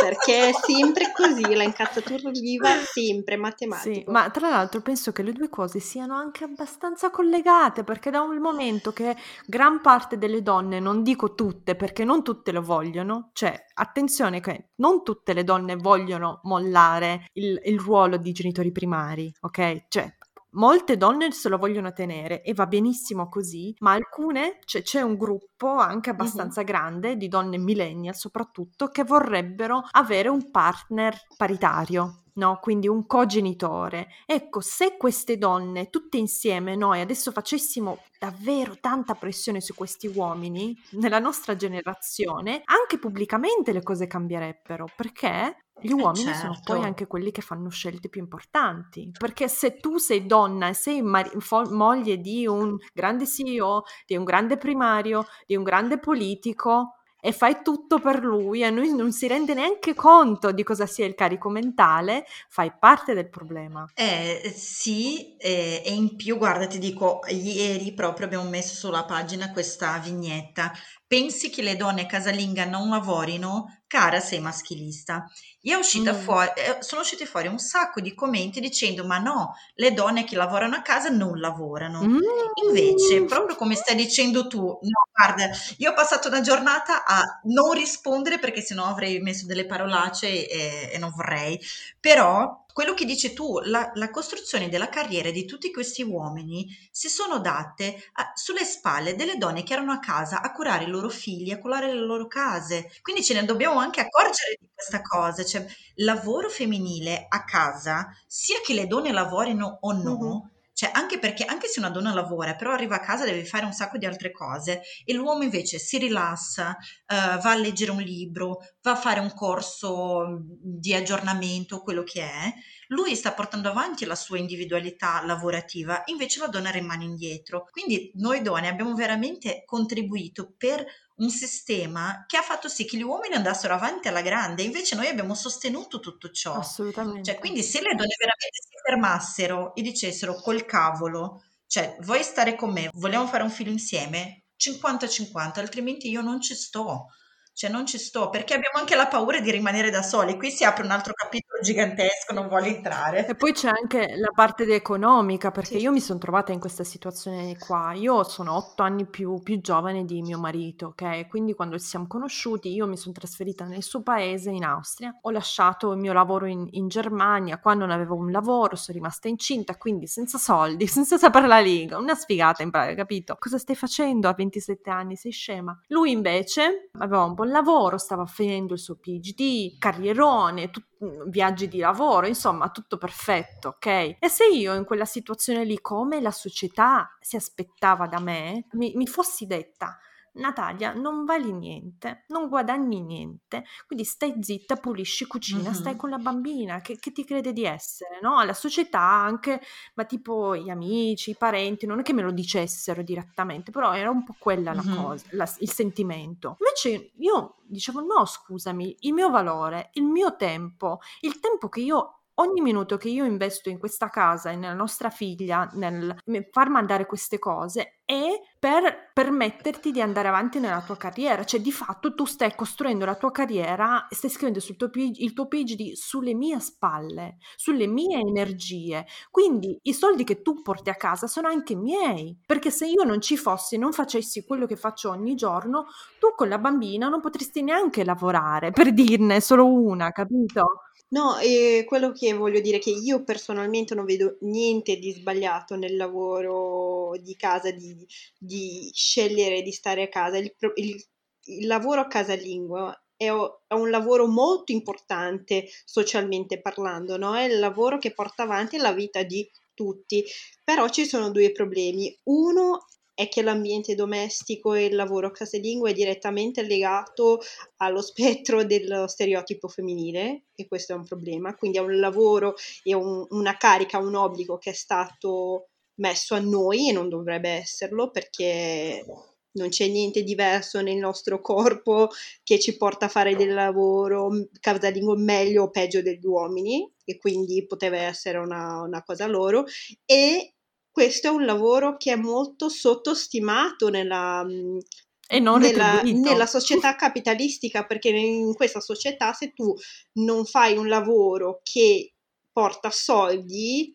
perché 0.00 0.48
è 0.48 0.52
sempre 0.52 1.12
così, 1.12 1.54
la 1.54 1.62
incazzatura 1.62 2.30
viva 2.30 2.70
sempre 2.84 3.36
matematica. 3.36 3.94
Sì, 3.94 4.04
ma 4.06 4.30
tra 4.30 4.48
l'altro 4.48 4.80
penso 4.80 5.12
che 5.12 5.22
le 5.22 5.32
due 5.32 5.48
cose 5.48 5.80
siano 5.80 6.14
anche 6.14 6.44
abbastanza 6.44 7.10
collegate, 7.10 7.84
perché 7.84 8.10
da 8.10 8.20
un 8.20 8.36
momento 8.38 8.92
che 8.92 9.16
gran 9.46 9.80
parte 9.80 10.18
delle 10.18 10.42
donne, 10.42 10.80
non 10.80 11.02
dico 11.02 11.34
tutte, 11.34 11.74
perché 11.74 12.04
non 12.04 12.22
tutte 12.22 12.52
lo 12.52 12.62
vogliono, 12.62 13.30
cioè 13.32 13.58
attenzione 13.74 14.40
che 14.40 14.70
non 14.76 15.02
tutte 15.02 15.32
le 15.32 15.44
donne 15.44 15.76
vogliono 15.76 16.40
mollare 16.44 17.26
il, 17.34 17.60
il 17.64 17.78
ruolo 17.78 18.16
di 18.16 18.32
genitori 18.32 18.72
primari, 18.72 19.32
ok? 19.40 19.69
Cioè, 19.88 20.14
molte 20.52 20.96
donne 20.96 21.30
se 21.32 21.48
lo 21.48 21.58
vogliono 21.58 21.92
tenere 21.92 22.42
e 22.42 22.54
va 22.54 22.66
benissimo 22.66 23.28
così, 23.28 23.74
ma 23.78 23.92
alcune, 23.92 24.58
cioè, 24.64 24.82
c'è 24.82 25.02
un 25.02 25.16
gruppo 25.16 25.68
anche 25.68 26.10
abbastanza 26.10 26.60
uh-huh. 26.60 26.66
grande 26.66 27.16
di 27.16 27.28
donne 27.28 27.58
millennial 27.58 28.16
soprattutto 28.16 28.88
che 28.88 29.04
vorrebbero 29.04 29.84
avere 29.92 30.28
un 30.28 30.50
partner 30.50 31.16
paritario. 31.36 32.16
No, 32.32 32.58
quindi 32.60 32.88
un 32.88 33.06
cogenitore. 33.06 34.08
Ecco, 34.24 34.60
se 34.60 34.96
queste 34.96 35.36
donne 35.36 35.90
tutte 35.90 36.16
insieme 36.16 36.76
noi 36.76 37.00
adesso 37.00 37.32
facessimo 37.32 37.98
davvero 38.18 38.78
tanta 38.80 39.14
pressione 39.14 39.60
su 39.60 39.74
questi 39.74 40.06
uomini 40.06 40.74
nella 40.92 41.18
nostra 41.18 41.56
generazione, 41.56 42.62
anche 42.64 42.98
pubblicamente 42.98 43.72
le 43.72 43.82
cose 43.82 44.06
cambierebbero, 44.06 44.88
perché 44.96 45.66
gli 45.80 45.90
eh, 45.90 45.94
uomini 45.94 46.30
eh 46.30 46.34
certo. 46.34 46.40
sono 46.40 46.60
poi 46.64 46.82
anche 46.82 47.06
quelli 47.06 47.30
che 47.30 47.42
fanno 47.42 47.68
scelte 47.68 48.08
più 48.08 48.20
importanti, 48.20 49.10
perché 49.18 49.48
se 49.48 49.76
tu 49.78 49.98
sei 49.98 50.26
donna 50.26 50.68
e 50.68 50.74
sei 50.74 51.02
mar- 51.02 51.30
fo- 51.38 51.70
moglie 51.70 52.18
di 52.18 52.46
un 52.46 52.76
grande 52.92 53.26
CEO, 53.26 53.82
di 54.06 54.16
un 54.16 54.24
grande 54.24 54.56
primario, 54.56 55.26
di 55.46 55.56
un 55.56 55.62
grande 55.62 55.98
politico, 55.98 56.94
e 57.20 57.32
fai 57.32 57.58
tutto 57.62 57.98
per 57.98 58.24
lui 58.24 58.62
e 58.62 58.70
lui 58.70 58.94
non 58.94 59.12
si 59.12 59.26
rende 59.26 59.54
neanche 59.54 59.94
conto 59.94 60.52
di 60.52 60.62
cosa 60.62 60.86
sia 60.86 61.04
il 61.04 61.14
carico 61.14 61.50
mentale, 61.50 62.24
fai 62.48 62.72
parte 62.78 63.14
del 63.14 63.28
problema. 63.28 63.84
Eh 63.94 64.52
sì, 64.54 65.36
eh, 65.36 65.82
e 65.84 65.92
in 65.92 66.16
più 66.16 66.38
guarda 66.38 66.66
ti 66.66 66.78
dico, 66.78 67.20
ieri 67.28 67.92
proprio 67.92 68.26
abbiamo 68.26 68.48
messo 68.48 68.74
sulla 68.74 69.04
pagina 69.04 69.52
questa 69.52 69.98
vignetta 69.98 70.72
pensi 71.10 71.50
che 71.50 71.62
le 71.62 71.74
donne 71.74 72.06
casalinghe 72.06 72.66
non 72.66 72.88
lavorino, 72.88 73.79
cara 73.90 74.20
sei 74.20 74.38
maschilista. 74.38 75.28
È 75.60 75.74
uscita 75.74 76.12
mm. 76.12 76.16
fuori, 76.16 76.50
eh, 76.54 76.76
sono 76.78 77.00
usciti 77.00 77.26
fuori 77.26 77.48
un 77.48 77.58
sacco 77.58 78.00
di 78.00 78.14
commenti 78.14 78.60
dicendo 78.60 79.04
ma 79.04 79.18
no, 79.18 79.56
le 79.74 79.92
donne 79.92 80.22
che 80.22 80.36
lavorano 80.36 80.76
a 80.76 80.82
casa 80.82 81.08
non 81.08 81.40
lavorano. 81.40 82.00
Mm. 82.00 82.18
Invece, 82.66 83.24
proprio 83.24 83.56
come 83.56 83.74
stai 83.74 83.96
dicendo 83.96 84.46
tu, 84.46 84.60
no, 84.60 84.78
guarda, 85.12 85.50
io 85.78 85.90
ho 85.90 85.94
passato 85.94 86.28
una 86.28 86.40
giornata 86.40 87.04
a 87.04 87.40
non 87.44 87.72
rispondere 87.72 88.38
perché 88.38 88.60
sennò 88.60 88.84
avrei 88.84 89.18
messo 89.18 89.46
delle 89.46 89.66
parolacce 89.66 90.48
e, 90.48 90.90
e 90.92 90.98
non 90.98 91.12
vorrei, 91.12 91.60
però 91.98 92.64
quello 92.80 92.94
che 92.94 93.04
dici 93.04 93.34
tu, 93.34 93.60
la, 93.64 93.90
la, 93.96 94.08
costruzione 94.08 94.70
della 94.70 94.88
carriera 94.88 95.30
di 95.30 95.44
tutti 95.44 95.70
questi 95.70 96.02
uomini 96.02 96.66
si 96.90 97.10
sono 97.10 97.38
date 97.38 98.04
a, 98.14 98.32
sulle 98.34 98.64
spalle 98.64 99.16
delle 99.16 99.36
donne 99.36 99.64
che 99.64 99.74
erano 99.74 99.92
a 99.92 99.98
casa 99.98 100.40
a 100.40 100.50
curare 100.50 100.84
i 100.84 100.86
loro 100.86 101.10
figli, 101.10 101.50
a 101.50 101.58
curare 101.58 101.92
le 101.92 102.00
loro 102.00 102.26
case. 102.26 102.90
Quindi 103.02 103.22
ce 103.22 103.34
ne 103.34 103.44
dobbiamo 103.44 103.80
anche 103.80 104.00
accorgere 104.00 104.56
di 104.58 104.66
questa 104.72 105.02
cosa, 105.02 105.44
cioè 105.44 105.66
lavoro 105.96 106.48
femminile 106.48 107.26
a 107.28 107.44
casa, 107.44 108.08
sia 108.26 108.60
che 108.64 108.72
le 108.72 108.86
donne 108.86 109.12
lavorino 109.12 109.76
o 109.82 109.92
no, 109.92 110.16
mm-hmm 110.16 110.38
cioè, 110.80 110.92
anche 110.94 111.18
perché 111.18 111.44
anche 111.44 111.66
se 111.66 111.78
una 111.78 111.90
donna 111.90 112.14
lavora, 112.14 112.56
però 112.56 112.72
arriva 112.72 112.94
a 112.94 113.00
casa 113.00 113.26
deve 113.26 113.44
fare 113.44 113.66
un 113.66 113.72
sacco 113.74 113.98
di 113.98 114.06
altre 114.06 114.30
cose. 114.32 114.80
E 115.04 115.12
l'uomo 115.12 115.42
invece 115.42 115.78
si 115.78 115.98
rilassa, 115.98 116.70
uh, 116.70 117.38
va 117.38 117.50
a 117.50 117.54
leggere 117.54 117.90
un 117.90 118.00
libro, 118.00 118.60
va 118.80 118.92
a 118.92 118.96
fare 118.96 119.20
un 119.20 119.30
corso 119.34 120.26
mm, 120.26 120.38
di 120.78 120.94
aggiornamento, 120.94 121.82
quello 121.82 122.02
che 122.02 122.22
è, 122.22 122.54
lui 122.90 123.14
sta 123.14 123.32
portando 123.32 123.68
avanti 123.68 124.04
la 124.04 124.14
sua 124.14 124.38
individualità 124.38 125.22
lavorativa, 125.24 126.02
invece 126.06 126.40
la 126.40 126.48
donna 126.48 126.70
rimane 126.70 127.04
indietro. 127.04 127.68
Quindi 127.70 128.10
noi 128.14 128.42
donne 128.42 128.68
abbiamo 128.68 128.94
veramente 128.94 129.62
contribuito 129.64 130.54
per 130.56 130.84
un 131.16 131.30
sistema 131.30 132.24
che 132.26 132.36
ha 132.36 132.42
fatto 132.42 132.68
sì 132.68 132.84
che 132.86 132.96
gli 132.96 133.02
uomini 133.02 133.34
andassero 133.34 133.74
avanti 133.74 134.08
alla 134.08 134.22
grande, 134.22 134.62
invece 134.62 134.96
noi 134.96 135.06
abbiamo 135.06 135.34
sostenuto 135.34 136.00
tutto 136.00 136.30
ciò. 136.30 136.54
Assolutamente. 136.54 137.30
Cioè, 137.30 137.38
quindi 137.38 137.62
se 137.62 137.80
le 137.80 137.94
donne 137.94 138.16
veramente 138.18 138.58
si 138.60 138.76
fermassero 138.82 139.74
e 139.74 139.82
dicessero 139.82 140.34
col 140.34 140.64
cavolo, 140.64 141.44
cioè 141.66 141.96
vuoi 142.00 142.22
stare 142.22 142.56
con 142.56 142.72
me, 142.72 142.90
vogliamo 142.94 143.26
fare 143.26 143.42
un 143.42 143.50
film 143.50 143.70
insieme, 143.70 144.46
50-50, 144.58 145.60
altrimenti 145.60 146.08
io 146.08 146.22
non 146.22 146.40
ci 146.40 146.54
sto 146.54 147.06
cioè 147.52 147.70
non 147.70 147.86
ci 147.86 147.98
sto 147.98 148.30
perché 148.30 148.54
abbiamo 148.54 148.78
anche 148.78 148.96
la 148.96 149.06
paura 149.06 149.40
di 149.40 149.50
rimanere 149.50 149.90
da 149.90 150.02
soli. 150.02 150.36
Qui 150.36 150.50
si 150.50 150.64
apre 150.64 150.84
un 150.84 150.90
altro 150.90 151.12
capitolo 151.12 151.60
gigantesco, 151.60 152.32
non 152.32 152.48
voglio 152.48 152.74
entrare. 152.74 153.26
E 153.26 153.34
poi 153.34 153.52
c'è 153.52 153.68
anche 153.68 154.14
la 154.16 154.30
parte 154.34 154.64
economica, 154.74 155.50
perché 155.50 155.76
sì. 155.76 155.82
io 155.82 155.92
mi 155.92 156.00
sono 156.00 156.18
trovata 156.18 156.52
in 156.52 156.60
questa 156.60 156.84
situazione 156.84 157.56
qua. 157.58 157.92
Io 157.92 158.22
sono 158.24 158.54
otto 158.54 158.82
anni 158.82 159.06
più, 159.06 159.40
più, 159.42 159.60
giovane 159.60 160.04
di 160.04 160.22
mio 160.22 160.38
marito, 160.38 160.88
ok? 160.88 161.28
Quindi 161.28 161.54
quando 161.54 161.78
ci 161.78 161.86
siamo 161.86 162.06
conosciuti 162.06 162.72
io 162.72 162.86
mi 162.86 162.96
sono 162.96 163.14
trasferita 163.14 163.64
nel 163.64 163.82
suo 163.82 164.02
paese, 164.02 164.50
in 164.50 164.64
Austria. 164.64 165.16
Ho 165.22 165.30
lasciato 165.30 165.92
il 165.92 165.98
mio 165.98 166.12
lavoro 166.12 166.46
in, 166.46 166.66
in 166.72 166.88
Germania, 166.88 167.58
qua 167.58 167.74
non 167.74 167.90
avevo 167.90 168.16
un 168.16 168.30
lavoro, 168.30 168.76
sono 168.76 168.96
rimasta 168.96 169.28
incinta, 169.28 169.76
quindi 169.76 170.06
senza 170.06 170.38
soldi, 170.38 170.86
senza 170.88 171.18
sapere 171.18 171.46
la 171.46 171.60
lingua, 171.60 171.98
una 171.98 172.14
sfigata 172.14 172.62
in 172.62 172.70
pratica, 172.70 172.94
capito? 172.94 173.36
Cosa 173.38 173.58
stai 173.58 173.76
facendo 173.76 174.28
a 174.28 174.32
27 174.32 174.90
anni? 174.90 175.16
Sei 175.16 175.30
scema. 175.30 175.78
Lui 175.88 176.10
invece 176.10 176.90
aveva 176.98 177.24
un 177.24 177.34
po' 177.40 177.44
lavoro, 177.44 177.96
stava 177.96 178.26
finendo 178.26 178.74
il 178.74 178.78
suo 178.78 178.96
PhD, 178.96 179.78
carrierone, 179.78 180.70
tut- 180.70 180.86
viaggi 181.28 181.68
di 181.68 181.78
lavoro, 181.78 182.26
insomma, 182.26 182.68
tutto 182.68 182.98
perfetto, 182.98 183.68
ok? 183.68 183.86
E 184.18 184.28
se 184.28 184.46
io 184.46 184.74
in 184.74 184.84
quella 184.84 185.06
situazione 185.06 185.64
lì, 185.64 185.80
come 185.80 186.20
la 186.20 186.30
società 186.30 187.16
si 187.18 187.36
aspettava 187.36 188.06
da 188.06 188.20
me, 188.20 188.66
mi, 188.72 188.92
mi 188.94 189.06
fossi 189.06 189.46
detta 189.46 189.98
Natalia, 190.32 190.92
non 190.92 191.24
vali 191.24 191.52
niente, 191.52 192.24
non 192.28 192.48
guadagni 192.48 193.00
niente, 193.00 193.64
quindi 193.86 194.04
stai 194.04 194.34
zitta, 194.40 194.76
pulisci, 194.76 195.26
cucina, 195.26 195.72
stai 195.72 195.96
con 195.96 196.10
la 196.10 196.18
bambina, 196.18 196.80
che, 196.80 196.98
che 196.98 197.10
ti 197.12 197.24
crede 197.24 197.52
di 197.52 197.64
essere, 197.64 198.20
no? 198.22 198.42
La 198.44 198.54
società 198.54 199.00
anche, 199.00 199.60
ma 199.94 200.04
tipo 200.04 200.56
gli 200.56 200.70
amici, 200.70 201.30
i 201.30 201.36
parenti, 201.36 201.86
non 201.86 201.98
è 201.98 202.02
che 202.02 202.12
me 202.12 202.22
lo 202.22 202.30
dicessero 202.30 203.02
direttamente, 203.02 203.70
però 203.70 203.92
era 203.92 204.10
un 204.10 204.24
po' 204.24 204.36
quella 204.38 204.72
la 204.72 204.84
cosa, 204.94 205.24
la, 205.30 205.52
il 205.58 205.70
sentimento. 205.70 206.56
Invece 206.60 207.12
io 207.16 207.56
dicevo 207.64 208.00
no, 208.00 208.24
scusami, 208.24 208.96
il 209.00 209.12
mio 209.12 209.30
valore, 209.30 209.90
il 209.94 210.04
mio 210.04 210.36
tempo, 210.36 211.00
il 211.20 211.40
tempo 211.40 211.68
che 211.68 211.80
io 211.80 212.19
ogni 212.40 212.60
minuto 212.60 212.96
che 212.96 213.08
io 213.08 213.24
investo 213.24 213.68
in 213.68 213.78
questa 213.78 214.08
casa 214.08 214.50
e 214.50 214.56
nella 214.56 214.74
nostra 214.74 215.10
figlia, 215.10 215.68
nel 215.74 216.16
far 216.50 216.68
mandare 216.68 217.06
queste 217.06 217.38
cose, 217.38 218.00
è 218.04 218.28
per 218.58 219.10
permetterti 219.12 219.92
di 219.92 220.00
andare 220.00 220.28
avanti 220.28 220.58
nella 220.58 220.82
tua 220.82 220.96
carriera. 220.96 221.44
Cioè, 221.44 221.60
di 221.60 221.70
fatto, 221.70 222.14
tu 222.14 222.24
stai 222.24 222.54
costruendo 222.54 223.04
la 223.04 223.14
tua 223.14 223.30
carriera, 223.30 224.06
stai 224.10 224.30
scrivendo 224.30 224.58
sul 224.58 224.76
tuo, 224.76 224.90
il 224.94 225.32
tuo 225.32 225.46
PhD 225.46 225.92
sulle 225.92 226.34
mie 226.34 226.58
spalle, 226.60 227.36
sulle 227.56 227.86
mie 227.86 228.18
energie. 228.18 229.06
Quindi 229.30 229.78
i 229.82 229.92
soldi 229.94 230.24
che 230.24 230.42
tu 230.42 230.60
porti 230.62 230.90
a 230.90 230.94
casa 230.94 231.26
sono 231.26 231.48
anche 231.48 231.76
miei. 231.76 232.36
Perché 232.44 232.70
se 232.70 232.86
io 232.86 233.04
non 233.04 233.20
ci 233.20 233.36
fossi, 233.36 233.78
non 233.78 233.92
facessi 233.92 234.44
quello 234.44 234.66
che 234.66 234.76
faccio 234.76 235.10
ogni 235.10 235.34
giorno, 235.36 235.86
tu 236.18 236.34
con 236.34 236.48
la 236.48 236.58
bambina 236.58 237.08
non 237.08 237.20
potresti 237.20 237.62
neanche 237.62 238.04
lavorare, 238.04 238.70
per 238.72 238.92
dirne 238.92 239.40
solo 239.40 239.66
una, 239.72 240.10
capito? 240.10 240.89
No, 241.08 241.38
e 241.38 241.84
quello 241.86 242.12
che 242.12 242.32
voglio 242.32 242.60
dire 242.60 242.76
è 242.76 242.80
che 242.80 242.90
io 242.90 243.24
personalmente 243.24 243.94
non 243.94 244.04
vedo 244.04 244.36
niente 244.42 244.96
di 244.96 245.12
sbagliato 245.12 245.76
nel 245.76 245.96
lavoro 245.96 247.16
di 247.20 247.34
casa 247.36 247.70
di, 247.70 247.94
di, 247.94 248.06
di 248.38 248.90
scegliere 248.92 249.62
di 249.62 249.72
stare 249.72 250.02
a 250.04 250.08
casa. 250.08 250.38
Il, 250.38 250.54
il, 250.76 251.04
il 251.44 251.66
lavoro 251.66 252.06
casalingo 252.06 252.92
è, 253.16 253.26
è, 253.26 253.74
un 253.74 253.90
lavoro 253.90 254.26
molto 254.26 254.72
importante 254.72 255.68
socialmente 255.84 256.60
parlando, 256.60 257.16
no? 257.16 257.36
è 257.36 257.44
il 257.44 257.58
lavoro 257.58 257.98
che 257.98 258.12
porta 258.12 258.44
avanti 258.44 258.78
la 258.78 258.92
vita 258.92 259.22
di 259.22 259.48
tutti, 259.74 260.24
però 260.64 260.88
ci 260.88 261.04
sono 261.06 261.30
due 261.30 261.52
problemi. 261.52 262.16
Uno 262.24 262.86
è 263.20 263.28
che 263.28 263.42
l'ambiente 263.42 263.94
domestico 263.94 264.72
e 264.72 264.86
il 264.86 264.94
lavoro 264.94 265.30
casalingo 265.30 265.86
è 265.86 265.92
direttamente 265.92 266.62
legato 266.62 267.38
allo 267.76 268.00
spettro 268.00 268.64
dello 268.64 269.06
stereotipo 269.08 269.68
femminile 269.68 270.44
e 270.54 270.66
questo 270.66 270.94
è 270.94 270.96
un 270.96 271.04
problema, 271.04 271.54
quindi 271.54 271.76
è 271.76 271.82
un 271.82 271.98
lavoro 271.98 272.54
e 272.82 272.94
un, 272.94 273.26
una 273.28 273.58
carica, 273.58 273.98
un 273.98 274.14
obbligo 274.14 274.56
che 274.56 274.70
è 274.70 274.72
stato 274.72 275.68
messo 275.96 276.34
a 276.34 276.38
noi 276.38 276.88
e 276.88 276.92
non 276.92 277.10
dovrebbe 277.10 277.50
esserlo 277.50 278.10
perché 278.10 279.04
non 279.52 279.68
c'è 279.68 279.86
niente 279.86 280.22
diverso 280.22 280.80
nel 280.80 280.96
nostro 280.96 281.42
corpo 281.42 282.08
che 282.42 282.58
ci 282.58 282.78
porta 282.78 283.04
a 283.04 283.10
fare 283.10 283.36
del 283.36 283.52
lavoro 283.52 284.30
casalingo 284.60 285.14
meglio 285.14 285.64
o 285.64 285.70
peggio 285.70 286.00
degli 286.00 286.24
uomini 286.24 286.90
e 287.04 287.18
quindi 287.18 287.66
poteva 287.66 287.98
essere 287.98 288.38
una, 288.38 288.80
una 288.80 289.02
cosa 289.02 289.26
loro 289.26 289.66
e 290.06 290.54
questo 290.90 291.28
è 291.28 291.30
un 291.30 291.44
lavoro 291.44 291.96
che 291.96 292.12
è 292.12 292.16
molto 292.16 292.68
sottostimato 292.68 293.88
nella, 293.88 294.44
nella, 294.44 296.02
nella, 296.02 296.46
società 296.46 296.96
capitalistica, 296.96 297.84
perché 297.84 298.08
in 298.08 298.54
questa 298.54 298.80
società 298.80 299.32
se 299.32 299.52
tu 299.52 299.74
non 300.14 300.44
fai 300.44 300.76
un 300.76 300.88
lavoro 300.88 301.60
che 301.62 302.14
porta 302.52 302.90
soldi, 302.90 303.94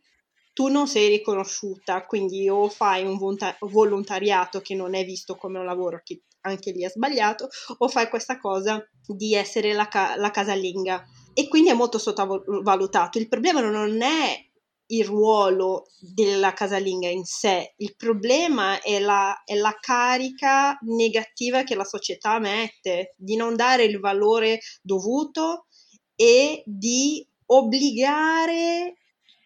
tu 0.53 0.69
non 0.69 0.87
sei 0.87 1.09
riconosciuta, 1.09 2.05
quindi 2.05 2.47
o 2.47 2.69
fai 2.69 3.03
un 3.03 3.17
volontariato 3.59 4.61
che 4.61 4.73
non 4.73 4.95
è 4.95 5.03
visto 5.03 5.35
come 5.35 5.59
un 5.59 5.65
lavoro 5.65 5.99
che 6.01 6.21
anche 6.41 6.71
lì 6.71 6.85
è 6.85 6.89
sbagliato, 6.89 7.49
o 7.79 7.89
fai 7.89 8.07
questa 8.07 8.39
cosa 8.39 8.81
di 9.05 9.35
essere 9.35 9.73
la, 9.73 9.87
ca- 9.87 10.15
la 10.15 10.31
casalinga. 10.31 11.03
E 11.33 11.49
quindi 11.49 11.69
è 11.69 11.73
molto 11.73 11.97
sottovalutato. 11.97 13.17
Il 13.17 13.27
problema 13.27 13.59
non 13.59 14.01
è 14.01 14.44
il 14.88 15.05
ruolo 15.05 15.88
della 15.99 16.53
casalinga 16.53 17.09
in 17.09 17.23
sé, 17.23 17.73
il 17.77 17.95
problema 17.95 18.81
è 18.81 18.99
la, 18.99 19.41
è 19.43 19.55
la, 19.55 19.75
carica 19.79 20.77
negativa 20.81 21.63
che 21.63 21.75
la 21.75 21.83
società 21.83 22.39
mette, 22.39 23.15
di 23.17 23.36
non 23.36 23.55
dare 23.55 23.83
il 23.83 23.99
valore 23.99 24.59
dovuto 24.81 25.67
e 26.15 26.61
di 26.65 27.27
obbligare 27.47 28.97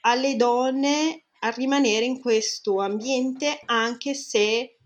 alle 0.02 0.36
donne 0.36 1.26
a 1.42 1.50
rimanere 1.50 2.06
in 2.06 2.20
questo 2.20 2.80
ambiente 2.80 3.62
anche 3.66 4.14
se 4.14 4.78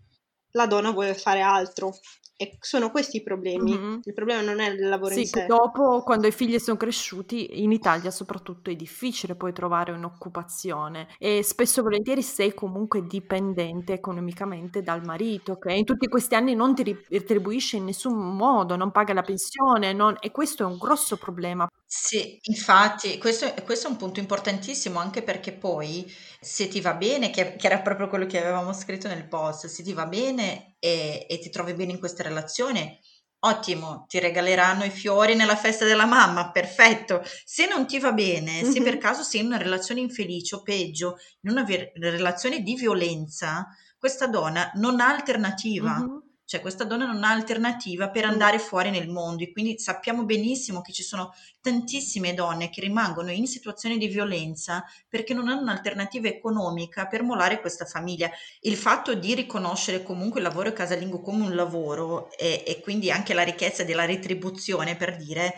la 0.52 0.66
donna 0.66 0.90
vuole 0.92 1.14
fare 1.14 1.40
altro. 1.40 1.98
E 2.36 2.56
sono 2.60 2.90
questi 2.90 3.18
i 3.18 3.22
problemi. 3.22 3.76
Mm-hmm. 3.76 3.98
Il 4.02 4.12
problema 4.12 4.40
non 4.40 4.58
è 4.58 4.68
il 4.68 4.88
lavoro 4.88 5.14
sì, 5.14 5.20
in 5.20 5.26
sé. 5.26 5.46
dopo, 5.46 6.02
quando 6.02 6.26
i 6.26 6.32
figli 6.32 6.58
sono 6.58 6.76
cresciuti, 6.76 7.62
in 7.62 7.70
Italia 7.70 8.10
soprattutto 8.10 8.70
è 8.70 8.74
difficile 8.74 9.36
poi 9.36 9.52
trovare 9.52 9.92
un'occupazione 9.92 11.08
e 11.18 11.44
spesso 11.44 11.80
e 11.80 11.82
volentieri 11.84 12.22
sei 12.22 12.52
comunque 12.52 13.06
dipendente 13.06 13.92
economicamente 13.92 14.82
dal 14.82 15.04
marito 15.04 15.58
che 15.58 15.72
in 15.72 15.84
tutti 15.84 16.08
questi 16.08 16.34
anni 16.34 16.54
non 16.56 16.74
ti 16.74 16.96
retribuisce 17.08 17.76
in 17.76 17.84
nessun 17.84 18.16
modo, 18.36 18.74
non 18.74 18.90
paga 18.90 19.12
la 19.12 19.22
pensione 19.22 19.92
non... 19.92 20.16
e 20.18 20.32
questo 20.32 20.64
è 20.64 20.66
un 20.66 20.76
grosso 20.76 21.16
problema. 21.16 21.68
Sì, 21.86 22.38
infatti, 22.44 23.18
questo, 23.18 23.52
questo 23.64 23.86
è 23.86 23.90
un 23.90 23.96
punto 23.96 24.18
importantissimo 24.18 24.98
anche 24.98 25.22
perché 25.22 25.52
poi 25.52 26.10
se 26.40 26.66
ti 26.68 26.80
va 26.80 26.94
bene, 26.94 27.30
che, 27.30 27.54
che 27.56 27.66
era 27.66 27.80
proprio 27.80 28.08
quello 28.08 28.26
che 28.26 28.40
avevamo 28.40 28.72
scritto 28.72 29.06
nel 29.06 29.28
post, 29.28 29.66
se 29.66 29.82
ti 29.82 29.92
va 29.92 30.06
bene 30.06 30.76
e, 30.80 31.24
e 31.28 31.38
ti 31.38 31.50
trovi 31.50 31.74
bene 31.74 31.92
in 31.92 31.98
questa 32.00 32.22
relazione, 32.22 32.98
ottimo, 33.40 34.06
ti 34.08 34.18
regaleranno 34.18 34.84
i 34.84 34.90
fiori 34.90 35.34
nella 35.34 35.56
festa 35.56 35.84
della 35.84 36.06
mamma, 36.06 36.50
perfetto. 36.50 37.22
Se 37.44 37.66
non 37.66 37.86
ti 37.86 37.98
va 38.00 38.12
bene, 38.12 38.62
mm-hmm. 38.62 38.72
se 38.72 38.82
per 38.82 38.98
caso 38.98 39.22
sei 39.22 39.40
in 39.40 39.46
una 39.46 39.58
relazione 39.58 40.00
infelice 40.00 40.56
o 40.56 40.62
peggio, 40.62 41.18
in 41.42 41.50
una 41.50 41.64
ver- 41.64 41.92
relazione 41.96 42.60
di 42.60 42.74
violenza, 42.74 43.68
questa 43.98 44.26
donna 44.26 44.70
non 44.74 45.00
ha 45.00 45.08
alternativa. 45.08 45.98
Mm-hmm 45.98 46.22
cioè 46.54 46.62
questa 46.62 46.84
donna 46.84 47.04
non 47.04 47.24
ha 47.24 47.30
alternativa 47.30 48.10
per 48.10 48.24
andare 48.24 48.60
fuori 48.60 48.90
nel 48.90 49.08
mondo 49.08 49.42
e 49.42 49.50
quindi 49.50 49.76
sappiamo 49.80 50.24
benissimo 50.24 50.82
che 50.82 50.92
ci 50.92 51.02
sono 51.02 51.34
tantissime 51.60 52.32
donne 52.32 52.70
che 52.70 52.80
rimangono 52.80 53.32
in 53.32 53.48
situazioni 53.48 53.98
di 53.98 54.06
violenza 54.06 54.84
perché 55.08 55.34
non 55.34 55.48
hanno 55.48 55.62
un'alternativa 55.62 56.28
economica 56.28 57.08
per 57.08 57.24
molare 57.24 57.60
questa 57.60 57.86
famiglia. 57.86 58.30
Il 58.60 58.76
fatto 58.76 59.14
di 59.14 59.34
riconoscere 59.34 60.04
comunque 60.04 60.38
il 60.38 60.46
lavoro 60.46 60.72
casalingo 60.72 61.20
come 61.22 61.44
un 61.44 61.56
lavoro 61.56 62.30
e, 62.30 62.62
e 62.64 62.80
quindi 62.80 63.10
anche 63.10 63.34
la 63.34 63.42
ricchezza 63.42 63.82
della 63.82 64.04
retribuzione 64.04 64.94
per 64.94 65.16
dire 65.16 65.54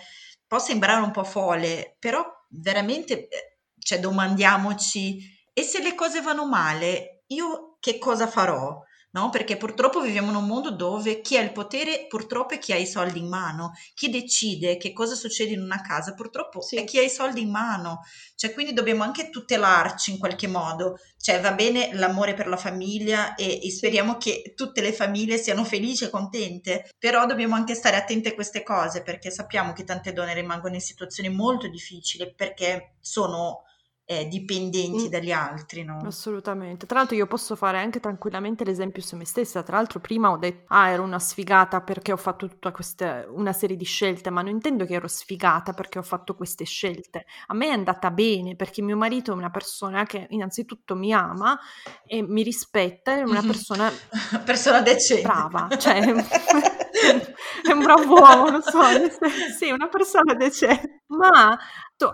può 0.47 0.59
sembrare 0.59 1.03
un 1.03 1.11
po' 1.11 1.25
folle, 1.25 1.97
però 1.99 2.25
veramente 2.49 3.29
eh, 3.29 3.59
cioè, 3.79 4.01
domandiamoci 4.01 5.19
e 5.53 5.63
se 5.63 5.83
le 5.83 5.95
cose 5.95 6.23
vanno 6.23 6.47
male, 6.47 7.25
io 7.27 7.77
che 7.81 7.99
cosa 7.99 8.27
farò? 8.27 8.83
No? 9.11 9.31
Perché 9.31 9.57
purtroppo 9.57 10.01
viviamo 10.01 10.31
in 10.31 10.37
un 10.37 10.47
mondo 10.47 10.71
dove 10.71 11.21
chi 11.21 11.37
ha 11.37 11.43
il 11.43 11.53
potere 11.53 12.07
purtroppo 12.09 12.55
è 12.55 12.59
chi 12.59 12.73
ha 12.73 12.77
i 12.77 12.87
soldi 12.87 13.19
in 13.19 13.29
mano, 13.29 13.73
chi 13.95 14.11
decide 14.11 14.77
che 14.77 14.93
cosa 14.93 15.15
succede 15.15 15.53
in 15.53 15.63
una 15.63 15.81
casa 15.81 16.15
purtroppo 16.15 16.61
sì. 16.61 16.77
è 16.77 16.85
chi 16.85 16.99
ha 16.99 17.03
i 17.03 17.11
soldi 17.11 17.43
in 17.43 17.51
mano, 17.51 18.03
cioè 18.35 18.53
quindi 18.53 18.73
dobbiamo 18.73 19.03
anche 19.03 19.31
tutelarci 19.31 20.11
in 20.13 20.19
qualche 20.19 20.47
modo, 20.47 20.99
cioè 21.19 21.41
va 21.41 21.53
bene 21.53 21.95
l'amore 21.95 22.35
per 22.35 22.47
la 22.47 22.57
famiglia 22.57 23.35
e, 23.35 23.61
e 23.63 23.71
speriamo 23.71 24.17
che 24.17 24.53
tutte 24.55 24.81
le 24.81 24.93
famiglie 24.93 25.39
siano 25.39 25.65
felici 25.65 26.05
e 26.05 26.11
contente, 26.11 26.91
però 26.99 27.27
dobbiamo 27.27 27.55
anche 27.55 27.75
stare 27.75 27.97
attenti 27.97 28.29
a 28.29 28.35
queste 28.35 28.63
cose 28.63 29.03
perché 29.03 29.31
sappiamo 29.31 29.73
che 29.73 29.85
tante 29.85 30.13
donne 30.13 30.35
rimangono 30.35 30.75
in 30.75 30.81
situazioni 30.81 31.29
molto 31.29 31.69
difficili 31.69 32.33
perché 32.35 32.97
sono 33.01 33.63
eh, 34.09 34.29
dipendenti 34.29 35.09
mm. 35.09 35.11
dagli 35.11 35.33
altri, 35.33 35.83
no? 35.83 35.99
Assolutamente. 36.05 36.87
Tra 36.87 36.99
l'altro 36.99 37.17
io 37.17 37.27
posso 37.27 37.57
fare 37.57 37.79
anche 37.79 37.99
tranquillamente 37.99 38.65
l'esempio 38.65 39.03
su 39.03 39.17
me 39.17 39.25
stessa. 39.25 39.65
Tra 39.65 39.77
l'altro 39.77 39.99
prima 39.99 40.31
ho 40.31 40.37
detto, 40.37 40.65
ah, 40.69 40.89
ero 40.91 41.03
una 41.03 41.19
sfigata 41.19 41.81
perché 41.81 42.13
ho 42.13 42.17
fatto 42.17 42.47
tutta 42.49 42.71
questa, 42.71 43.27
una 43.29 43.53
serie 43.53 43.77
di 43.77 43.85
scelte, 43.85 44.31
ma 44.31 44.43
non 44.43 44.53
intendo 44.53 44.87
che 44.87 44.95
ero 44.95 45.09
sfigata 45.09 45.73
perché 45.73 45.99
ho 45.99 46.03
fatto 46.03 46.37
queste 46.37 46.65
scelte. 46.65 47.27
A 47.49 47.55
me 47.55 47.67
è 47.67 47.73
andata 47.73 48.13
bene 48.13 48.55
perché 48.55 48.81
mio 48.81 48.97
marito 48.97 49.33
è 49.33 49.35
una 49.35 49.51
persona 49.51 50.05
che 50.05 50.29
innanzitto 50.31 50.79
mi 50.95 51.13
ama 51.13 51.59
e 52.07 52.23
mi 52.23 52.43
rispetta, 52.43 53.17
è 53.17 53.23
una 53.23 53.43
persona... 53.43 53.91
persona 54.45 54.83
decente. 54.83 55.23
Brava, 55.23 55.69
cioè... 55.77 56.85
è 57.63 57.73
un 57.73 57.81
bravo 57.81 58.15
uomo, 58.15 58.51
lo 58.51 58.61
so, 58.61 58.81
sì, 59.57 59.71
una 59.71 59.89
persona 59.89 60.35
decente. 60.35 61.03
Ma 61.09 61.59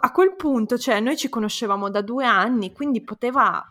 a 0.01 0.13
quel 0.13 0.37
punto, 0.37 0.79
cioè, 0.79 1.01
noi 1.01 1.17
ci 1.17 1.29
conoscevamo 1.29 1.91
da 1.91 2.03
due 2.03 2.25
anni, 2.25 2.73
quindi 2.73 3.03
poteva 3.03 3.65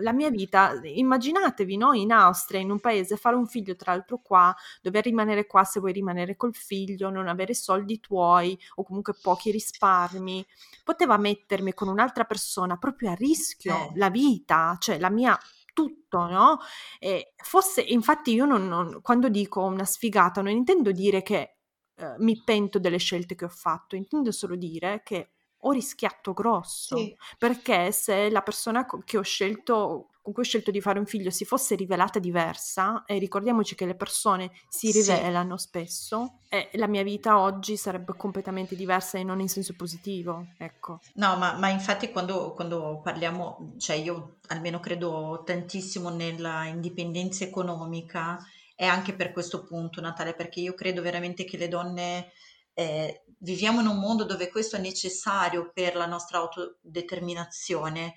la 0.00 0.12
mia 0.12 0.30
vita, 0.30 0.80
immaginatevi, 0.82 1.76
no? 1.76 1.92
In 1.92 2.12
Austria, 2.12 2.60
in 2.60 2.70
un 2.70 2.80
paese, 2.80 3.16
fare 3.16 3.36
un 3.36 3.46
figlio, 3.46 3.74
tra 3.76 3.92
l'altro 3.92 4.18
qua, 4.22 4.54
dover 4.80 5.04
rimanere 5.04 5.46
qua 5.46 5.64
se 5.64 5.80
vuoi 5.80 5.92
rimanere 5.92 6.36
col 6.36 6.54
figlio, 6.54 7.10
non 7.10 7.28
avere 7.28 7.54
soldi 7.54 8.00
tuoi 8.00 8.58
o 8.76 8.84
comunque 8.84 9.14
pochi 9.20 9.50
risparmi, 9.50 10.46
poteva 10.84 11.16
mettermi 11.16 11.74
con 11.74 11.88
un'altra 11.88 12.24
persona 12.24 12.76
proprio 12.76 13.10
a 13.10 13.14
rischio 13.14 13.74
eh. 13.74 13.92
la 13.96 14.10
vita, 14.10 14.76
cioè 14.78 14.98
la 14.98 15.10
mia 15.10 15.38
tutto, 15.74 16.26
no? 16.26 16.58
E 16.98 17.34
fosse, 17.36 17.82
infatti 17.82 18.32
io 18.32 18.46
non, 18.46 18.66
non, 18.66 19.00
quando 19.02 19.28
dico 19.28 19.60
una 19.62 19.84
sfigata 19.84 20.40
non 20.40 20.52
intendo 20.52 20.90
dire 20.92 21.20
che 21.22 21.56
eh, 21.96 22.14
mi 22.18 22.42
pento 22.42 22.78
delle 22.78 22.96
scelte 22.96 23.34
che 23.34 23.44
ho 23.44 23.50
fatto, 23.50 23.96
intendo 23.96 24.32
solo 24.32 24.56
dire 24.56 25.02
che 25.04 25.32
ho 25.66 25.70
rischiato 25.70 26.32
grosso, 26.32 26.96
sì. 26.96 27.14
perché 27.36 27.92
se 27.92 28.30
la 28.30 28.42
persona 28.42 28.86
che 29.04 29.18
ho 29.18 29.22
scelto 29.22 30.10
con 30.24 30.32
cui 30.32 30.42
ho 30.42 30.46
scelto 30.46 30.70
di 30.70 30.80
fare 30.80 30.98
un 30.98 31.04
figlio 31.04 31.28
si 31.28 31.44
fosse 31.44 31.74
rivelata 31.74 32.18
diversa, 32.18 33.04
e 33.04 33.18
ricordiamoci 33.18 33.74
che 33.74 33.84
le 33.84 33.94
persone 33.94 34.52
si 34.70 34.90
rivelano 34.90 35.58
sì. 35.58 35.66
spesso, 35.66 36.38
e 36.48 36.70
la 36.76 36.88
mia 36.88 37.02
vita 37.02 37.38
oggi 37.38 37.76
sarebbe 37.76 38.14
completamente 38.16 38.74
diversa 38.74 39.18
e 39.18 39.22
non 39.22 39.40
in 39.40 39.50
senso 39.50 39.74
positivo, 39.76 40.46
ecco. 40.56 41.00
No, 41.16 41.36
ma, 41.36 41.58
ma 41.58 41.68
infatti 41.68 42.10
quando, 42.10 42.54
quando, 42.54 43.02
parliamo, 43.04 43.74
cioè 43.76 43.96
io 43.96 44.38
almeno 44.46 44.80
credo 44.80 45.42
tantissimo 45.44 46.08
nella 46.08 46.64
indipendenza 46.64 47.44
economica, 47.44 48.38
è 48.74 48.86
anche 48.86 49.12
per 49.12 49.30
questo 49.30 49.62
punto, 49.64 50.00
Natale, 50.00 50.32
perché 50.32 50.60
io 50.60 50.72
credo 50.72 51.02
veramente 51.02 51.44
che 51.44 51.58
le 51.58 51.68
donne... 51.68 52.32
Eh, 52.76 53.24
viviamo 53.38 53.80
in 53.80 53.86
un 53.86 53.98
mondo 53.98 54.24
dove 54.24 54.48
questo 54.48 54.76
è 54.76 54.80
necessario 54.80 55.70
per 55.72 55.94
la 55.94 56.06
nostra 56.06 56.38
autodeterminazione, 56.38 58.14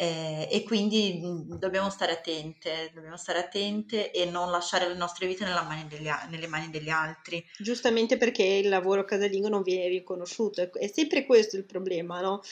eh, 0.00 0.46
e 0.48 0.62
quindi 0.62 1.18
mhmm, 1.20 1.58
dobbiamo 1.58 1.90
stare 1.90 2.12
attente, 2.12 2.92
dobbiamo 2.94 3.16
stare 3.16 3.40
attente 3.40 4.12
e 4.12 4.26
non 4.26 4.48
lasciare 4.48 4.86
le 4.86 4.94
nostre 4.94 5.26
vite 5.26 5.44
mani 5.44 5.88
degli, 5.88 6.08
nelle 6.30 6.46
mani 6.46 6.70
degli 6.70 6.88
altri. 6.88 7.44
Giustamente 7.58 8.16
perché 8.16 8.44
il 8.44 8.68
lavoro 8.68 9.04
casalingo 9.04 9.48
non 9.48 9.62
viene 9.62 9.88
riconosciuto, 9.88 10.70
è 10.72 10.86
sempre 10.86 11.26
questo 11.26 11.56
il 11.56 11.64
problema, 11.64 12.20
no? 12.20 12.42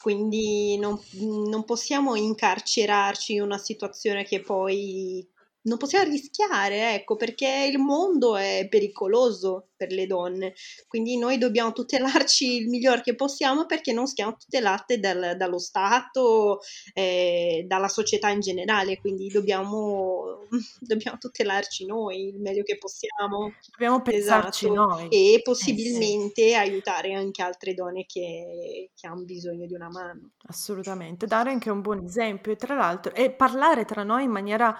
Quindi 0.00 0.76
non, 0.78 1.00
non 1.12 1.64
possiamo 1.64 2.16
incarcerarci 2.16 3.34
in 3.34 3.42
una 3.42 3.58
situazione 3.58 4.24
che 4.24 4.40
poi 4.40 5.24
non 5.66 5.78
possiamo 5.78 6.08
rischiare, 6.10 6.94
ecco, 6.94 7.16
perché 7.16 7.68
il 7.70 7.78
mondo 7.78 8.36
è 8.36 8.66
pericoloso 8.68 9.68
per 9.76 9.92
le 9.92 10.06
donne, 10.06 10.54
quindi 10.88 11.18
noi 11.18 11.38
dobbiamo 11.38 11.72
tutelarci 11.72 12.56
il 12.56 12.68
miglior 12.68 13.02
che 13.02 13.14
possiamo 13.14 13.66
perché 13.66 13.92
non 13.92 14.06
siamo 14.06 14.36
tutelate 14.36 14.98
dal, 14.98 15.34
dallo 15.36 15.58
Stato, 15.58 16.60
eh, 16.94 17.64
dalla 17.66 17.88
società 17.88 18.30
in 18.30 18.40
generale, 18.40 18.98
quindi 18.98 19.28
dobbiamo, 19.28 20.46
dobbiamo, 20.80 21.18
tutelarci 21.18 21.84
noi 21.84 22.28
il 22.28 22.40
meglio 22.40 22.62
che 22.62 22.78
possiamo. 22.78 23.52
Dobbiamo 23.70 24.00
pensarci 24.00 24.66
esatto. 24.66 24.80
noi. 24.80 25.08
E 25.08 25.40
possibilmente 25.42 26.44
eh 26.44 26.48
sì. 26.50 26.54
aiutare 26.54 27.12
anche 27.12 27.42
altre 27.42 27.74
donne 27.74 28.06
che, 28.06 28.90
che 28.94 29.06
hanno 29.06 29.24
bisogno 29.24 29.66
di 29.66 29.74
una 29.74 29.90
mano. 29.90 30.30
Assolutamente, 30.46 31.26
dare 31.26 31.50
anche 31.50 31.70
un 31.70 31.82
buon 31.82 32.04
esempio 32.04 32.52
e 32.52 32.56
tra 32.56 32.74
l'altro 32.74 33.12
e 33.14 33.30
parlare 33.30 33.84
tra 33.84 34.04
noi 34.04 34.24
in 34.24 34.30
maniera 34.30 34.78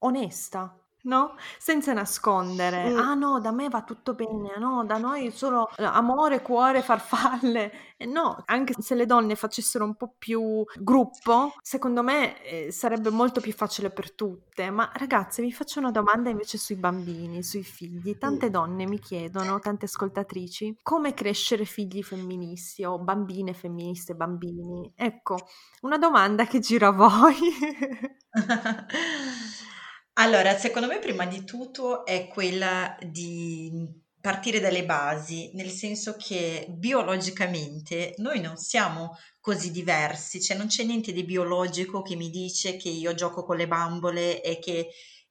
onesta, 0.00 0.78
no? 1.02 1.34
Senza 1.58 1.92
nascondere. 1.92 2.90
Mm. 2.90 2.98
Ah 2.98 3.14
no, 3.14 3.40
da 3.40 3.52
me 3.52 3.68
va 3.68 3.82
tutto 3.82 4.14
bene, 4.14 4.58
no, 4.58 4.84
da 4.84 4.98
noi 4.98 5.30
solo 5.30 5.68
eh, 5.76 5.84
amore, 5.84 6.42
cuore, 6.42 6.82
farfalle. 6.82 7.72
E 7.96 8.06
no, 8.06 8.42
anche 8.46 8.74
se 8.78 8.94
le 8.94 9.06
donne 9.06 9.34
facessero 9.34 9.84
un 9.84 9.94
po' 9.96 10.14
più 10.16 10.64
gruppo, 10.78 11.54
secondo 11.62 12.02
me 12.02 12.42
eh, 12.44 12.70
sarebbe 12.70 13.10
molto 13.10 13.40
più 13.40 13.52
facile 13.52 13.90
per 13.90 14.12
tutte. 14.12 14.70
Ma 14.70 14.90
ragazze, 14.94 15.42
vi 15.42 15.52
faccio 15.52 15.80
una 15.80 15.90
domanda 15.90 16.30
invece 16.30 16.58
sui 16.58 16.76
bambini, 16.76 17.42
sui 17.42 17.64
figli. 17.64 18.18
Tante 18.18 18.48
mm. 18.48 18.50
donne 18.50 18.86
mi 18.86 18.98
chiedono, 18.98 19.58
tante 19.60 19.86
ascoltatrici, 19.86 20.78
come 20.82 21.14
crescere 21.14 21.64
figli 21.64 22.02
femministi 22.02 22.84
o 22.84 22.98
bambine 22.98 23.54
femministe, 23.54 24.14
bambini. 24.14 24.92
Ecco, 24.94 25.38
una 25.82 25.98
domanda 25.98 26.46
che 26.46 26.60
gira 26.60 26.88
a 26.88 26.92
voi. 26.92 27.34
Allora, 30.20 30.58
secondo 30.58 30.88
me 30.88 30.98
prima 30.98 31.26
di 31.26 31.44
tutto 31.44 32.04
è 32.04 32.26
quella 32.26 32.96
di 33.00 33.86
partire 34.20 34.58
dalle 34.58 34.84
basi, 34.84 35.52
nel 35.54 35.70
senso 35.70 36.16
che 36.18 36.66
biologicamente 36.68 38.14
noi 38.16 38.40
non 38.40 38.56
siamo 38.56 39.16
così 39.38 39.70
diversi, 39.70 40.42
cioè 40.42 40.56
non 40.56 40.66
c'è 40.66 40.82
niente 40.82 41.12
di 41.12 41.22
biologico 41.22 42.02
che 42.02 42.16
mi 42.16 42.30
dice 42.30 42.76
che 42.76 42.88
io 42.88 43.14
gioco 43.14 43.44
con 43.44 43.56
le 43.58 43.68
bambole 43.68 44.42
e 44.42 44.58
che 44.58 44.88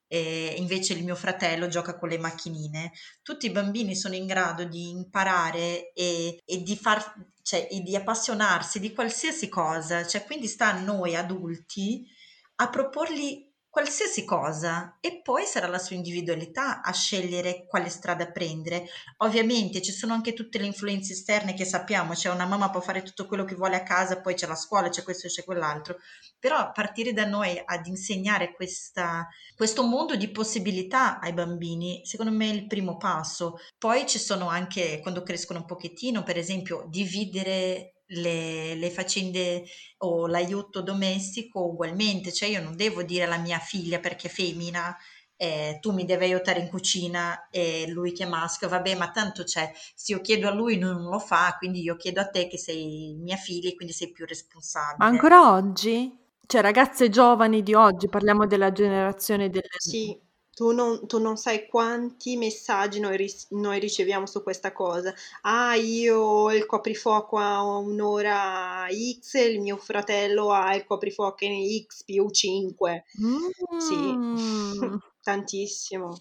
eh, 0.08 0.56
invece 0.58 0.94
il 0.94 1.04
mio 1.04 1.16
fratello 1.16 1.68
gioca 1.68 1.98
con 1.98 2.08
le 2.08 2.18
macchinine. 2.18 2.94
Tutti 3.24 3.48
i 3.48 3.52
bambini 3.52 3.94
sono 3.94 4.16
in 4.16 4.26
grado 4.26 4.64
di 4.64 4.90
imparare 4.90 5.92
e, 5.92 6.42
e 6.46 6.62
di 6.62 6.78
far, 6.78 7.14
cioè, 7.42 7.68
e 7.70 7.82
di 7.82 7.94
appassionarsi 7.94 8.80
di 8.80 8.94
qualsiasi 8.94 9.50
cosa, 9.50 10.08
cioè 10.08 10.24
quindi 10.24 10.48
sta 10.48 10.68
a 10.74 10.80
noi 10.80 11.14
adulti 11.14 12.06
a 12.60 12.70
proporgli 12.70 13.47
qualsiasi 13.70 14.24
cosa 14.26 14.98
e 15.00 15.22
poi 15.22 15.46
sarà 15.46 15.68
la 15.68 15.78
sua 15.78 15.96
individualità 15.96 16.82
a 16.82 16.92
scegliere 16.92 17.66
quale 17.68 17.90
strada 17.90 18.32
prendere. 18.32 18.88
Ovviamente 19.18 19.82
ci 19.82 19.92
sono 19.92 20.14
anche 20.14 20.34
tutte 20.34 20.58
le 20.58 20.66
influenze 20.66 21.14
esterne 21.14 21.54
che 21.54 21.66
sappiamo, 21.66 22.16
cioè 22.16 22.34
una 22.34 22.46
mamma 22.46 22.70
può 22.70 22.82
fare 22.82 23.04
tutto 23.04 23.28
quello 23.28 23.46
che 23.46 23.56
vuole 23.56 23.76
a 23.76 23.84
casa, 23.84 24.22
poi 24.22 24.34
c'è 24.34 24.48
la 24.48 24.56
scuola, 24.56 24.90
c'è 24.90 25.04
questo, 25.04 25.28
c'è 25.28 25.44
quell'altro, 25.44 25.98
però 26.40 26.72
partire 26.72 27.14
da 27.14 27.26
noi 27.26 27.62
ad 27.64 27.86
insegnare 27.86 28.54
questa, 28.54 29.28
questo 29.56 29.84
mondo 29.84 30.16
di 30.16 30.30
possibilità 30.30 31.20
ai 31.20 31.34
bambini, 31.34 32.02
secondo 32.06 32.32
me 32.32 32.50
è 32.50 32.54
il 32.54 32.68
primo 32.68 32.98
passo. 32.98 33.58
Poi 33.78 34.08
ci 34.08 34.20
sono 34.20 34.48
anche, 34.48 35.00
quando 35.02 35.24
crescono 35.24 35.60
un 35.60 35.66
pochettino, 35.66 36.24
per 36.24 36.38
esempio, 36.38 36.86
dividere 36.90 37.97
le, 38.08 38.76
le 38.76 38.90
faccende 38.90 39.64
o 40.00 40.28
l'aiuto 40.28 40.82
domestico 40.82 41.66
ugualmente, 41.66 42.32
cioè 42.32 42.50
io 42.50 42.62
non 42.62 42.76
devo 42.76 43.04
dire 43.04 43.24
alla 43.24 43.38
mia 43.38 43.60
figlia 43.60 44.00
perché 44.00 44.28
è 44.28 44.32
femmina 44.32 44.96
eh, 45.38 45.78
tu 45.80 45.92
mi 45.94 46.04
devi 46.04 46.26
aiutare 46.26 46.60
in 46.60 46.68
cucina 46.68 47.48
e 47.50 47.86
lui 47.88 48.12
che 48.12 48.24
è 48.24 48.28
maschio, 48.28 48.68
vabbè, 48.68 48.96
ma 48.96 49.12
tanto 49.12 49.44
c'è, 49.44 49.72
se 49.96 50.14
io 50.14 50.22
chiedo 50.22 50.48
a 50.48 50.54
lui 50.54 50.78
non 50.78 51.04
lo 51.04 51.20
fa, 51.20 51.56
quindi 51.58 51.82
io 51.82 51.96
chiedo 51.96 52.20
a 52.20 52.28
te 52.28 52.48
che 52.48 52.58
sei 52.58 53.16
mia 53.20 53.38
figlia 53.38 53.70
e 53.70 53.76
quindi 53.76 53.94
sei 53.94 54.12
più 54.12 54.26
responsabile. 54.26 55.08
Ancora 55.08 55.54
oggi? 55.54 56.12
Cioè 56.46 56.62
ragazze 56.62 57.10
giovani 57.10 57.62
di 57.62 57.76
oggi, 57.76 58.08
parliamo 58.08 58.48
della 58.48 58.72
generazione 58.72 59.50
delle... 59.50 59.68
Sì, 59.78 60.20
tu 60.58 60.72
non, 60.72 61.06
tu 61.06 61.20
non, 61.20 61.38
sai 61.38 61.68
quanti 61.68 62.36
messaggi 62.36 63.00
noi, 63.00 63.32
noi, 63.50 63.78
riceviamo 63.80 64.26
su 64.26 64.42
questa 64.42 64.72
cosa. 64.72 65.14
Ah, 65.42 65.76
io 65.76 66.52
il 66.52 66.66
coprifuoco 66.66 67.38
a 67.38 67.62
un'ora 67.62 68.88
X, 68.90 69.36
il 69.36 69.62
mio 69.62 69.78
fratello 69.78 70.52
ha 70.52 70.74
il 70.74 70.84
coprifuoco 70.84 71.46
in 71.46 71.86
X 71.86 72.04
più 72.04 72.28
5. 72.32 73.04
Mm. 73.22 73.78
Sì, 73.78 74.18
tantissimo 75.22 76.20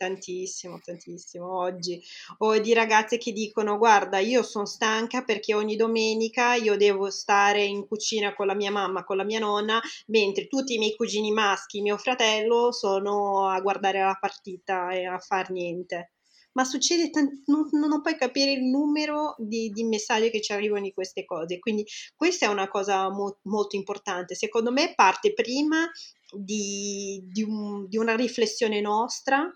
tantissimo, 0.00 0.80
tantissimo 0.82 1.58
oggi, 1.58 2.02
o 2.38 2.58
di 2.58 2.72
ragazze 2.72 3.18
che 3.18 3.32
dicono 3.32 3.76
guarda 3.76 4.18
io 4.18 4.42
sono 4.42 4.64
stanca 4.64 5.22
perché 5.24 5.52
ogni 5.52 5.76
domenica 5.76 6.54
io 6.54 6.74
devo 6.78 7.10
stare 7.10 7.64
in 7.64 7.86
cucina 7.86 8.34
con 8.34 8.46
la 8.46 8.54
mia 8.54 8.70
mamma, 8.70 9.04
con 9.04 9.18
la 9.18 9.24
mia 9.24 9.40
nonna, 9.40 9.78
mentre 10.06 10.46
tutti 10.48 10.74
i 10.74 10.78
miei 10.78 10.96
cugini 10.96 11.32
maschi, 11.32 11.82
mio 11.82 11.98
fratello 11.98 12.72
sono 12.72 13.46
a 13.48 13.60
guardare 13.60 14.00
la 14.00 14.16
partita 14.18 14.88
e 14.90 15.04
a 15.04 15.18
far 15.18 15.50
niente. 15.50 16.12
Ma 16.52 16.64
succede, 16.64 17.10
tant- 17.10 17.42
non, 17.46 17.68
non, 17.72 18.00
puoi 18.00 18.16
capire 18.16 18.52
il 18.52 18.64
numero 18.64 19.34
di, 19.38 19.68
di, 19.68 19.84
messaggi 19.84 20.30
che 20.30 20.40
ci 20.40 20.52
arrivano 20.52 20.82
di 20.82 20.92
queste 20.92 21.24
cose. 21.24 21.60
Quindi 21.60 21.86
questa 22.16 22.46
è 22.46 22.48
una 22.48 22.68
cosa 22.68 23.08
mo- 23.10 23.38
molto 23.42 23.76
importante. 23.76 24.34
Secondo 24.34 24.72
me 24.72 24.94
parte 24.96 25.32
prima 25.32 25.88
di, 26.32 27.22
di, 27.30 27.42
un, 27.42 27.86
di 27.86 27.96
una 27.98 28.16
riflessione 28.16 28.80
nostra 28.80 29.48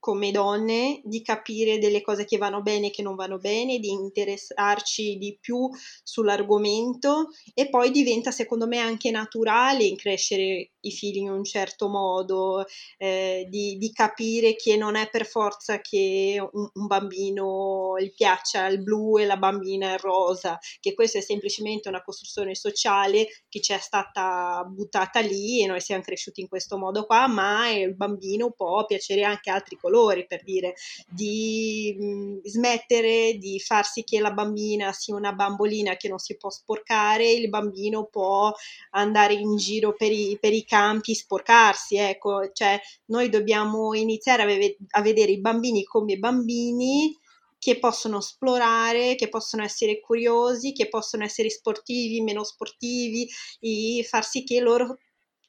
come 0.00 0.30
donne 0.30 1.02
di 1.04 1.20
capire 1.20 1.78
delle 1.78 2.00
cose 2.00 2.24
che 2.24 2.38
vanno 2.38 2.62
bene 2.62 2.86
e 2.86 2.90
che 2.90 3.02
non 3.02 3.14
vanno 3.14 3.38
bene, 3.38 3.78
di 3.78 3.90
interessarci 3.90 5.18
di 5.18 5.36
più 5.38 5.68
sull'argomento 6.02 7.28
e 7.52 7.68
poi 7.68 7.90
diventa 7.90 8.30
secondo 8.30 8.66
me 8.66 8.78
anche 8.78 9.10
naturale 9.10 9.84
in 9.84 9.96
crescere 9.96 10.70
i 10.80 10.90
figli 10.90 11.18
in 11.18 11.30
un 11.30 11.44
certo 11.44 11.88
modo, 11.88 12.64
eh, 12.96 13.46
di, 13.50 13.76
di, 13.76 13.92
capire 13.92 14.56
che 14.56 14.78
non 14.78 14.96
è 14.96 15.10
per 15.10 15.26
forza 15.26 15.82
che 15.82 16.38
un, 16.50 16.70
un, 16.72 16.86
bambino 16.86 17.96
gli 17.98 18.10
piaccia 18.14 18.66
il 18.68 18.82
blu 18.82 19.18
e 19.18 19.26
la 19.26 19.36
bambina 19.36 19.92
il 19.92 19.98
rosa, 19.98 20.58
che 20.80 20.94
questa 20.94 21.18
è 21.18 21.20
semplicemente 21.20 21.90
una 21.90 22.02
costruzione 22.02 22.54
sociale 22.54 23.26
che 23.50 23.60
ci 23.60 23.74
è 23.74 23.78
stata 23.78 24.64
buttata 24.66 25.20
lì 25.20 25.62
e 25.62 25.66
noi 25.66 25.82
siamo 25.82 26.02
cresciuti 26.02 26.40
in 26.40 26.48
questo 26.48 26.78
modo 26.78 27.04
qua, 27.04 27.26
ma 27.26 27.68
il 27.68 27.94
bambino 27.94 28.50
può 28.52 28.86
piacere 28.86 29.24
anche 29.24 29.50
altri 29.50 29.76
colori 29.76 29.89
colori, 29.90 30.26
per 30.26 30.42
dire, 30.44 30.74
di 31.08 31.96
mh, 31.98 32.04
mm, 32.04 32.38
smettere 32.44 33.34
di 33.38 33.58
far 33.58 33.84
sì 33.84 34.04
che 34.04 34.20
la 34.20 34.30
bambina 34.32 34.92
sia 34.92 35.16
una 35.16 35.32
bambolina 35.32 35.96
che 35.96 36.08
non 36.08 36.18
si 36.18 36.36
può 36.36 36.48
sporcare, 36.50 37.28
il 37.30 37.48
bambino 37.48 38.06
può 38.06 38.52
andare 38.90 39.34
in 39.34 39.56
giro 39.56 39.94
per 39.94 40.12
i, 40.12 40.38
per 40.40 40.52
i 40.52 40.64
campi, 40.64 41.14
sporcarsi, 41.14 41.96
ecco, 41.96 42.50
cioè 42.52 42.80
noi 43.06 43.28
dobbiamo 43.28 43.94
iniziare 43.94 44.42
a, 44.42 44.46
ve- 44.46 44.76
a 44.90 45.02
vedere 45.02 45.32
i 45.32 45.40
bambini 45.40 45.82
come 45.82 46.16
bambini 46.16 47.16
che 47.58 47.78
possono 47.78 48.18
esplorare, 48.18 49.16
che 49.16 49.28
possono 49.28 49.62
essere 49.62 50.00
curiosi, 50.00 50.72
che 50.72 50.88
possono 50.88 51.24
essere 51.24 51.50
sportivi, 51.50 52.22
meno 52.22 52.42
sportivi, 52.42 53.28
e 53.60 54.02
far 54.08 54.24
sì 54.24 54.44
che 54.44 54.60
loro 54.60 54.96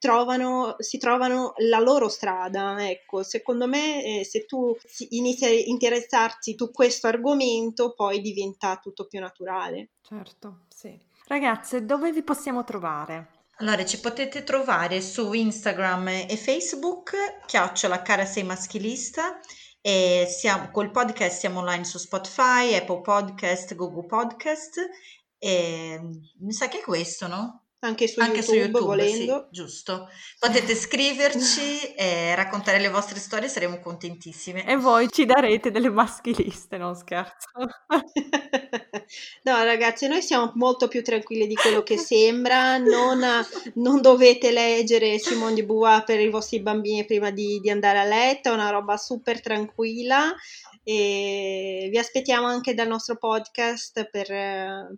trovano, 0.02 0.78
si 0.80 0.98
trovano 0.98 1.54
la 1.58 1.80
loro 1.80 2.10
strada. 2.10 2.90
Ecco, 2.90 3.22
secondo 3.22 3.68
me 3.68 4.04
eh, 4.04 4.26
se 4.26 4.46
tu 4.46 4.76
inizi 5.10 5.46
a 5.46 5.50
interessarti 5.50 6.56
su 6.58 6.72
questo 6.72 7.06
argomento 7.06 7.94
poi 7.94 8.20
diventa 8.20 8.80
tutto 8.82 9.06
più 9.06 9.20
naturale. 9.20 9.90
Certo, 10.02 10.62
sì. 10.68 11.00
Ragazze, 11.28 11.86
dove 11.86 12.12
vi 12.12 12.24
possiamo 12.24 12.64
trovare? 12.64 13.46
Allora, 13.58 13.86
ci 13.86 14.00
potete 14.00 14.44
trovare 14.44 15.02
su 15.02 15.34
Instagram 15.34 16.08
e 16.08 16.36
Facebook, 16.36 17.46
chiocciola 17.46 18.02
cara 18.02 18.26
sei 18.26 18.42
maschilista, 18.42 19.40
e 19.82 20.26
siamo, 20.28 20.72
col 20.72 20.90
podcast 20.90 21.38
siamo 21.38 21.60
online 21.60 21.84
su 21.84 22.00
Spotify, 22.00 22.74
Apple 22.74 23.02
Podcast, 23.02 23.76
Google 23.76 24.08
Podcast, 24.08 24.80
e 25.38 26.02
mi 26.40 26.52
sa 26.52 26.68
che 26.70 26.80
è 26.80 26.82
questo, 26.82 27.28
no? 27.28 27.66
Anche 27.84 28.08
su 28.08 28.20
Anche 28.20 28.42
YouTube, 28.42 28.46
su 28.46 28.54
YouTube 28.54 28.86
volendo. 28.86 29.48
Sì, 29.52 29.62
giusto. 29.62 30.08
Potete 30.38 30.76
scriverci 30.76 31.94
e 31.96 32.36
raccontare 32.36 32.80
le 32.80 32.90
vostre 32.90 33.18
storie, 33.18 33.48
saremo 33.50 33.80
contentissime. 33.80 34.68
E 34.68 34.76
voi 34.78 35.10
ci 35.10 35.26
darete 35.26 35.72
delle 35.72 35.90
maschiliste, 35.90 36.78
non 36.78 36.94
scherzo. 36.94 37.50
no, 39.44 39.64
ragazzi, 39.64 40.08
noi 40.08 40.22
siamo 40.22 40.52
molto 40.56 40.88
più 40.88 41.02
tranquilli 41.02 41.48
di 41.48 41.56
quello 41.56 41.82
che 41.82 41.98
sembra. 42.00 42.78
Non, 42.78 43.20
non 43.74 44.00
dovete 44.00 44.52
leggere 44.52 45.18
Simone 45.18 45.56
di 45.56 45.64
Beauvoir 45.64 46.04
per 46.04 46.20
i 46.20 46.30
vostri 46.30 46.62
bambini 46.62 47.04
prima 47.06 47.32
di, 47.32 47.60
di 47.60 47.72
andare 47.72 47.98
a 47.98 48.04
letto, 48.04 48.50
è 48.50 48.54
una 48.54 48.70
roba 48.70 48.96
super 48.96 49.42
tranquilla 49.42 50.36
e 50.84 51.88
vi 51.92 51.98
aspettiamo 51.98 52.48
anche 52.48 52.74
dal 52.74 52.88
nostro 52.88 53.18
podcast 53.18 54.10
per, 54.10 54.28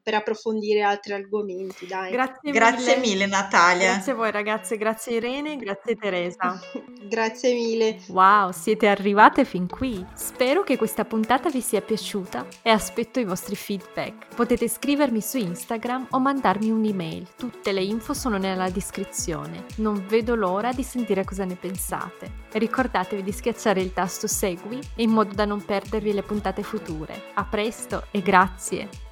per 0.02 0.14
approfondire 0.14 0.82
altri 0.82 1.14
argomenti. 1.14 1.86
Dai. 1.86 2.12
Grazie, 2.12 2.52
grazie 2.52 2.98
mille. 2.98 3.14
mille. 3.14 3.26
Natalia. 3.26 3.92
Grazie 3.94 4.12
a 4.14 4.16
voi 4.16 4.32
ragazze, 4.32 4.78
grazie 4.78 5.16
Irene, 5.16 5.58
grazie 5.58 5.96
Teresa. 5.96 6.60
grazie 7.04 7.54
mille. 7.54 8.00
Wow, 8.08 8.52
siete 8.52 8.88
arrivate 8.88 9.44
fin 9.44 9.68
qui. 9.68 10.06
Spero 10.14 10.64
che 10.64 10.78
questa 10.78 11.04
puntata 11.04 11.50
vi 11.50 11.62
sia 11.62 11.82
piaciuta 11.82 12.46
e 12.62 12.70
aspetto 12.70 13.20
i 13.20 13.26
vostri 13.26 13.56
feedback. 13.56 14.36
Potete 14.36 14.68
scrivermi 14.70 15.22
su 15.22 15.38
Instagram 15.38 16.08
o 16.12 16.20
mandarmi 16.20 16.72
un'email. 16.72 17.28
Tutte 17.36 17.72
le 17.72 17.84
info 17.84 18.14
sono 18.14 18.38
nella 18.38 18.70
descrizione. 18.70 19.66
Non 19.78 20.06
vedo 20.08 20.36
l'ora 20.36 20.72
di 20.72 20.84
sentire 20.84 21.26
cosa 21.26 21.44
ne 21.44 21.56
pensate. 21.56 22.42
Ricordatevi 22.54 23.24
di 23.24 23.32
schiacciare 23.32 23.82
il 23.82 23.94
tasto 23.94 24.28
segui 24.28 24.80
in 24.98 25.10
modo 25.10 25.34
da 25.34 25.46
non 25.46 25.64
perdervi 25.74 26.14
le 26.14 26.22
puntate 26.22 26.62
future. 26.62 27.32
A 27.34 27.46
presto 27.46 28.06
e 28.12 28.22
grazie! 28.22 29.03